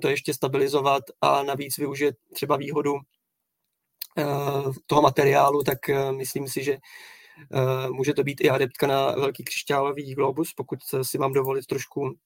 to 0.00 0.08
ještě 0.08 0.34
stabilizovat 0.34 1.02
a 1.20 1.42
navíc 1.42 1.78
využít 1.78 2.14
třeba 2.34 2.56
výhodu 2.56 2.94
toho 4.86 5.02
materiálu, 5.02 5.62
tak 5.62 5.78
myslím 6.10 6.48
si, 6.48 6.64
že 6.64 6.76
Eh, 6.76 7.23
může 7.90 8.14
to 8.14 8.24
být 8.24 8.40
i 8.40 8.50
adeptka 8.50 8.86
na 8.86 9.10
velký 9.10 9.44
křišťálový 9.44 10.14
globus, 10.14 10.52
pokud 10.52 10.78
si 11.02 11.18
mám 11.18 11.32
dovolit 11.32 11.66
trošku 11.66 12.18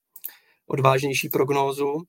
odvážnější 0.66 1.28
prognózu. 1.28 2.02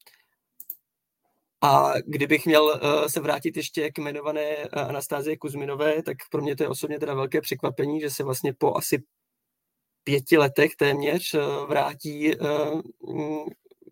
A 1.62 1.94
kdybych 2.06 2.46
měl 2.46 2.82
eh, 2.82 3.10
se 3.10 3.20
vrátit 3.20 3.58
ještě 3.58 3.92
k 3.92 3.98
jmenované 3.98 4.42
eh, 4.42 4.68
Anastázie 4.70 5.38
Kuzminové, 5.38 6.04
tak 6.04 6.18
pro 6.32 6.42
mě 6.42 6.56
to 6.56 6.64
je 6.64 6.70
osobně 6.70 7.00
teda 7.00 7.14
velké 7.14 7.42
překvapení, 7.42 8.02
že 8.02 8.10
se 8.10 8.24
vlastně 8.24 8.54
po 8.54 8.76
asi 8.76 9.04
pěti 10.04 10.38
letech 10.38 10.76
téměř 10.76 11.36
vrátí 11.68 12.32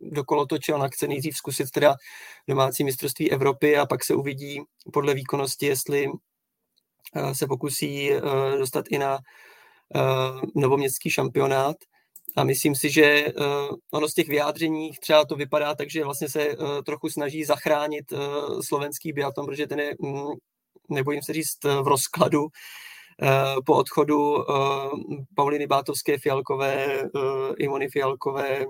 do 0.02 0.24
kolotoče. 0.24 0.74
Ona 0.74 0.88
chce 0.88 1.08
nejdřív 1.08 1.38
zkusit 1.38 1.72
teda 1.72 1.96
domácí 2.48 2.84
mistrovství 2.84 3.32
Evropy 3.32 3.78
a 3.78 3.86
pak 3.86 4.04
se 4.04 4.16
uvidí 4.16 4.62
podle 4.94 5.14
výkonnosti, 5.14 5.66
jestli 5.66 6.08
Eh, 6.08 6.27
se 7.34 7.48
pokusí 7.48 8.12
eh, 8.12 8.22
dostat 8.58 8.86
i 8.90 8.98
na 8.98 9.20
eh, 9.96 10.00
novoměstský 10.56 11.10
šampionát. 11.10 11.76
A 12.36 12.44
myslím 12.44 12.76
si, 12.76 12.90
že 12.90 13.26
ono 13.94 14.08
z 14.08 14.14
těch 14.14 14.28
vyjádření 14.28 14.92
třeba 15.02 15.26
to 15.26 15.36
vypadá 15.36 15.76
tak, 15.76 15.90
že 15.90 16.04
vlastně 16.04 16.30
se 16.30 16.56
trochu 16.86 17.10
snaží 17.10 17.44
zachránit 17.44 18.14
slovenský 18.62 19.14
biatlon, 19.14 19.46
protože 19.46 19.68
ten 19.68 19.80
je, 19.80 19.96
mm, 20.00 20.28
nebojím 20.90 21.22
se 21.22 21.34
říct, 21.34 21.64
v 21.64 21.88
rozkladu 21.88 22.48
po 23.66 23.76
odchodu 23.76 24.46
Pauliny 25.36 25.68
Bátovské, 25.68 26.18
Fialkové, 26.18 27.04
Imony 27.60 27.90
Fialkové, 27.90 28.66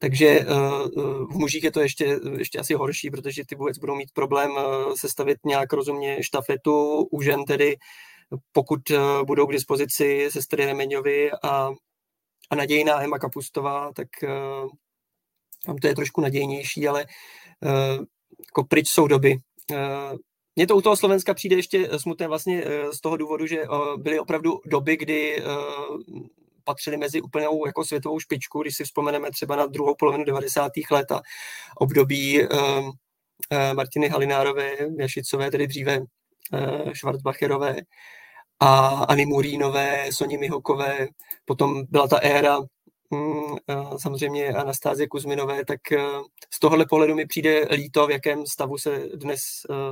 takže 0.00 0.26
eh, 0.26 0.44
eh, 0.44 1.00
v 1.30 1.36
mužích 1.36 1.64
je 1.64 1.70
to 1.70 1.80
ještě, 1.80 2.20
ještě 2.38 2.58
asi 2.58 2.74
horší, 2.74 3.10
protože 3.10 3.46
ty 3.46 3.54
vůbec 3.54 3.78
budou 3.78 3.94
mít 3.94 4.10
problém 4.12 4.50
eh, 4.58 4.62
sestavit 4.96 5.38
nějak 5.46 5.72
rozumně 5.72 6.22
štafetu 6.22 7.02
u 7.10 7.22
žen 7.22 7.44
tedy, 7.44 7.76
pokud 8.52 8.80
budou 9.26 9.46
k 9.46 9.52
dispozici 9.52 10.28
sestry 10.30 10.66
Remeňovi 10.66 11.30
a, 11.32 11.70
a 12.50 12.54
nadějná 12.54 13.02
Emma 13.02 13.18
Kapustová, 13.18 13.92
tak 13.92 14.08
tam 15.66 15.76
to 15.76 15.86
je 15.86 15.94
trošku 15.94 16.20
nadějnější, 16.20 16.88
ale 16.88 17.04
jako 18.48 18.64
pryč 18.68 18.86
jsou 18.88 19.06
doby. 19.06 19.36
Mně 20.56 20.66
to 20.66 20.76
u 20.76 20.80
toho 20.80 20.96
Slovenska 20.96 21.34
přijde 21.34 21.56
ještě 21.56 21.98
smutné 21.98 22.28
vlastně 22.28 22.64
z 22.94 23.00
toho 23.00 23.16
důvodu, 23.16 23.46
že 23.46 23.64
byly 23.96 24.20
opravdu 24.20 24.60
doby, 24.66 24.96
kdy 24.96 25.42
patřili 26.70 26.96
mezi 26.96 27.20
úplnou 27.20 27.66
jako 27.66 27.84
světovou 27.84 28.20
špičku, 28.20 28.62
když 28.62 28.76
si 28.76 28.84
vzpomeneme 28.84 29.30
třeba 29.30 29.56
na 29.56 29.66
druhou 29.66 29.94
polovinu 29.94 30.24
90. 30.24 30.72
let 30.90 31.12
a 31.12 31.20
období 31.76 32.42
um, 32.42 32.92
Martiny 33.74 34.08
Halinárové, 34.08 34.76
Jašicové, 34.98 35.50
tedy 35.50 35.66
dříve 35.66 36.00
Schwarzbacherové 36.96 37.76
a 38.60 38.88
Ani 38.88 39.26
Murínové, 39.26 40.12
Soni 40.12 40.38
Mihokové, 40.38 41.08
potom 41.44 41.82
byla 41.90 42.08
ta 42.08 42.18
éra 42.18 42.60
mm, 43.10 43.56
samozřejmě 43.96 44.48
Anastázie 44.48 45.08
Kuzminové, 45.08 45.64
tak 45.64 45.80
z 46.54 46.60
tohohle 46.60 46.86
pohledu 46.86 47.14
mi 47.14 47.26
přijde 47.26 47.68
líto, 47.70 48.06
v 48.06 48.10
jakém 48.10 48.46
stavu 48.46 48.78
se 48.78 48.98
dnes 49.14 49.40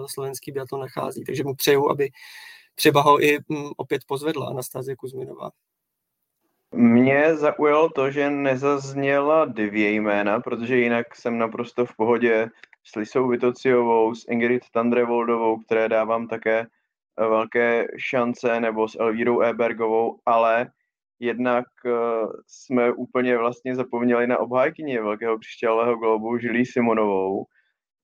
slovenský 0.06 0.52
biatlon 0.52 0.80
nachází. 0.80 1.24
Takže 1.24 1.44
mu 1.44 1.54
přeju, 1.54 1.90
aby 1.90 2.10
třeba 2.74 3.02
ho 3.02 3.24
i 3.24 3.38
mm, 3.48 3.70
opět 3.76 4.02
pozvedla 4.06 4.46
Anastázie 4.46 4.96
Kuzminová. 4.96 5.50
Mě 6.74 7.36
zaujalo 7.36 7.88
to, 7.88 8.10
že 8.10 8.30
nezazněla 8.30 9.44
dvě 9.44 9.90
jména, 9.90 10.40
protože 10.40 10.76
jinak 10.76 11.16
jsem 11.16 11.38
naprosto 11.38 11.86
v 11.86 11.96
pohodě 11.96 12.50
s 12.84 12.96
Lisou 12.96 13.28
Vitociovou, 13.28 14.14
s 14.14 14.28
Ingrid 14.28 14.62
Tandrevoldovou, 14.72 15.58
které 15.58 15.88
dávám 15.88 16.28
také 16.28 16.58
eh, 16.60 16.66
velké 17.16 17.86
šance, 17.98 18.60
nebo 18.60 18.88
s 18.88 19.00
Elvírou 19.00 19.42
Ebergovou, 19.42 20.18
ale 20.26 20.70
jednak 21.20 21.64
eh, 21.86 21.90
jsme 22.46 22.92
úplně 22.92 23.38
vlastně 23.38 23.76
zapomněli 23.76 24.26
na 24.26 24.38
obhájkyni 24.38 24.98
velkého 24.98 25.38
křišťálového 25.38 25.96
globu 25.96 26.38
Žilí 26.38 26.66
Simonovou. 26.66 27.44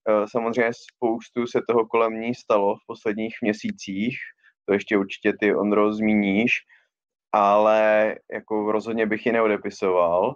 Eh, 0.09 0.27
samozřejmě 0.27 0.71
spoustu 0.73 1.47
se 1.47 1.61
toho 1.69 1.85
kolem 1.85 2.21
ní 2.21 2.35
stalo 2.35 2.75
v 2.75 2.85
posledních 2.87 3.35
měsících, 3.41 4.17
to 4.65 4.73
ještě 4.73 4.97
určitě 4.97 5.33
ty, 5.39 5.55
Ondro, 5.55 5.93
zmíníš, 5.93 6.51
ale 7.35 8.15
jako 8.31 8.71
rozhodně 8.71 9.05
bych 9.05 9.25
ji 9.25 9.31
neodepisoval. 9.31 10.35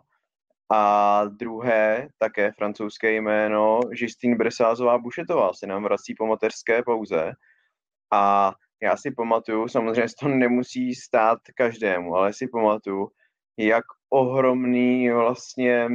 A 0.71 1.23
druhé, 1.25 2.09
také 2.17 2.51
francouzské 2.51 3.11
jméno, 3.11 3.79
Justine 3.91 4.35
Bresázová 4.35 4.97
Bušetová 4.97 5.53
se 5.53 5.67
nám 5.67 5.83
vrací 5.83 6.15
po 6.15 6.25
mateřské 6.25 6.83
pauze. 6.83 7.31
A 8.13 8.53
já 8.83 8.97
si 8.97 9.11
pamatuju, 9.11 9.67
samozřejmě 9.67 10.05
to 10.19 10.27
nemusí 10.27 10.95
stát 10.95 11.39
každému, 11.55 12.15
ale 12.15 12.33
si 12.33 12.47
pamatuju, 12.47 13.07
jak 13.57 13.83
ohromný 14.09 15.09
vlastně 15.09 15.89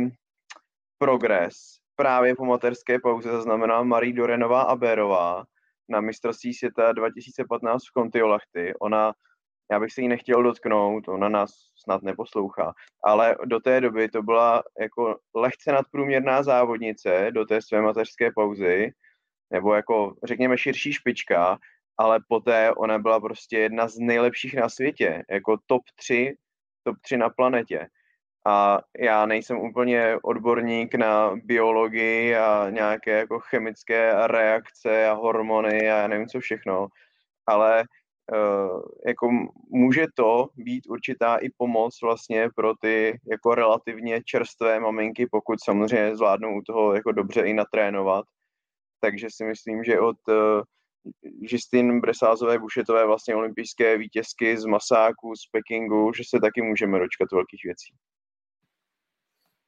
progres 0.99 1.55
právě 1.97 2.37
po 2.37 2.45
mateřské 2.45 2.99
pauze 2.99 3.33
zaznamená 3.33 3.83
Marie 3.83 4.13
Dorenová 4.13 4.63
Abérová 4.63 5.45
na 5.89 6.01
mistrovství 6.01 6.55
světa 6.55 6.93
2015 6.93 7.83
v 7.83 7.93
Kontiolahty. 7.93 8.75
Ona 8.81 9.13
já 9.71 9.81
bych 9.81 9.93
se 9.93 10.01
jí 10.01 10.09
nechtěl 10.09 10.43
dotknout, 10.43 11.09
ona 11.09 11.29
nás 11.29 11.51
snad 11.77 12.03
neposlouchá, 12.03 12.75
ale 13.05 13.37
do 13.45 13.61
té 13.61 13.81
doby 13.81 14.09
to 14.09 14.23
byla 14.23 14.63
jako 14.81 15.19
lehce 15.35 15.73
nadprůměrná 15.73 16.43
závodnice 16.43 17.29
do 17.31 17.45
té 17.45 17.63
své 17.63 17.83
mateřské 17.83 18.31
pauzy, 18.33 18.93
nebo 19.51 19.75
jako 19.75 20.15
řekněme 20.25 20.59
širší 20.59 20.93
špička, 20.93 21.59
ale 21.99 22.21
poté 22.29 22.73
ona 22.75 22.99
byla 22.99 23.21
prostě 23.21 23.59
jedna 23.59 23.89
z 23.89 23.99
nejlepších 23.99 24.55
na 24.55 24.69
světě, 24.69 25.25
jako 25.31 25.59
top 25.67 25.83
3, 25.95 26.37
top 26.83 26.97
3 27.01 27.17
na 27.17 27.31
planetě. 27.31 27.89
A 28.47 28.81
já 28.99 29.27
nejsem 29.27 29.59
úplně 29.59 30.19
odborník 30.23 30.95
na 30.95 31.37
biologii 31.45 32.37
a 32.37 32.71
nějaké 32.71 33.11
jako 33.11 33.39
chemické 33.39 34.27
reakce 34.27 35.09
a 35.09 35.13
hormony 35.13 35.91
a 35.91 36.07
nevím 36.07 36.29
co 36.29 36.41
všechno, 36.41 36.89
ale 37.47 37.85
jako 39.07 39.31
může 39.69 40.07
to 40.15 40.49
být 40.57 40.87
určitá 40.89 41.37
i 41.37 41.51
pomoc 41.57 41.99
vlastně 42.03 42.49
pro 42.57 42.75
ty 42.81 43.21
jako 43.31 43.55
relativně 43.55 44.23
čerstvé 44.25 44.81
maminky, 44.81 45.27
pokud 45.31 45.65
samozřejmě 45.65 46.17
zvládnou 46.17 46.61
toho 46.67 46.95
jako 46.95 47.13
dobře 47.13 47.41
i 47.41 47.55
natrénovat. 47.55 48.25
Takže 49.01 49.27
si 49.31 49.45
myslím, 49.45 49.85
že 49.85 50.01
od 50.01 50.17
uh, 50.29 50.63
Justin 51.41 52.01
Bresázové 52.01 52.59
Bušetové 52.59 53.07
vlastně 53.07 53.35
olympijské 53.35 53.99
vítězky 53.99 54.59
z 54.59 54.65
Masáku, 54.65 55.37
z 55.37 55.51
Pekingu, 55.51 56.13
že 56.13 56.23
se 56.29 56.41
taky 56.41 56.63
můžeme 56.63 56.99
dočkat 56.99 57.33
velkých 57.33 57.61
věcí. 57.65 57.95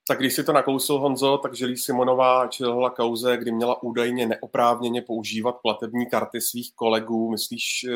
Tak 0.09 0.19
když 0.19 0.35
si 0.35 0.45
to 0.45 0.53
nakousil 0.53 0.99
Honzo, 0.99 1.39
tak 1.39 1.55
Želí 1.55 1.77
Simonová 1.77 2.47
čelila 2.47 2.91
kauze, 2.91 3.37
kdy 3.37 3.53
měla 3.53 3.83
údajně 3.83 4.27
neoprávněně 4.27 5.03
používat 5.03 5.57
platební 5.63 6.07
karty 6.07 6.41
svých 6.41 6.73
kolegů. 6.75 7.31
Myslíš, 7.31 7.87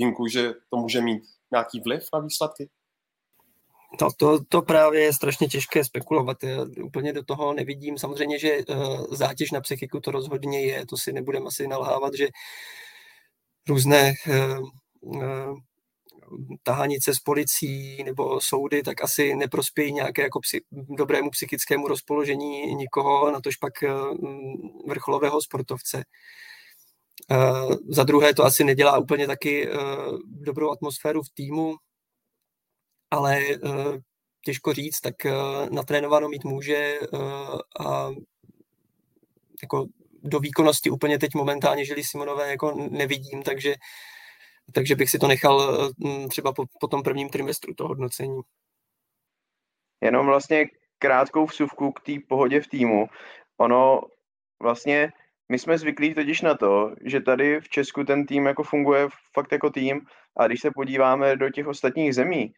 eh, 0.00 0.04
Hinku, 0.04 0.26
že 0.26 0.52
to 0.70 0.76
může 0.76 1.00
mít 1.00 1.22
nějaký 1.50 1.80
vliv 1.80 2.08
na 2.12 2.20
výsledky? 2.20 2.68
To, 3.98 4.08
to, 4.16 4.44
to 4.44 4.62
právě 4.62 5.00
je 5.00 5.12
strašně 5.12 5.48
těžké 5.48 5.84
spekulovat. 5.84 6.42
Já 6.42 6.64
úplně 6.84 7.12
do 7.12 7.24
toho 7.24 7.54
nevidím. 7.54 7.98
Samozřejmě, 7.98 8.38
že 8.38 8.58
uh, 8.68 9.14
zátěž 9.14 9.50
na 9.50 9.60
psychiku 9.60 10.00
to 10.00 10.10
rozhodně 10.10 10.60
je. 10.60 10.86
To 10.86 10.96
si 10.96 11.12
nebudeme 11.12 11.46
asi 11.46 11.68
nalhávat, 11.68 12.14
že 12.14 12.28
různé 13.68 14.12
uh, 14.28 14.68
uh, 15.00 15.58
tahanice 16.62 17.14
s 17.14 17.18
policií 17.18 18.04
nebo 18.04 18.40
soudy, 18.40 18.82
tak 18.82 19.02
asi 19.02 19.36
neprospějí 19.36 19.92
nějaké 19.92 20.22
jako 20.22 20.40
psy, 20.40 20.60
dobrému 20.72 21.30
psychickému 21.30 21.88
rozpoložení 21.88 22.74
nikoho, 22.74 23.30
na 23.30 23.40
tož 23.40 23.56
pak 23.56 23.72
vrcholového 24.86 25.42
sportovce. 25.42 26.04
Uh, 27.30 27.74
za 27.88 28.04
druhé 28.04 28.34
to 28.34 28.44
asi 28.44 28.64
nedělá 28.64 28.98
úplně 28.98 29.26
taky 29.26 29.70
uh, 29.70 30.18
dobrou 30.24 30.70
atmosféru 30.70 31.22
v 31.22 31.30
týmu, 31.34 31.74
ale 33.10 33.40
uh, 33.62 33.96
těžko 34.44 34.72
říct, 34.72 35.00
tak 35.00 35.14
natrénováno 35.70 36.28
mít 36.28 36.44
může 36.44 36.98
a 37.80 38.10
jako 39.62 39.86
do 40.22 40.40
výkonnosti 40.40 40.90
úplně 40.90 41.18
teď 41.18 41.34
momentálně 41.34 41.84
Žili 41.84 42.04
Simonové 42.04 42.50
jako 42.50 42.88
nevidím, 42.90 43.42
takže, 43.42 43.74
takže 44.72 44.96
bych 44.96 45.10
si 45.10 45.18
to 45.18 45.26
nechal 45.26 45.88
třeba 46.28 46.52
po, 46.52 46.64
po 46.80 46.88
tom 46.88 47.02
prvním 47.02 47.28
trimestru 47.28 47.74
to 47.74 47.88
hodnocení. 47.88 48.40
Jenom 50.00 50.26
vlastně 50.26 50.66
krátkou 50.98 51.46
vsuvku 51.46 51.92
k 51.92 52.00
té 52.00 52.12
pohodě 52.28 52.60
v 52.60 52.66
týmu. 52.66 53.06
Ono 53.56 54.00
vlastně 54.62 55.12
my 55.50 55.58
jsme 55.58 55.78
zvyklí 55.78 56.14
totiž 56.14 56.42
na 56.42 56.54
to, 56.54 56.94
že 57.04 57.20
tady 57.20 57.60
v 57.60 57.68
Česku 57.68 58.04
ten 58.04 58.26
tým 58.26 58.46
jako 58.46 58.62
funguje 58.62 59.08
fakt 59.34 59.52
jako 59.52 59.70
tým. 59.70 60.00
A 60.36 60.46
když 60.46 60.60
se 60.60 60.70
podíváme 60.70 61.36
do 61.36 61.50
těch 61.50 61.66
ostatních 61.66 62.14
zemí, 62.14 62.52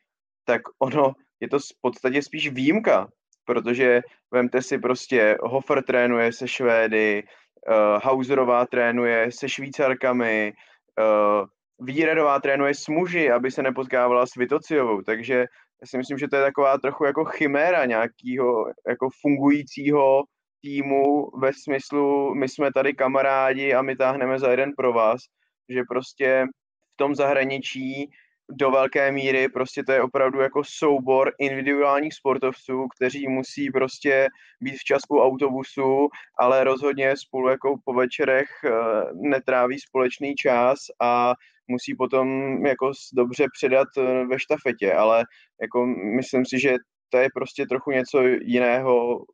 tak 0.45 0.63
ono 0.79 1.13
je 1.41 1.49
to 1.49 1.59
v 1.59 1.81
podstatě 1.81 2.23
spíš 2.23 2.51
výjimka, 2.51 3.09
protože 3.45 4.03
vemte 4.31 4.63
si 4.63 4.79
prostě 4.79 5.39
Hofer 5.43 5.83
trénuje 5.83 6.33
se 6.33 6.49
Švédy, 6.49 7.23
uh, 7.23 7.75
Hauserová 8.03 8.67
trénuje 8.67 9.33
se 9.33 9.49
Švýcarkami, 9.49 10.53
uh, 10.99 11.47
Víredová 11.87 12.41
trénuje 12.41 12.75
s 12.75 12.89
muži, 12.89 13.31
aby 13.31 13.51
se 13.51 13.63
nepotkávala 13.63 14.27
s 14.27 14.35
Vitociovou, 14.37 15.03
takže 15.03 15.39
já 15.81 15.87
si 15.87 15.99
myslím, 15.99 16.19
že 16.19 16.29
to 16.29 16.37
je 16.37 16.43
taková 16.43 16.79
trochu 16.79 17.05
jako 17.05 17.25
chiméra 17.25 17.85
nějakého 17.85 18.67
jako 18.89 19.09
fungujícího 19.21 20.23
týmu 20.63 21.31
ve 21.39 21.53
smyslu, 21.53 22.35
my 22.35 22.49
jsme 22.49 22.73
tady 22.73 22.95
kamarádi 22.95 23.75
a 23.75 23.83
my 23.83 23.97
táhneme 23.97 24.39
za 24.39 24.51
jeden 24.51 24.73
pro 24.77 24.93
vás, 24.93 25.21
že 25.69 25.83
prostě 25.89 26.47
v 26.95 26.97
tom 26.97 27.15
zahraničí 27.15 28.11
do 28.51 28.71
velké 28.71 29.13
míry 29.13 29.49
prostě 29.49 29.83
to 29.85 29.93
je 29.93 30.03
opravdu 30.03 30.41
jako 30.41 30.63
soubor 30.65 31.33
individuálních 31.39 32.15
sportovců, 32.15 32.89
kteří 32.97 33.29
musí 33.29 33.71
prostě 33.71 34.29
být 34.61 34.77
včas 34.77 35.03
u 35.09 35.21
autobusu, 35.21 36.09
ale 36.39 36.65
rozhodně 36.65 37.17
spolu 37.17 37.49
jako 37.49 37.75
po 37.85 37.93
večerech 37.93 38.49
eh, 38.65 38.71
netráví 39.13 39.81
společný 39.81 40.35
čas 40.35 40.79
a 41.01 41.35
musí 41.69 41.95
potom 41.95 42.29
jako 42.67 42.93
dobře 43.13 43.47
předat 43.53 43.89
eh, 43.99 44.25
ve 44.27 44.39
štafetě, 44.39 44.95
ale 44.95 45.25
jako 45.63 45.87
myslím 46.17 46.47
si, 46.47 46.61
že 46.61 46.75
to 47.09 47.19
je 47.19 47.29
prostě 47.35 47.67
trochu 47.67 47.91
něco 47.91 48.23
jiného 48.43 49.25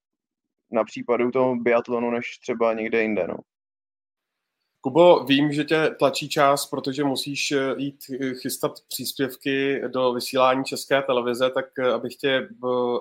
na 0.71 0.85
případu 0.85 1.31
toho 1.31 1.57
biatlonu, 1.57 2.11
než 2.11 2.39
třeba 2.39 2.73
někde 2.73 3.03
jinde. 3.03 3.27
No. 3.29 3.37
Kubo, 4.81 5.25
vím, 5.25 5.53
že 5.53 5.65
tě 5.65 5.91
tlačí 5.99 6.29
čas, 6.29 6.67
protože 6.67 7.05
musíš 7.05 7.51
eh, 7.53 7.75
jít 7.77 7.97
eh, 8.13 8.35
chystat 8.35 8.73
příspěvky 8.89 9.83
do 9.89 10.13
vysílání 10.13 10.65
České 10.65 11.03
televize, 11.03 11.51
tak 11.51 11.65
eh, 11.79 11.93
abych 11.93 12.17
tě 12.17 12.49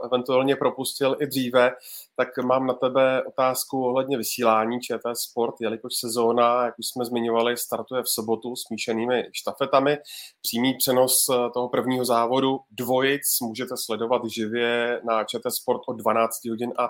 eventuálně 0.06 0.56
propustil 0.56 1.18
i 1.20 1.28
dříve, 1.28 1.72
tak 2.16 2.28
mám 2.46 2.68
na 2.68 2.74
tebe 2.74 3.24
otázku 3.24 3.86
ohledně 3.86 4.18
vysílání 4.18 4.80
ČT 4.80 5.18
Sport, 5.18 5.56
jelikož 5.62 5.94
sezóna, 5.96 6.66
jak 6.66 6.80
už 6.80 6.88
jsme 6.88 7.06
zmiňovali, 7.06 7.58
startuje 7.58 8.04
v 8.04 8.10
sobotu 8.10 8.56
s 8.56 8.70
míšenými 8.70 9.24
štafetami. 9.34 9.98
Přímý 10.42 10.74
přenos 10.78 11.14
toho 11.54 11.70
prvního 11.70 12.06
závodu 12.06 12.60
dvojic 12.72 13.22
můžete 13.42 13.76
sledovat 13.86 14.22
živě 14.26 15.02
na 15.04 15.24
ČT 15.24 15.54
Sport 15.54 15.82
od 15.88 15.94
12 15.94 16.46
hodin 16.50 16.74
a 16.80 16.90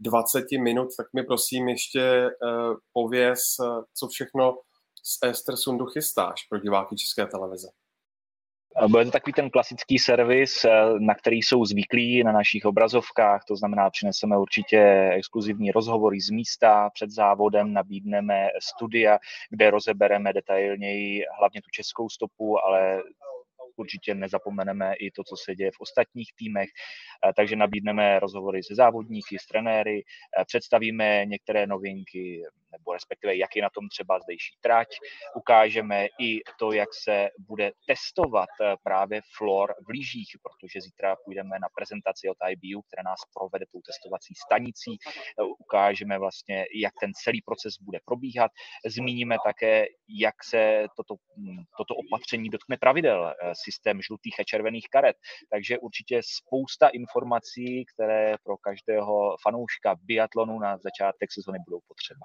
20 0.00 0.44
minut, 0.60 0.88
tak 0.96 1.06
mi 1.12 1.22
prosím 1.22 1.68
ještě 1.68 2.30
pověz, 2.92 3.38
co 3.94 4.08
všechno 4.08 4.25
z 5.02 5.62
Sundu 5.62 5.86
chystáš 5.86 6.42
pro 6.48 6.58
diváky 6.58 6.96
České 6.96 7.26
televize? 7.26 7.68
Bude 8.88 9.04
to 9.04 9.10
takový 9.10 9.32
ten 9.32 9.50
klasický 9.50 9.98
servis, 9.98 10.64
eh, 10.64 10.70
na 10.98 11.14
který 11.14 11.36
jsou 11.36 11.64
zvyklí 11.64 12.24
na 12.24 12.32
našich 12.32 12.64
obrazovkách, 12.64 13.44
to 13.48 13.56
znamená, 13.56 13.90
přineseme 13.90 14.38
určitě 14.38 15.10
exkluzivní 15.12 15.70
rozhovory 15.70 16.20
z 16.20 16.30
místa, 16.30 16.90
před 16.94 17.10
závodem 17.10 17.72
nabídneme 17.72 18.48
studia, 18.62 19.18
kde 19.50 19.70
rozebereme 19.70 20.32
detailněji 20.32 21.22
hlavně 21.38 21.62
tu 21.62 21.70
českou 21.70 22.08
stopu, 22.08 22.64
ale 22.64 23.02
určitě 23.76 24.14
nezapomeneme 24.14 24.94
i 24.94 25.10
to, 25.10 25.24
co 25.24 25.36
se 25.36 25.54
děje 25.54 25.70
v 25.70 25.80
ostatních 25.80 26.30
týmech, 26.38 26.68
eh, 26.68 27.32
takže 27.36 27.56
nabídneme 27.56 28.18
rozhovory 28.20 28.62
se 28.62 28.74
závodníky, 28.74 29.38
s 29.38 29.46
trenéry, 29.46 30.04
eh, 30.40 30.44
představíme 30.44 31.24
některé 31.26 31.66
novinky, 31.66 32.42
nebo 32.72 32.92
respektive 32.92 33.36
jak 33.36 33.56
je 33.56 33.62
na 33.62 33.70
tom 33.70 33.88
třeba 33.88 34.20
zdejší 34.20 34.56
trať. 34.60 34.88
Ukážeme 35.36 36.06
i 36.20 36.40
to, 36.58 36.72
jak 36.72 36.88
se 37.04 37.28
bude 37.38 37.72
testovat 37.86 38.48
eh, 38.60 38.74
právě 38.82 39.20
floor 39.36 39.74
v 39.86 39.88
lyžích, 39.88 40.30
protože 40.42 40.80
zítra 40.80 41.16
půjdeme 41.24 41.58
na 41.58 41.68
prezentaci 41.76 42.28
od 42.28 42.36
IBU, 42.50 42.82
která 42.82 43.02
nás 43.02 43.20
provede 43.34 43.66
tou 43.72 43.80
testovací 43.80 44.34
stanicí. 44.34 44.98
Ukážeme 45.58 46.18
vlastně, 46.18 46.66
jak 46.74 46.94
ten 47.00 47.10
celý 47.14 47.42
proces 47.42 47.74
bude 47.80 47.98
probíhat. 48.04 48.50
Zmíníme 48.86 49.36
také, 49.44 49.86
jak 50.08 50.44
se 50.44 50.86
toto, 50.96 51.14
hm, 51.36 51.64
toto 51.78 51.94
opatření 51.94 52.48
dotkne 52.48 52.76
pravidel 52.76 53.34
systém 53.66 54.02
žlutých 54.02 54.40
a 54.40 54.44
červených 54.44 54.86
karet. 54.90 55.16
Takže 55.50 55.78
určitě 55.78 56.20
spousta 56.38 56.88
informací, 56.88 57.84
které 57.94 58.34
pro 58.44 58.56
každého 58.56 59.36
fanouška 59.42 59.96
biatlonu 60.02 60.58
na 60.58 60.78
začátek 60.78 61.32
sezony 61.32 61.58
budou 61.66 61.80
potřeba. 61.88 62.24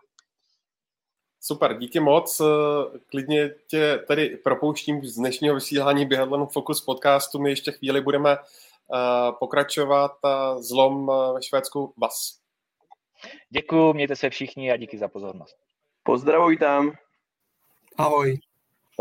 Super, 1.43 1.77
díky 1.77 1.99
moc. 1.99 2.41
Klidně 3.07 3.49
tě 3.67 4.03
tady 4.07 4.29
propouštím 4.29 5.05
z 5.05 5.15
dnešního 5.15 5.55
vysílání 5.55 6.05
Biathlonu 6.05 6.45
Focus 6.45 6.81
podcastu. 6.81 7.39
My 7.39 7.49
ještě 7.49 7.71
chvíli 7.71 8.01
budeme 8.01 8.31
eh, 8.31 9.31
pokračovat. 9.39 10.11
Zlom 10.59 11.11
eh, 11.11 11.33
ve 11.33 11.43
Švédsku 11.43 11.93
vás. 11.97 12.41
Děkuji, 13.49 13.93
mějte 13.93 14.15
se 14.15 14.29
všichni 14.29 14.71
a 14.71 14.77
díky 14.77 14.97
za 14.97 15.07
pozornost. 15.07 15.57
Pozdravuj 16.03 16.57
tam. 16.57 16.91
Ahoj. 17.97 18.50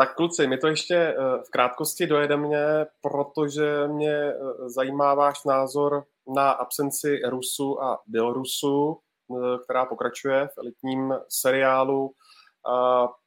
Tak 0.00 0.14
kluci, 0.14 0.46
my 0.46 0.58
to 0.58 0.66
ještě 0.66 0.94
eh, 0.96 1.14
v 1.46 1.50
krátkosti 1.50 2.06
dojedeme, 2.06 2.86
protože 3.00 3.88
mě 3.88 4.14
eh, 4.14 4.34
zajímá 4.66 5.14
váš 5.14 5.44
názor 5.44 6.04
na 6.36 6.50
absenci 6.50 7.20
Rusu 7.28 7.82
a 7.82 8.02
Bělorusu, 8.06 8.98
eh, 8.98 9.58
která 9.64 9.86
pokračuje 9.86 10.48
v 10.48 10.58
elitním 10.58 11.14
seriálu. 11.28 12.12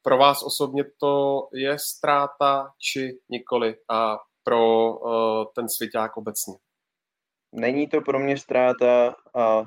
Pro 0.02 0.18
vás 0.18 0.42
osobně 0.42 0.84
to 1.00 1.48
je 1.52 1.78
ztráta 1.78 2.70
či 2.78 3.18
nikoli 3.28 3.74
a 3.90 4.18
pro 4.42 4.94
ten 5.54 5.68
svěťák 5.68 6.16
obecně? 6.16 6.54
Není 7.52 7.88
to 7.88 8.00
pro 8.00 8.18
mě 8.18 8.36
ztráta 8.36 9.14
a 9.34 9.62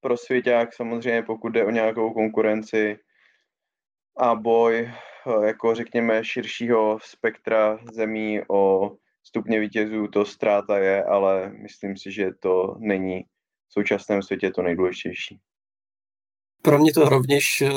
pro 0.00 0.16
svěťák 0.16 0.74
samozřejmě, 0.74 1.22
pokud 1.22 1.48
jde 1.48 1.64
o 1.64 1.70
nějakou 1.70 2.12
konkurenci 2.12 2.98
a 4.16 4.34
boj 4.34 4.90
Eh, 5.26 5.46
jako 5.46 5.74
řekněme 5.74 6.24
širšího 6.24 6.98
spektra 7.02 7.78
zemí 7.92 8.40
o 8.50 8.90
stupně 9.22 9.60
vítězů 9.60 10.06
to 10.06 10.24
ztráta 10.24 10.78
je, 10.78 11.04
ale 11.04 11.52
myslím 11.52 11.96
si, 11.96 12.12
že 12.12 12.30
to 12.40 12.76
není 12.78 13.22
v 13.68 13.72
současném 13.72 14.22
světě 14.22 14.50
to 14.50 14.62
nejdůležitější. 14.62 15.40
Pro 16.62 16.78
mě 16.78 16.92
to 16.92 17.08
rovněž 17.08 17.60
eh, 17.60 17.70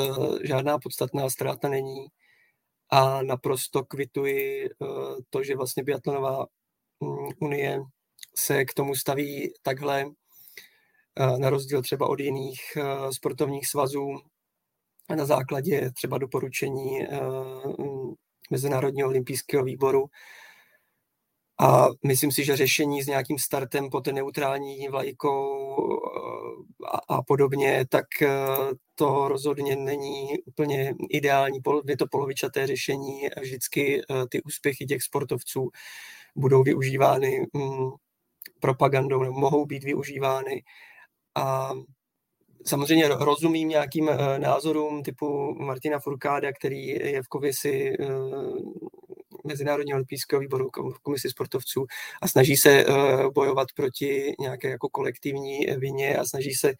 žádná 0.44 0.78
podstatná 0.78 1.30
ztráta 1.30 1.68
není 1.68 2.06
a 2.90 3.22
naprosto 3.22 3.84
kvituji 3.84 4.66
eh, 4.66 4.86
to, 5.30 5.42
že 5.42 5.56
vlastně 5.56 5.82
biatlonová 5.82 6.46
mm, 7.00 7.28
unie 7.40 7.80
se 8.36 8.64
k 8.64 8.74
tomu 8.74 8.94
staví 8.94 9.52
takhle, 9.62 10.04
na 11.38 11.50
rozdíl 11.50 11.82
třeba 11.82 12.08
od 12.08 12.20
jiných 12.20 12.60
sportovních 13.10 13.66
svazů, 13.66 14.20
na 15.10 15.26
základě 15.26 15.90
třeba 15.90 16.18
doporučení 16.18 17.02
eh, 17.02 17.20
Mezinárodního 18.50 19.08
olympijského 19.08 19.64
výboru. 19.64 20.06
A 21.60 21.86
myslím 22.06 22.32
si, 22.32 22.44
že 22.44 22.56
řešení 22.56 23.02
s 23.02 23.06
nějakým 23.06 23.38
startem 23.38 23.90
pod 23.90 24.06
neutrální 24.06 24.88
vlajkou 24.88 25.76
eh, 25.76 26.86
a, 26.92 27.16
a 27.16 27.22
podobně, 27.22 27.84
tak 27.88 28.06
eh, 28.22 28.28
to 28.94 29.28
rozhodně 29.28 29.76
není 29.76 30.38
úplně 30.46 30.94
ideální. 31.10 31.60
Je 31.88 31.96
to 31.96 32.06
polovičaté 32.10 32.66
řešení. 32.66 33.20
Vždycky 33.40 34.02
ty 34.28 34.42
úspěchy 34.42 34.86
těch 34.86 35.02
sportovců 35.02 35.70
budou 36.36 36.62
využívány 36.62 37.46
mm, 37.52 37.90
propagandou, 38.60 39.22
nebo 39.22 39.40
mohou 39.40 39.66
být 39.66 39.84
využívány. 39.84 40.62
A 41.34 41.72
Samozřejmě 42.66 43.08
rozumím 43.08 43.68
nějakým 43.68 44.08
eh, 44.08 44.38
názorům 44.38 45.02
typu 45.02 45.54
Martina 45.54 45.98
Furkáda, 45.98 46.52
který 46.52 46.86
je 46.86 47.22
v 47.22 47.28
komisi 47.28 47.96
eh, 48.00 48.06
Mezinárodního 49.46 49.96
olympijského 49.96 50.40
výboru, 50.40 50.70
komisi 51.02 51.30
sportovců 51.30 51.86
a 52.22 52.28
snaží 52.28 52.56
se 52.56 52.70
eh, 52.70 52.86
bojovat 53.34 53.68
proti 53.76 54.34
nějaké 54.40 54.68
jako 54.68 54.88
kolektivní 54.88 55.66
vině 55.76 56.16
a 56.16 56.24
snaží 56.24 56.54
se 56.54 56.74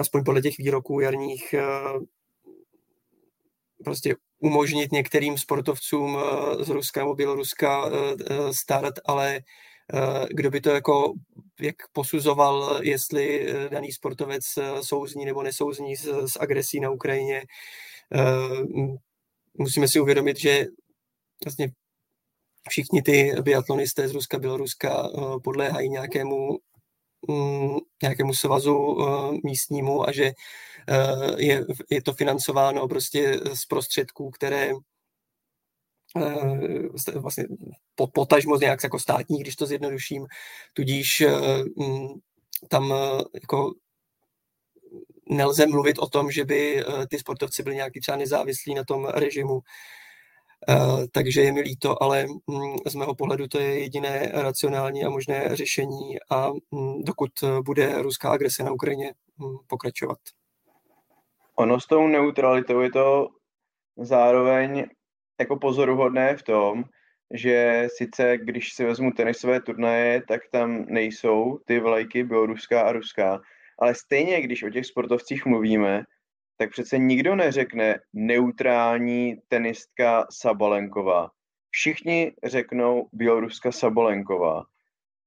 aspoň 0.00 0.24
podle 0.24 0.42
těch 0.42 0.58
výroků 0.58 1.00
jarních 1.00 1.54
prostě 3.84 4.14
umožnit 4.38 4.92
některým 4.92 5.38
sportovcům 5.38 6.18
z 6.60 6.68
Ruska 6.68 7.00
nebo 7.00 7.14
Běloruska 7.14 7.90
start, 8.50 8.94
ale 9.04 9.40
kdo 10.30 10.50
by 10.50 10.60
to 10.60 10.70
jako 10.70 11.12
jak 11.60 11.76
posuzoval, 11.92 12.80
jestli 12.82 13.48
eh, 13.48 13.68
daný 13.68 13.92
sportovec 13.92 14.44
eh, 14.58 14.82
souzní 14.82 15.24
nebo 15.24 15.42
nesouzní 15.42 15.96
s, 15.96 16.04
s 16.26 16.40
agresí 16.40 16.80
na 16.80 16.90
Ukrajině. 16.90 17.42
Musíme 19.58 19.88
si 19.88 20.00
uvědomit, 20.00 20.38
že 20.38 20.64
vlastně 21.44 21.68
všichni 22.68 23.02
ty 23.02 23.32
biatlonisté 23.42 24.08
z 24.08 24.12
Ruska, 24.12 24.38
Běloruska 24.38 25.08
podléhají 25.44 25.88
nějakému 25.88 26.58
mm, 27.28 27.76
nějakému 28.02 28.34
svazu 28.34 28.98
místnímu 29.44 30.08
a 30.08 30.12
že 30.12 30.32
je, 31.36 31.64
je 31.90 32.02
to 32.02 32.12
financováno 32.12 32.88
prostě 32.88 33.40
z 33.54 33.66
prostředků, 33.66 34.30
které 34.30 34.70
Eh, 34.70 34.89
vlastně 37.14 37.44
potažmo 38.14 38.56
nějak 38.56 38.82
jako 38.82 38.98
státní, 38.98 39.40
když 39.40 39.56
to 39.56 39.66
zjednoduším, 39.66 40.26
tudíž 40.72 41.20
eh, 41.20 41.30
mm, 41.76 42.08
tam 42.68 42.92
eh, 42.92 43.22
jako 43.34 43.72
nelze 45.30 45.66
mluvit 45.66 45.98
o 45.98 46.08
tom, 46.08 46.30
že 46.30 46.44
by 46.44 46.84
ty 47.10 47.18
sportovci 47.18 47.62
byli 47.62 47.76
nějaký 47.76 48.00
třeba 48.00 48.16
nezávislí 48.16 48.74
na 48.74 48.84
tom 48.84 49.04
režimu. 49.04 49.60
Takže 51.12 51.40
je 51.40 51.52
mi 51.52 51.60
líto, 51.60 52.02
ale 52.02 52.26
mm, 52.46 52.76
z 52.86 52.94
mého 52.94 53.14
pohledu 53.14 53.48
to 53.48 53.58
je 53.58 53.80
jediné 53.80 54.30
racionální 54.34 55.04
a 55.04 55.10
možné 55.10 55.56
řešení 55.56 56.16
a 56.30 56.50
mm, 56.70 57.02
dokud 57.02 57.30
bude 57.64 58.02
ruská 58.02 58.30
agrese 58.30 58.62
na 58.62 58.72
Ukrajině 58.72 59.12
pokračovat. 59.66 60.18
Ono 61.54 61.80
s 61.80 61.86
tou 61.86 62.06
neutralitou 62.06 62.80
je 62.80 62.90
to 62.90 63.28
zároveň 63.96 64.84
jako 65.40 65.56
pozoruhodné 65.56 66.36
v 66.36 66.42
tom, 66.42 66.84
že 67.34 67.86
sice 67.96 68.38
když 68.38 68.72
si 68.72 68.84
vezmu 68.84 69.12
tenisové 69.12 69.60
turnaje, 69.60 70.22
tak 70.28 70.40
tam 70.52 70.84
nejsou 70.88 71.58
ty 71.64 71.80
vlajky 71.80 72.24
běloruská 72.24 72.82
a 72.82 72.92
ruská, 72.92 73.40
ale 73.78 73.94
stejně, 73.94 74.42
když 74.42 74.62
o 74.62 74.70
těch 74.70 74.86
sportovcích 74.86 75.46
mluvíme, 75.46 76.04
tak 76.56 76.70
přece 76.70 76.98
nikdo 76.98 77.36
neřekne 77.36 77.98
neutrální 78.12 79.36
tenistka 79.48 80.26
Sabalenková. 80.30 81.30
Všichni 81.70 82.32
řeknou 82.44 83.08
Běloruska 83.12 83.72
Sabalenková 83.72 84.64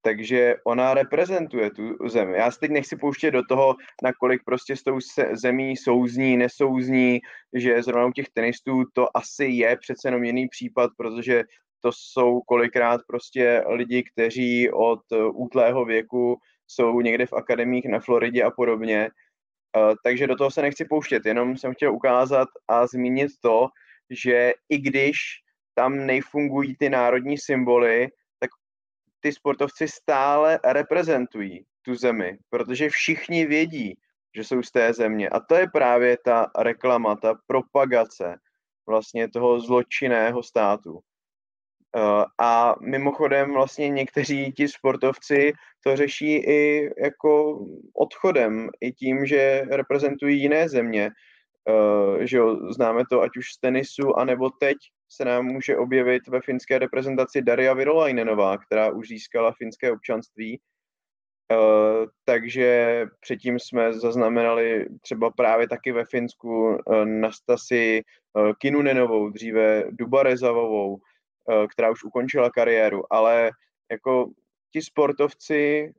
takže 0.04 0.56
ona 0.66 0.94
reprezentuje 0.94 1.72
tu 1.72 2.10
zemi. 2.10 2.38
Já 2.38 2.52
se 2.52 2.60
teď 2.60 2.72
nechci 2.72 2.96
pouštět 2.96 3.32
do 3.32 3.42
toho, 3.50 3.76
nakolik 4.04 4.42
prostě 4.46 4.76
s 4.76 4.84
tou 4.84 5.00
zemí 5.32 5.78
souzní, 5.78 6.38
nesouzní, 6.38 7.20
že 7.54 7.84
zrovna 7.84 8.06
u 8.06 8.12
těch 8.12 8.30
tenistů 8.30 8.84
to 8.94 9.18
asi 9.18 9.46
je 9.46 9.78
přece 9.78 10.08
jenom 10.08 10.24
jiný 10.24 10.48
případ, 10.48 10.92
protože 10.98 11.44
to 11.82 11.92
jsou 11.92 12.42
kolikrát 12.42 13.02
prostě 13.08 13.64
lidi, 13.68 14.04
kteří 14.04 14.72
od 14.72 15.02
útlého 15.34 15.86
věku 15.86 16.38
jsou 16.68 17.02
někde 17.02 17.26
v 17.26 17.34
akademiích 17.34 17.86
na 17.86 18.00
Floridě 18.00 18.44
a 18.44 18.52
podobně. 18.52 19.10
Takže 20.04 20.28
do 20.28 20.36
toho 20.36 20.52
se 20.52 20.62
nechci 20.62 20.86
pouštět, 20.86 21.26
jenom 21.26 21.58
jsem 21.58 21.74
chtěl 21.74 21.94
ukázat 21.94 22.48
a 22.68 22.88
zmínit 22.88 23.32
to, 23.42 23.68
že 24.10 24.54
i 24.70 24.78
když 24.78 25.18
tam 25.76 26.06
nejfungují 26.06 26.76
ty 26.78 26.90
národní 26.90 27.38
symboly, 27.38 28.08
ty 29.24 29.32
sportovci 29.32 29.88
stále 29.88 30.60
reprezentují 30.66 31.66
tu 31.82 31.96
zemi, 31.96 32.38
protože 32.50 32.90
všichni 32.90 33.46
vědí, 33.46 33.98
že 34.36 34.44
jsou 34.44 34.64
z 34.64 34.72
té 34.72 34.94
země. 34.94 35.30
A 35.30 35.40
to 35.40 35.56
je 35.56 35.68
právě 35.74 36.18
ta 36.26 36.52
reklama, 36.60 37.16
ta 37.16 37.36
propagace 37.48 38.36
vlastně 38.88 39.30
toho 39.30 39.60
zločinného 39.60 40.44
státu. 40.44 41.00
A 42.42 42.76
mimochodem 42.82 43.54
vlastně 43.54 43.90
někteří 43.90 44.52
ti 44.52 44.68
sportovci 44.68 45.54
to 45.84 45.96
řeší 45.96 46.36
i 46.36 46.90
jako 47.04 47.60
odchodem, 47.96 48.70
i 48.82 48.92
tím, 48.92 49.26
že 49.26 49.66
reprezentují 49.70 50.42
jiné 50.42 50.70
země. 50.70 51.12
Že 52.20 52.38
jo, 52.38 52.72
známe 52.74 53.04
to 53.10 53.22
ať 53.22 53.38
už 53.38 53.54
z 53.54 53.60
tenisu, 53.60 54.20
anebo 54.20 54.50
teď 54.50 54.78
se 55.16 55.26
nám 55.26 55.46
může 55.46 55.78
objevit 55.78 56.28
ve 56.28 56.42
finské 56.42 56.80
reprezentaci 56.80 57.42
Daria 57.42 57.74
Virolainenová, 57.74 58.58
která 58.58 58.92
už 58.92 59.08
získala 59.08 59.54
finské 59.58 59.92
občanství. 59.92 60.60
Uh, 61.52 62.06
takže 62.26 63.06
předtím 63.20 63.60
jsme 63.60 63.94
zaznamenali 63.94 64.86
třeba 65.02 65.32
právě 65.32 65.68
taky 65.68 65.92
ve 65.92 66.06
Finsku 66.06 66.68
uh, 66.68 67.06
Nastasi 67.06 68.02
uh, 68.34 68.52
Kinunenovou, 68.58 69.30
dříve 69.30 69.84
Dubarezavovou, 69.92 70.98
která 71.70 71.92
už 71.92 72.04
ukončila 72.04 72.50
kariéru, 72.50 73.14
ale 73.14 73.52
jako 73.92 74.32
ti 74.72 74.82
sportovci, 74.82 75.94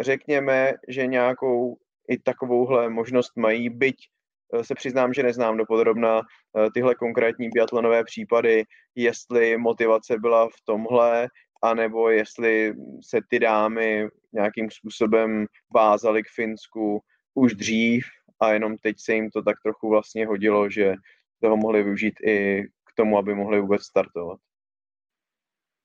řekněme, 0.00 0.72
že 0.88 1.06
nějakou 1.06 1.76
i 2.08 2.18
takovouhle 2.18 2.90
možnost 2.90 3.36
mají, 3.36 3.70
byť 3.70 3.96
Eh, 3.96 4.13
se 4.62 4.74
přiznám, 4.74 5.12
že 5.12 5.22
neznám 5.22 5.56
dopodrobna 5.56 6.20
eh, 6.20 6.70
tyhle 6.74 6.94
konkrétní 6.94 7.48
biatlonové 7.48 8.04
případy, 8.04 8.64
jestli 8.94 9.58
motivace 9.58 10.18
byla 10.18 10.48
v 10.48 10.60
tomhle, 10.64 11.28
anebo 11.62 12.10
jestli 12.10 12.74
se 13.08 13.20
ty 13.30 13.38
dámy 13.38 14.08
nějakým 14.32 14.70
způsobem 14.70 15.46
vázaly 15.74 16.22
k 16.22 16.26
Finsku 16.34 17.00
už 17.34 17.54
dřív 17.54 18.04
a 18.40 18.52
jenom 18.52 18.76
teď 18.76 18.96
se 18.98 19.14
jim 19.14 19.30
to 19.30 19.42
tak 19.42 19.56
trochu 19.62 19.88
vlastně 19.88 20.26
hodilo, 20.26 20.70
že 20.70 20.94
toho 21.40 21.56
mohli 21.56 21.82
využít 21.82 22.14
i 22.26 22.62
k 22.62 22.94
tomu, 22.96 23.18
aby 23.18 23.34
mohli 23.34 23.60
vůbec 23.60 23.82
startovat. 23.82 24.40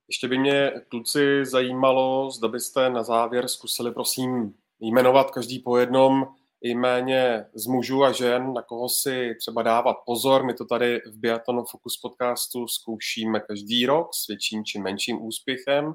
Ještě 0.10 0.28
by 0.28 0.38
mě, 0.38 0.72
kluci, 0.88 1.46
zajímalo, 1.46 2.32
zda 2.32 2.48
byste 2.48 2.90
na 2.90 3.04
závěr 3.04 3.48
zkusili, 3.48 3.92
prosím, 3.92 4.54
jmenovat 4.80 5.32
každý 5.32 5.60
po 5.60 5.78
jednom 5.78 6.28
jméně 6.62 7.46
z 7.54 7.68
mužů 7.68 8.04
a 8.04 8.12
žen, 8.12 8.54
na 8.54 8.62
koho 8.62 8.90
si 8.90 9.36
třeba 9.40 9.62
dávat 9.62 9.96
pozor. 10.06 10.46
My 10.46 10.54
to 10.54 10.66
tady 10.66 11.02
v 11.06 11.20
Biathlon 11.20 11.66
Focus 11.72 11.98
podcastu 12.02 12.68
zkoušíme 12.68 13.40
každý 13.40 13.86
rok 13.86 14.10
s 14.14 14.28
větším 14.28 14.66
či 14.66 14.80
menším 14.80 15.26
úspěchem. 15.26 15.94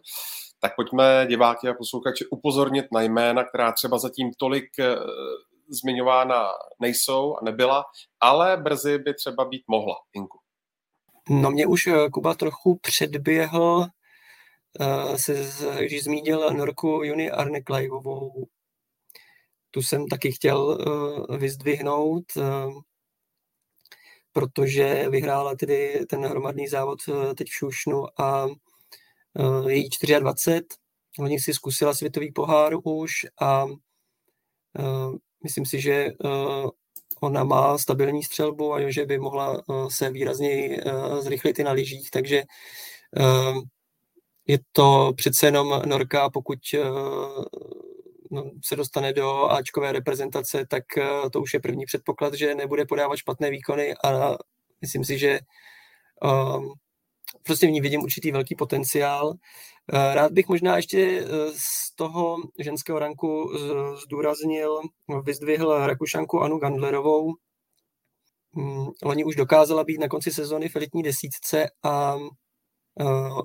Tak 0.61 0.77
pojďme 0.77 1.27
diváky 1.29 1.69
a 1.69 1.75
posluchače 1.75 2.25
upozornit 2.31 2.85
na 2.93 3.03
jména, 3.03 3.45
která 3.45 3.73
třeba 3.73 3.99
zatím 3.99 4.31
tolik 4.39 4.79
eh, 4.79 4.97
zmiňována 5.69 6.45
nejsou 6.81 7.37
a 7.37 7.45
nebyla, 7.45 7.85
ale 8.21 8.57
brzy 8.57 8.99
by 8.99 9.15
třeba 9.15 9.45
být 9.45 9.63
mohla. 9.69 9.97
Inku. 10.13 10.39
No 11.31 11.51
mě 11.51 11.67
už 11.67 11.87
eh, 11.87 12.11
Kuba 12.11 12.35
trochu 12.35 12.79
předběhl, 12.83 13.87
eh, 14.81 15.19
se, 15.19 15.35
když 15.81 16.05
zmínil 16.05 16.51
Norku 16.51 17.01
Juni 17.05 17.31
Arneklajovou, 17.31 18.47
tu 19.75 19.83
jsem 19.83 20.09
taky 20.09 20.33
chtěl 20.33 20.59
uh, 20.59 21.37
vyzdvihnout, 21.37 22.25
uh, 22.37 22.81
protože 24.33 25.09
vyhrála 25.11 25.55
tedy 25.57 26.07
ten 26.09 26.27
hromadný 26.27 26.69
závod 26.69 26.99
uh, 27.09 27.33
teď 27.35 27.49
v 27.49 27.55
Šušnu 27.55 28.21
a 28.21 28.47
její 29.69 29.89
24. 30.19 30.65
Oni 31.19 31.41
si 31.41 31.55
zkusila 31.55 31.95
světový 31.95 32.33
pohár 32.33 32.73
už 32.85 33.11
a 33.41 33.67
myslím 35.45 35.67
si, 35.67 35.81
že 35.81 36.11
ona 37.21 37.45
má 37.45 37.79
stabilní 37.79 38.23
střelbu 38.23 38.75
a 38.75 38.91
že 38.91 39.07
by 39.07 39.19
mohla 39.19 39.63
se 39.89 40.11
výrazně 40.11 40.83
uh, 40.87 41.21
zrychlit 41.21 41.59
i 41.59 41.65
na 41.65 41.73
lyžích, 41.73 42.11
takže 42.11 42.43
je 44.47 44.59
to 44.73 45.13
přece 45.17 45.47
jenom 45.47 45.83
Norka, 45.87 46.31
pokud 46.31 46.59
se 48.65 48.77
dostane 48.77 49.13
do 49.13 49.45
Ačkové 49.51 49.93
reprezentace, 49.93 50.67
tak 50.67 50.99
eh, 50.99 51.31
to 51.33 51.41
už 51.41 51.55
je 51.55 51.61
první 51.61 51.85
předpoklad, 51.85 52.35
že 52.35 52.55
nebude 52.55 52.87
podávat 52.87 53.17
špatné 53.17 53.51
výkony 53.51 53.95
a 54.05 54.37
myslím 54.81 55.05
si, 55.05 55.19
že 55.19 55.39
um, 56.23 56.73
prostě 57.43 57.67
v 57.67 57.71
ní 57.71 57.81
vidím 57.81 58.03
určitý 58.03 58.33
velký 58.33 58.55
potenciál. 58.55 59.35
Eh, 59.93 60.15
rád 60.15 60.33
bych 60.33 60.49
možná 60.49 60.77
ještě 60.77 61.01
eh, 61.01 61.27
z 61.57 61.95
toho 61.97 62.37
ženského 62.59 62.99
ranku 62.99 63.51
zdůraznil, 64.03 64.81
vyzdvihl 65.25 65.87
Rakušanku 65.87 66.41
Anu 66.41 66.59
Gandlerovou. 66.59 67.33
Hmm, 68.57 68.87
loni 69.05 69.25
už 69.25 69.37
dokázala 69.37 69.85
být 69.85 70.01
na 70.01 70.09
konci 70.09 70.31
sezóny 70.31 70.69
v 70.69 70.77
elitní 70.77 71.03
desítce 71.03 71.67
a 71.83 72.17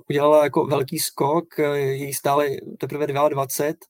udělala 0.08 0.44
jako 0.44 0.66
velký 0.66 0.98
skok, 0.98 1.58
její 1.74 2.14
stále 2.14 2.48
teprve 2.78 3.06
22 3.06 3.30
Eh, 3.62 3.89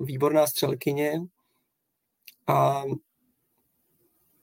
výborná 0.00 0.46
střelkyně. 0.46 1.20
A 2.46 2.84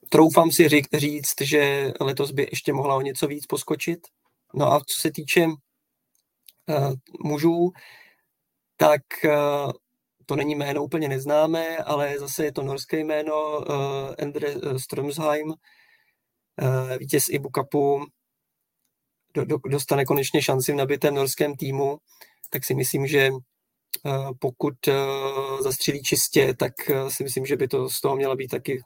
troufám 0.08 0.50
si 0.50 0.68
říct, 0.92 1.40
že 1.40 1.92
letos 2.00 2.30
by 2.30 2.48
ještě 2.50 2.72
mohla 2.72 2.94
o 2.94 3.00
něco 3.00 3.26
víc 3.26 3.46
poskočit. 3.46 3.98
No 4.54 4.72
a 4.72 4.80
co 4.80 5.00
se 5.00 5.10
týče 5.10 5.46
uh, 5.46 6.92
mužů, 7.24 7.70
tak 8.76 9.02
uh, 9.24 9.72
to 10.26 10.36
není 10.36 10.54
jméno 10.54 10.84
úplně 10.84 11.08
neznámé, 11.08 11.76
ale 11.76 12.18
zase 12.18 12.44
je 12.44 12.52
to 12.52 12.62
norské 12.62 12.98
jméno 13.00 13.64
Endre 14.18 14.54
Strömsheim, 14.76 15.48
uh, 15.48 15.54
vítěz 16.98 17.28
Ibu 17.28 17.48
Cupu, 17.54 18.06
do, 19.34 19.44
do, 19.44 19.58
dostane 19.68 20.04
konečně 20.04 20.42
šanci 20.42 20.72
v 20.72 20.76
nabitém 20.76 21.14
norském 21.14 21.56
týmu, 21.56 21.98
tak 22.50 22.64
si 22.64 22.74
myslím, 22.74 23.06
že 23.06 23.30
Eh, 23.30 23.57
pokud 24.38 24.88
eh, 24.88 24.92
zastřelí 25.60 26.02
čistě, 26.02 26.54
tak 26.54 26.72
eh, 26.90 27.10
si 27.10 27.24
myslím, 27.24 27.46
že 27.46 27.56
by 27.56 27.68
to 27.68 27.88
z 27.88 28.00
toho 28.00 28.16
měla 28.16 28.36
být 28.36 28.48
taky 28.48 28.82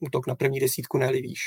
útok 0.00 0.26
na 0.26 0.34
první 0.34 0.60
desítku, 0.60 0.98
ne 0.98 1.12
výš. 1.12 1.40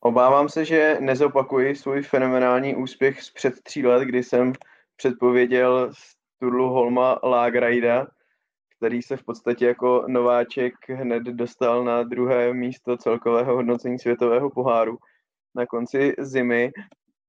Obávám 0.00 0.48
se, 0.48 0.64
že 0.64 0.96
nezopakuji 1.00 1.76
svůj 1.76 2.02
fenomenální 2.02 2.76
úspěch 2.76 3.22
z 3.22 3.30
před 3.30 3.62
tří 3.62 3.86
let, 3.86 4.04
kdy 4.04 4.22
jsem 4.22 4.52
předpověděl 4.96 5.90
Sturlu 5.92 6.68
Holma 6.68 7.18
Lagrajda, 7.22 8.06
který 8.76 9.02
se 9.02 9.16
v 9.16 9.24
podstatě 9.24 9.66
jako 9.66 10.04
nováček 10.08 10.74
hned 10.88 11.22
dostal 11.22 11.84
na 11.84 12.02
druhé 12.02 12.54
místo 12.54 12.96
celkového 12.96 13.54
hodnocení 13.54 13.98
světového 13.98 14.50
poháru 14.50 14.98
na 15.54 15.66
konci 15.66 16.14
zimy 16.18 16.72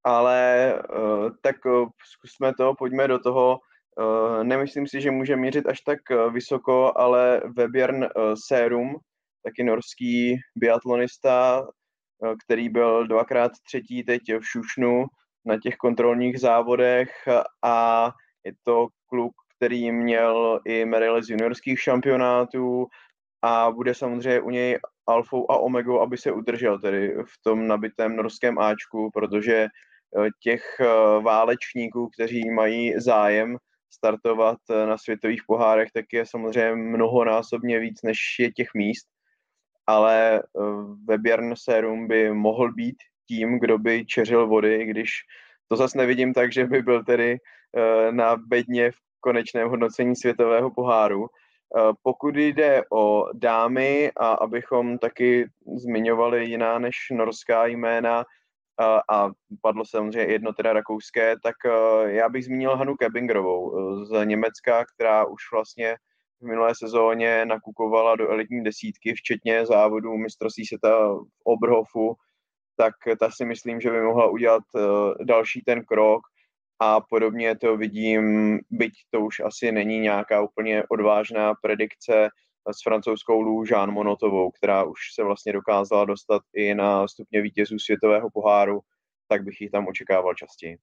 ale 0.07 0.73
uh, 0.97 1.29
tak 1.41 1.65
uh, 1.65 1.89
zkusme 2.11 2.53
to, 2.53 2.73
pojďme 2.75 3.07
do 3.07 3.19
toho. 3.19 3.59
Uh, 3.99 4.43
nemyslím 4.43 4.87
si, 4.87 5.01
že 5.01 5.11
může 5.11 5.35
měřit 5.35 5.65
až 5.67 5.81
tak 5.81 5.99
vysoko, 6.31 6.93
ale 6.95 7.41
Webjörn 7.57 8.03
uh, 8.03 8.09
Serum, 8.47 8.95
taky 9.43 9.63
norský 9.63 10.39
biatlonista, 10.55 11.61
uh, 11.61 12.33
který 12.45 12.69
byl 12.69 13.07
dvakrát 13.07 13.51
třetí 13.67 14.03
teď 14.03 14.21
v 14.39 14.47
Šušnu 14.47 15.05
na 15.45 15.59
těch 15.59 15.75
kontrolních 15.75 16.39
závodech 16.39 17.11
a 17.63 18.11
je 18.45 18.51
to 18.63 18.87
kluk, 19.09 19.33
který 19.57 19.91
měl 19.91 20.59
i 20.65 20.85
medaile 20.85 21.23
z 21.23 21.29
juniorských 21.29 21.81
šampionátů 21.81 22.87
a 23.41 23.71
bude 23.71 23.93
samozřejmě 23.93 24.41
u 24.41 24.49
něj 24.49 24.79
alfou 25.07 25.51
a 25.51 25.57
omegou, 25.57 26.01
aby 26.01 26.17
se 26.17 26.31
udržel 26.31 26.79
tedy 26.79 27.15
v 27.15 27.43
tom 27.43 27.67
nabitém 27.67 28.15
norském 28.15 28.59
Ačku, 28.59 29.09
protože 29.13 29.67
Eh, 29.67 29.96
těch 30.39 30.63
eh, 30.79 30.85
válečníků, 31.21 32.09
kteří 32.09 32.49
mají 32.49 32.93
zájem 32.99 33.57
startovat 33.93 34.57
eh, 34.69 34.85
na 34.85 34.97
světových 34.97 35.41
pohárech, 35.47 35.91
tak 35.91 36.05
je 36.13 36.25
samozřejmě 36.25 36.75
mnohonásobně 36.75 37.79
víc, 37.79 38.01
než 38.03 38.17
je 38.39 38.51
těch 38.51 38.67
míst. 38.75 39.07
Ale 39.89 40.43
Webjörn 41.05 41.53
Serum 41.55 42.07
by 42.07 42.33
mohl 42.33 42.73
být 42.73 42.95
tím, 43.27 43.59
kdo 43.59 43.77
by 43.77 44.05
čeřil 44.05 44.47
vody, 44.47 44.85
když 44.85 45.09
to 45.67 45.75
zase 45.75 45.97
nevidím 45.97 46.33
tak, 46.33 46.53
že 46.53 46.65
by 46.65 46.81
byl 46.81 47.03
tedy 47.03 47.37
na 48.11 48.35
bedně 48.35 48.91
v 48.91 48.95
konečném 49.19 49.69
hodnocení 49.69 50.15
světového 50.15 50.71
poháru. 50.71 51.27
Pokud 52.03 52.35
jde 52.35 52.83
o 52.91 53.25
dámy 53.33 54.11
a 54.17 54.27
abychom 54.27 54.97
taky 54.97 55.49
zmiňovali 55.75 56.45
jiná 56.45 56.79
než 56.79 56.97
norská 57.11 57.65
jména, 57.65 58.25
a 59.11 59.29
padlo 59.61 59.85
samozřejmě 59.85 60.19
jedno 60.19 60.53
teda 60.53 60.73
rakouské, 60.73 61.35
tak 61.43 61.55
e, 61.65 62.11
já 62.11 62.29
bych 62.29 62.45
zmínil 62.45 62.75
Hanu 62.75 62.95
Kebingerovou 62.95 63.73
e, 63.77 64.05
z 64.05 64.25
Německa, 64.25 64.85
která 64.85 65.25
už 65.25 65.41
vlastně 65.53 65.95
v 66.41 66.47
minulé 66.47 66.73
sezóně 66.75 67.45
nakukovala 67.45 68.15
do 68.15 68.29
elitní 68.29 68.63
desítky, 68.63 69.13
včetně 69.13 69.65
závodů 69.65 70.17
mistrovství 70.17 70.65
světa 70.65 71.13
v 71.13 71.25
Oberhofu, 71.43 72.15
tak 72.77 72.93
ta 73.19 73.31
si 73.31 73.45
myslím, 73.45 73.81
že 73.81 73.91
by 73.91 74.01
mohla 74.01 74.29
udělat 74.29 74.63
e, 74.75 74.79
další 75.23 75.61
ten 75.61 75.85
krok. 75.85 76.21
A 76.79 77.01
podobně 77.01 77.57
to 77.57 77.77
vidím, 77.77 78.59
byť 78.69 78.93
to 79.09 79.21
už 79.21 79.39
asi 79.39 79.71
není 79.71 79.99
nějaká 79.99 80.41
úplně 80.41 80.83
odvážná 80.89 81.53
predikce, 81.61 82.29
s 82.73 82.83
francouzskou 82.83 83.41
Lou 83.41 83.63
Jean 83.63 83.91
Monotovou, 83.91 84.51
která 84.51 84.83
už 84.83 84.99
se 85.13 85.23
vlastně 85.23 85.53
dokázala 85.53 86.05
dostat 86.05 86.41
i 86.53 86.75
na 86.75 87.07
stupně 87.07 87.41
vítězů 87.41 87.79
světového 87.79 88.29
poháru. 88.29 88.79
tak 89.29 89.43
bych 89.43 89.61
ji 89.61 89.69
tam 89.69 89.87
očekával 89.87 90.33
častěji. 90.33 90.77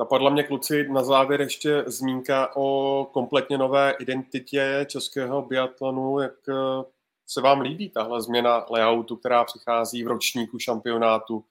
A 0.00 0.04
podle 0.04 0.30
mě, 0.30 0.42
kluci, 0.42 0.88
na 0.88 1.04
závěr 1.04 1.40
ještě 1.40 1.84
zmínka 1.86 2.56
o 2.56 3.04
kompletně 3.12 3.58
nové 3.58 3.94
identitě 4.00 4.86
českého 4.88 5.42
biatlonu. 5.42 6.20
Jak 6.20 6.48
eh, 6.48 6.84
se 7.26 7.40
vám 7.40 7.60
líbí 7.60 7.90
tahle 7.90 8.22
změna 8.22 8.66
layoutu, 8.70 9.16
která 9.16 9.44
přichází 9.44 10.04
v 10.04 10.06
ročníku 10.06 10.58
šampionátu 10.58 11.44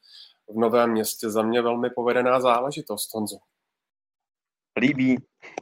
v 0.50 0.60
Novém 0.60 0.92
městě? 0.92 1.30
Za 1.30 1.42
mě 1.42 1.62
velmi 1.62 1.90
povedená 1.90 2.42
záležitost, 2.42 3.14
Honzo. 3.14 3.38
Líbí. 4.80 5.16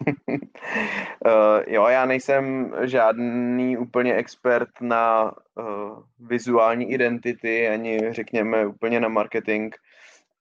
uh, 1.26 1.64
jo, 1.68 1.88
já 1.88 2.06
nejsem 2.06 2.74
žádný 2.82 3.78
úplně 3.78 4.16
expert 4.16 4.70
na 4.82 5.32
uh, 5.32 6.04
vizuální 6.20 6.92
identity, 6.92 7.68
ani 7.68 8.14
řekněme 8.14 8.68
úplně 8.68 9.00
na 9.00 9.08
marketing, 9.08 9.76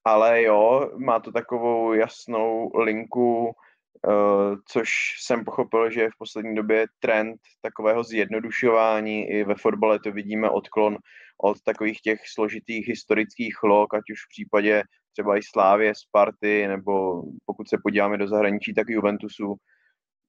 ale 0.04 0.42
jo, 0.42 0.90
má 0.96 1.20
to 1.20 1.32
takovou 1.32 1.92
jasnou 1.92 2.70
linku, 2.74 3.44
uh, 3.46 4.56
což 4.66 4.88
jsem 5.20 5.44
pochopil, 5.44 5.90
že 5.90 6.00
je 6.00 6.10
v 6.10 6.18
poslední 6.18 6.54
době 6.54 6.86
trend 7.00 7.40
takového 7.62 8.04
zjednodušování. 8.04 9.28
I 9.28 9.44
ve 9.44 9.54
fotbale 9.54 9.98
to 9.98 10.12
vidíme 10.12 10.50
odklon 10.50 10.96
od 11.42 11.62
takových 11.62 12.00
těch 12.00 12.20
složitých 12.34 12.88
historických 12.88 13.62
log, 13.62 13.94
ať 13.94 14.02
už 14.12 14.18
v 14.24 14.28
případě 14.28 14.82
třeba 15.12 15.36
i 15.36 15.40
Slávě, 15.42 15.92
Sparty, 15.94 16.68
nebo 16.68 17.22
pokud 17.46 17.68
se 17.68 17.78
podíváme 17.82 18.18
do 18.18 18.28
zahraničí, 18.28 18.74
tak 18.74 18.88
Juventusu. 18.88 19.56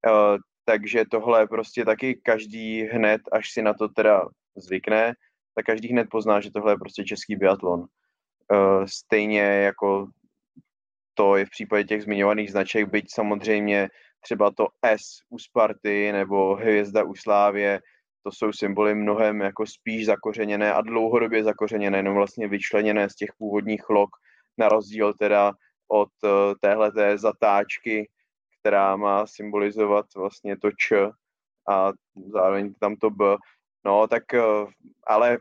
Uh, 0.07 0.37
takže 0.65 1.05
tohle 1.11 1.47
prostě 1.47 1.85
taky 1.85 2.19
každý 2.23 2.83
hned, 2.83 3.21
až 3.31 3.51
si 3.51 3.61
na 3.61 3.73
to 3.73 3.87
teda 3.87 4.25
zvykne, 4.55 5.13
tak 5.55 5.65
každý 5.65 5.87
hned 5.87 6.07
pozná, 6.11 6.39
že 6.39 6.51
tohle 6.51 6.73
je 6.73 6.77
prostě 6.77 7.03
český 7.03 7.35
biatlon. 7.35 7.79
Uh, 7.79 8.85
stejně 8.85 9.41
jako 9.41 10.07
to 11.13 11.35
je 11.35 11.45
v 11.45 11.49
případě 11.49 11.83
těch 11.83 12.03
zmiňovaných 12.03 12.51
značek, 12.51 12.89
byť 12.89 13.05
samozřejmě 13.09 13.89
třeba 14.21 14.51
to 14.51 14.67
S 14.81 15.03
u 15.29 15.39
Sparty 15.39 16.11
nebo 16.11 16.55
hvězda 16.55 17.03
u 17.03 17.15
Slávě, 17.15 17.81
to 18.23 18.31
jsou 18.31 18.51
symboly 18.53 18.95
mnohem 18.95 19.41
jako 19.41 19.65
spíš 19.65 20.05
zakořeněné 20.05 20.73
a 20.73 20.81
dlouhodobě 20.81 21.43
zakořeněné, 21.43 21.97
jenom 21.97 22.15
vlastně 22.15 22.47
vyčleněné 22.47 23.09
z 23.09 23.15
těch 23.15 23.29
původních 23.37 23.89
log, 23.89 24.09
na 24.57 24.69
rozdíl 24.69 25.13
teda 25.13 25.53
od 25.87 26.09
uh, 26.23 26.29
téhleté 26.61 27.17
zatáčky, 27.17 28.09
která 28.59 28.95
má 28.95 29.27
symbolizovat 29.27 30.05
vlastně 30.15 30.57
to 30.57 30.71
Č 30.71 31.11
a 31.69 31.91
zároveň 32.33 32.73
tam 32.73 32.95
to 32.95 33.09
B. 33.09 33.37
No, 33.85 34.07
tak 34.07 34.23
uh, 34.33 34.69
ale 35.07 35.37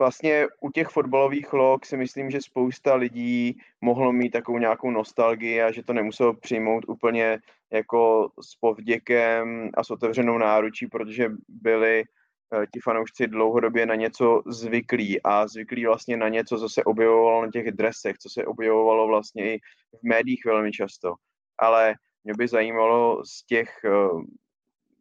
vlastně 0.00 0.46
u 0.60 0.70
těch 0.70 0.88
fotbalových 0.88 1.52
log 1.52 1.86
si 1.86 1.96
myslím, 1.96 2.30
že 2.30 2.40
spousta 2.40 2.94
lidí 2.94 3.58
mohlo 3.80 4.12
mít 4.12 4.30
takovou 4.30 4.58
nějakou 4.58 4.90
nostalgii 4.90 5.62
a 5.62 5.72
že 5.72 5.82
to 5.82 5.92
nemuselo 5.92 6.34
přijmout 6.34 6.84
úplně 6.88 7.38
jako 7.72 8.30
s 8.40 8.56
povděkem 8.60 9.70
a 9.74 9.84
s 9.84 9.90
otevřenou 9.90 10.38
náručí, 10.38 10.86
protože 10.86 11.30
byli 11.48 12.04
eh, 12.04 12.66
ti 12.72 12.80
fanoušci 12.80 13.26
dlouhodobě 13.26 13.86
na 13.86 13.94
něco 13.94 14.42
zvyklí 14.46 15.22
a 15.22 15.48
zvyklí 15.48 15.86
vlastně 15.86 16.16
na 16.16 16.28
něco, 16.28 16.58
co 16.58 16.68
se 16.68 16.84
objevovalo 16.84 17.42
na 17.42 17.50
těch 17.50 17.70
dresech, 17.70 18.18
co 18.18 18.28
se 18.28 18.46
objevovalo 18.46 19.06
vlastně 19.06 19.54
i 19.54 19.58
v 19.92 20.02
médiích 20.02 20.44
velmi 20.46 20.72
často. 20.72 21.14
Ale 21.60 21.94
mě 22.24 22.34
by 22.38 22.48
zajímalo 22.48 23.24
z 23.24 23.46
těch 23.46 23.84
eh, 23.84 23.90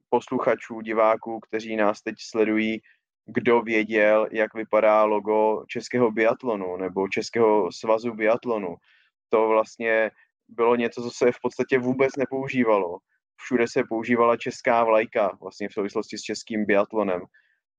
posluchačů, 0.10 0.82
diváků, 0.82 1.39
kteří 1.39 1.76
nás 1.76 2.01
teď 2.01 2.16
sledují, 2.20 2.80
kdo 3.26 3.62
věděl, 3.62 4.28
jak 4.32 4.53
vypadá 4.53 5.03
logo 5.03 5.64
českého 5.68 6.12
biatlonu 6.12 6.78
nebo 6.78 7.07
českého 7.07 7.72
svazu 7.72 8.14
biatlonu. 8.14 8.76
To 9.30 9.47
vlastně 9.47 10.12
bylo 10.47 10.76
něco, 10.76 11.01
co 11.01 11.10
se 11.10 11.32
v 11.32 11.38
podstatě 11.41 11.80
vůbec 11.80 12.16
nepoužívalo. 12.18 12.97
Všude 13.41 13.68
se 13.68 13.84
používala 13.89 14.38
česká 14.38 14.84
vlajka 14.84 15.38
vlastně 15.41 15.70
v 15.70 15.74
souvislosti 15.74 16.18
s 16.18 16.22
českým 16.22 16.66
biatlonem. 16.66 17.22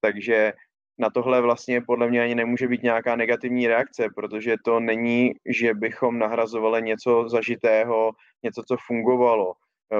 Takže 0.01 0.53
na 0.99 1.11
tohle 1.11 1.41
vlastně 1.41 1.81
podle 1.81 2.09
mě 2.09 2.23
ani 2.23 2.35
nemůže 2.35 2.69
být 2.69 2.83
nějaká 2.83 3.17
negativní 3.17 3.67
reakce, 3.67 4.09
protože 4.17 4.55
to 4.65 4.81
není, 4.81 5.33
že 5.47 5.75
bychom 5.75 6.19
nahrazovali 6.19 6.83
něco 6.83 7.29
zažitého, 7.29 8.13
něco, 8.43 8.63
co 8.69 8.77
fungovalo, 8.87 9.53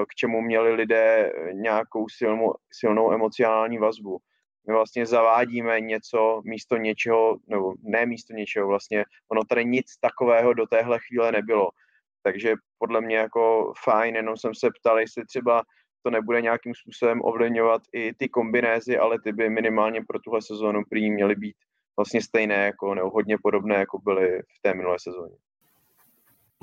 k 0.09 0.15
čemu 0.15 0.41
měli 0.41 0.73
lidé 0.73 1.31
nějakou 1.53 2.05
silnou, 2.09 2.53
silnou 2.71 3.11
emocionální 3.11 3.77
vazbu 3.77 4.19
my 4.67 4.73
vlastně 4.73 5.05
zavádíme 5.05 5.81
něco 5.81 6.41
místo 6.45 6.77
něčeho, 6.77 7.37
nebo 7.47 7.73
ne 7.83 8.05
místo 8.05 8.33
něčeho, 8.33 8.67
vlastně 8.67 9.05
ono 9.31 9.41
tady 9.43 9.65
nic 9.65 9.85
takového 10.01 10.53
do 10.53 10.65
téhle 10.67 10.99
chvíle 11.07 11.31
nebylo. 11.31 11.69
Takže 12.23 12.53
podle 12.79 13.01
mě 13.01 13.17
jako 13.17 13.73
fajn, 13.83 14.15
jenom 14.15 14.37
jsem 14.37 14.55
se 14.55 14.67
ptal, 14.79 14.99
jestli 14.99 15.25
třeba 15.25 15.63
to 16.03 16.11
nebude 16.11 16.41
nějakým 16.41 16.73
způsobem 16.75 17.21
ovlivňovat 17.23 17.81
i 17.93 18.13
ty 18.13 18.29
kombinézy, 18.29 18.97
ale 18.97 19.19
ty 19.23 19.31
by 19.33 19.49
minimálně 19.49 20.01
pro 20.07 20.19
tuhle 20.19 20.41
sezónu 20.41 20.81
prý 20.89 21.11
měly 21.11 21.35
být 21.35 21.55
vlastně 21.97 22.21
stejné, 22.21 22.65
jako, 22.65 22.95
nebo 22.95 23.09
hodně 23.09 23.37
podobné, 23.43 23.75
jako 23.75 23.99
byly 23.99 24.39
v 24.39 24.61
té 24.61 24.73
minulé 24.73 24.97
sezóně. 24.99 25.35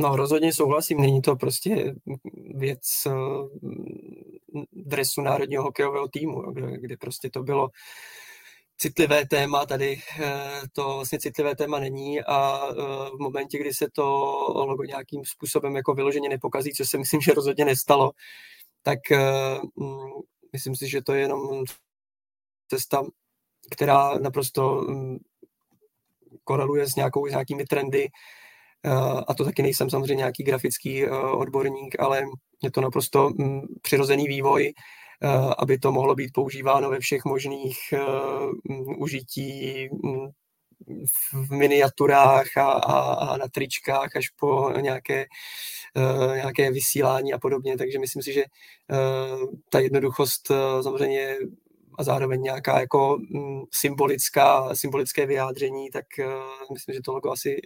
No 0.01 0.17
rozhodně 0.17 0.53
souhlasím, 0.53 1.01
není 1.01 1.23
to 1.23 1.37
prostě 1.37 1.95
věc 2.55 3.07
eh, 3.07 3.13
dresu 4.73 5.21
národního 5.23 5.63
hokejového 5.63 6.09
týmu, 6.09 6.53
kde, 6.53 6.79
kde 6.79 6.97
prostě 6.97 7.31
to 7.31 7.43
bylo 7.43 7.69
citlivé 8.77 9.27
téma, 9.27 9.67
tady 9.67 10.01
eh, 10.21 10.61
to 10.73 10.95
vlastně 10.95 11.19
citlivé 11.19 11.57
téma 11.57 11.79
není 11.79 12.21
a 12.21 12.61
eh, 12.71 12.75
v 13.11 13.19
momentě, 13.19 13.59
kdy 13.59 13.75
se 13.75 13.87
to 13.93 14.05
logo 14.55 14.85
nějakým 14.85 15.25
způsobem 15.25 15.77
jako 15.77 15.95
vyloženě 15.95 16.29
nepokazí, 16.29 16.73
co 16.73 16.85
se 16.85 16.99
myslím, 16.99 17.21
že 17.21 17.35
rozhodně 17.35 17.65
nestalo, 17.65 18.13
tak 18.83 18.99
mm, 19.77 20.09
myslím 20.53 20.77
si, 20.77 20.89
že 20.89 21.03
to 21.03 21.13
je 21.13 21.21
jenom 21.21 21.65
cesta, 22.69 23.03
která 23.71 24.19
naprosto 24.19 24.85
mm, 24.89 25.19
koreluje 26.45 26.87
s, 26.87 26.97
nějakou, 26.97 27.27
s 27.27 27.31
nějakými 27.31 27.65
trendy, 27.65 28.09
a 29.29 29.35
to 29.35 29.45
taky 29.45 29.63
nejsem 29.63 29.91
samozřejmě 29.91 30.15
nějaký 30.15 30.43
grafický 30.43 31.05
eh, 31.05 31.11
odborník, 31.11 32.01
ale 32.01 32.23
je 32.63 32.71
to 32.71 32.81
naprosto 32.81 33.31
mm, 33.31 33.61
přirozený 33.83 34.27
vývoj, 34.27 34.73
eh, 35.23 35.29
aby 35.59 35.79
to 35.79 35.93
mohlo 35.93 36.15
být 36.15 36.33
používáno 36.33 36.91
ve 36.91 37.01
všech 37.01 37.25
možných 37.25 37.79
mm, 38.69 39.03
užití 39.03 39.89
mm, 39.93 40.29
v 41.33 41.51
miniaturách 41.51 42.57
a, 42.57 42.71
a, 42.71 43.13
a 43.13 43.37
na 43.37 43.49
tričkách 43.49 44.17
až 44.17 44.29
po 44.29 44.73
nějaké, 44.81 45.27
nějaké 46.35 46.71
vysílání 46.71 47.33
a 47.33 47.39
podobně. 47.39 47.77
Takže 47.77 47.99
myslím 47.99 48.23
si, 48.23 48.33
že 48.33 48.45
ta 49.71 49.81
jednoduchost 49.81 50.53
samozřejmě 50.83 51.37
a 51.99 52.03
zároveň 52.03 52.43
nějaká 52.43 52.81
jako 52.81 53.19
mm, 53.31 53.63
symbolická, 53.75 54.75
symbolické 54.75 55.27
vyjádření, 55.27 55.91
tak 55.91 56.05
uh, 56.19 56.73
myslím, 56.73 56.95
že 56.95 57.03
to 57.03 57.13
logo 57.13 57.31
asi 57.31 57.61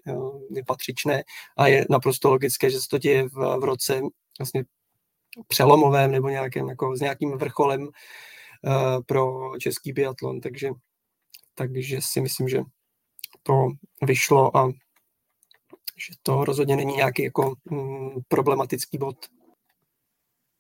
je 0.50 0.64
patřičné 0.66 1.24
a 1.56 1.66
je 1.66 1.86
naprosto 1.90 2.30
logické, 2.30 2.70
že 2.70 2.80
se 2.80 2.88
to 2.88 2.98
děje 2.98 3.28
v, 3.28 3.32
v 3.32 3.64
roce 3.64 4.00
vlastně 4.38 4.64
přelomovém 5.48 6.10
nebo 6.10 6.28
nějakým, 6.28 6.68
jako 6.68 6.96
s 6.96 7.00
nějakým 7.00 7.38
vrcholem 7.38 7.82
uh, 7.82 7.90
pro 9.06 9.52
český 9.58 9.92
biatlon, 9.92 10.40
takže, 10.40 10.70
takže 11.54 11.98
si 12.00 12.20
myslím, 12.20 12.48
že 12.48 12.60
to 13.42 13.68
vyšlo 14.02 14.56
a 14.56 14.72
že 16.08 16.14
to 16.22 16.44
rozhodně 16.44 16.76
není 16.76 16.96
nějaký 16.96 17.22
jako 17.22 17.54
mm, 17.64 18.10
problematický 18.28 18.98
bod. 18.98 19.16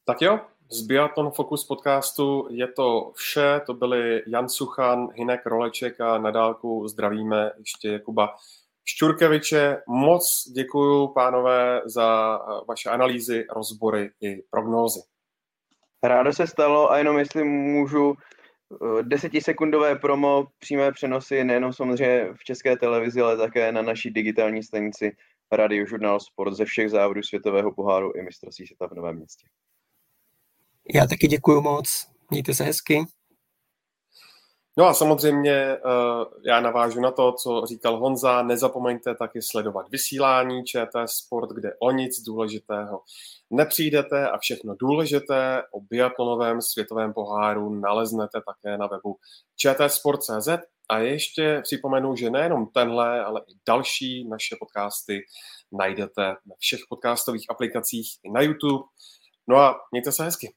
Tak 0.04 0.22
jo, 0.22 0.40
z 0.72 0.82
Biathlon 0.82 1.30
Focus 1.30 1.64
podcastu 1.64 2.46
je 2.50 2.68
to 2.68 3.12
vše. 3.14 3.60
To 3.66 3.74
byli 3.74 4.22
Jan 4.26 4.48
Suchan, 4.48 5.08
Hinek 5.14 5.46
Roleček 5.46 6.00
a 6.00 6.18
na 6.18 6.30
dálku 6.30 6.88
zdravíme 6.88 7.50
ještě 7.58 7.88
Jakuba 7.88 8.34
Šťurkeviče. 8.84 9.82
Moc 9.88 10.48
děkuji, 10.54 11.08
pánové, 11.08 11.82
za 11.84 12.38
vaše 12.68 12.90
analýzy, 12.90 13.46
rozbory 13.56 14.10
i 14.20 14.42
prognózy. 14.50 15.00
Rádo 16.02 16.32
se 16.32 16.46
stalo 16.46 16.90
a 16.90 16.98
jenom 16.98 17.18
jestli 17.18 17.44
můžu 17.44 18.14
eh, 18.14 19.02
desetisekundové 19.02 19.96
promo, 19.96 20.46
přímé 20.58 20.92
přenosy 20.92 21.44
nejenom 21.44 21.72
samozřejmě 21.72 22.28
v 22.34 22.44
české 22.44 22.76
televizi, 22.76 23.20
ale 23.20 23.36
také 23.36 23.72
na 23.72 23.82
naší 23.82 24.10
digitální 24.10 24.62
stanici 24.62 25.16
Radiožurnál 25.52 26.20
Sport 26.20 26.54
ze 26.54 26.64
všech 26.64 26.90
závodů 26.90 27.22
světového 27.22 27.72
poháru 27.72 28.12
i 28.16 28.22
mistrovství 28.22 28.66
světa 28.66 28.86
v 28.86 28.96
Novém 28.96 29.16
městě. 29.16 29.46
Já 30.94 31.06
taky 31.06 31.28
děkuji 31.28 31.60
moc. 31.60 32.06
Mějte 32.30 32.54
se 32.54 32.64
hezky. 32.64 33.04
No 34.78 34.84
a 34.84 34.94
samozřejmě 34.94 35.52
eh, 35.52 35.78
já 36.46 36.60
navážu 36.60 37.00
na 37.00 37.10
to, 37.10 37.32
co 37.32 37.62
říkal 37.66 37.98
Honza. 37.98 38.42
Nezapomeňte 38.42 39.14
taky 39.14 39.42
sledovat 39.42 39.86
vysílání 39.90 40.64
ČT 40.64 41.10
Sport, 41.10 41.50
kde 41.50 41.72
o 41.80 41.90
nic 41.90 42.22
důležitého 42.22 43.00
nepřijdete 43.50 44.30
a 44.30 44.38
všechno 44.38 44.74
důležité 44.74 45.62
o 45.72 45.80
biatlonovém 45.80 46.62
světovém 46.62 47.12
poháru 47.12 47.74
naleznete 47.74 48.40
také 48.46 48.78
na 48.78 48.86
webu 48.86 49.16
čtsport.cz 49.56 50.48
A 50.88 50.98
ještě 50.98 51.60
připomenu, 51.62 52.16
že 52.16 52.30
nejenom 52.30 52.66
tenhle, 52.66 53.24
ale 53.24 53.40
i 53.40 53.54
další 53.68 54.28
naše 54.28 54.56
podcasty 54.60 55.20
najdete 55.72 56.22
na 56.28 56.54
všech 56.58 56.80
podcastových 56.88 57.46
aplikacích 57.50 58.08
i 58.22 58.30
na 58.30 58.40
YouTube. 58.40 58.84
No 59.48 59.56
a 59.56 59.74
mějte 59.92 60.12
se 60.12 60.24
hezky. 60.24 60.54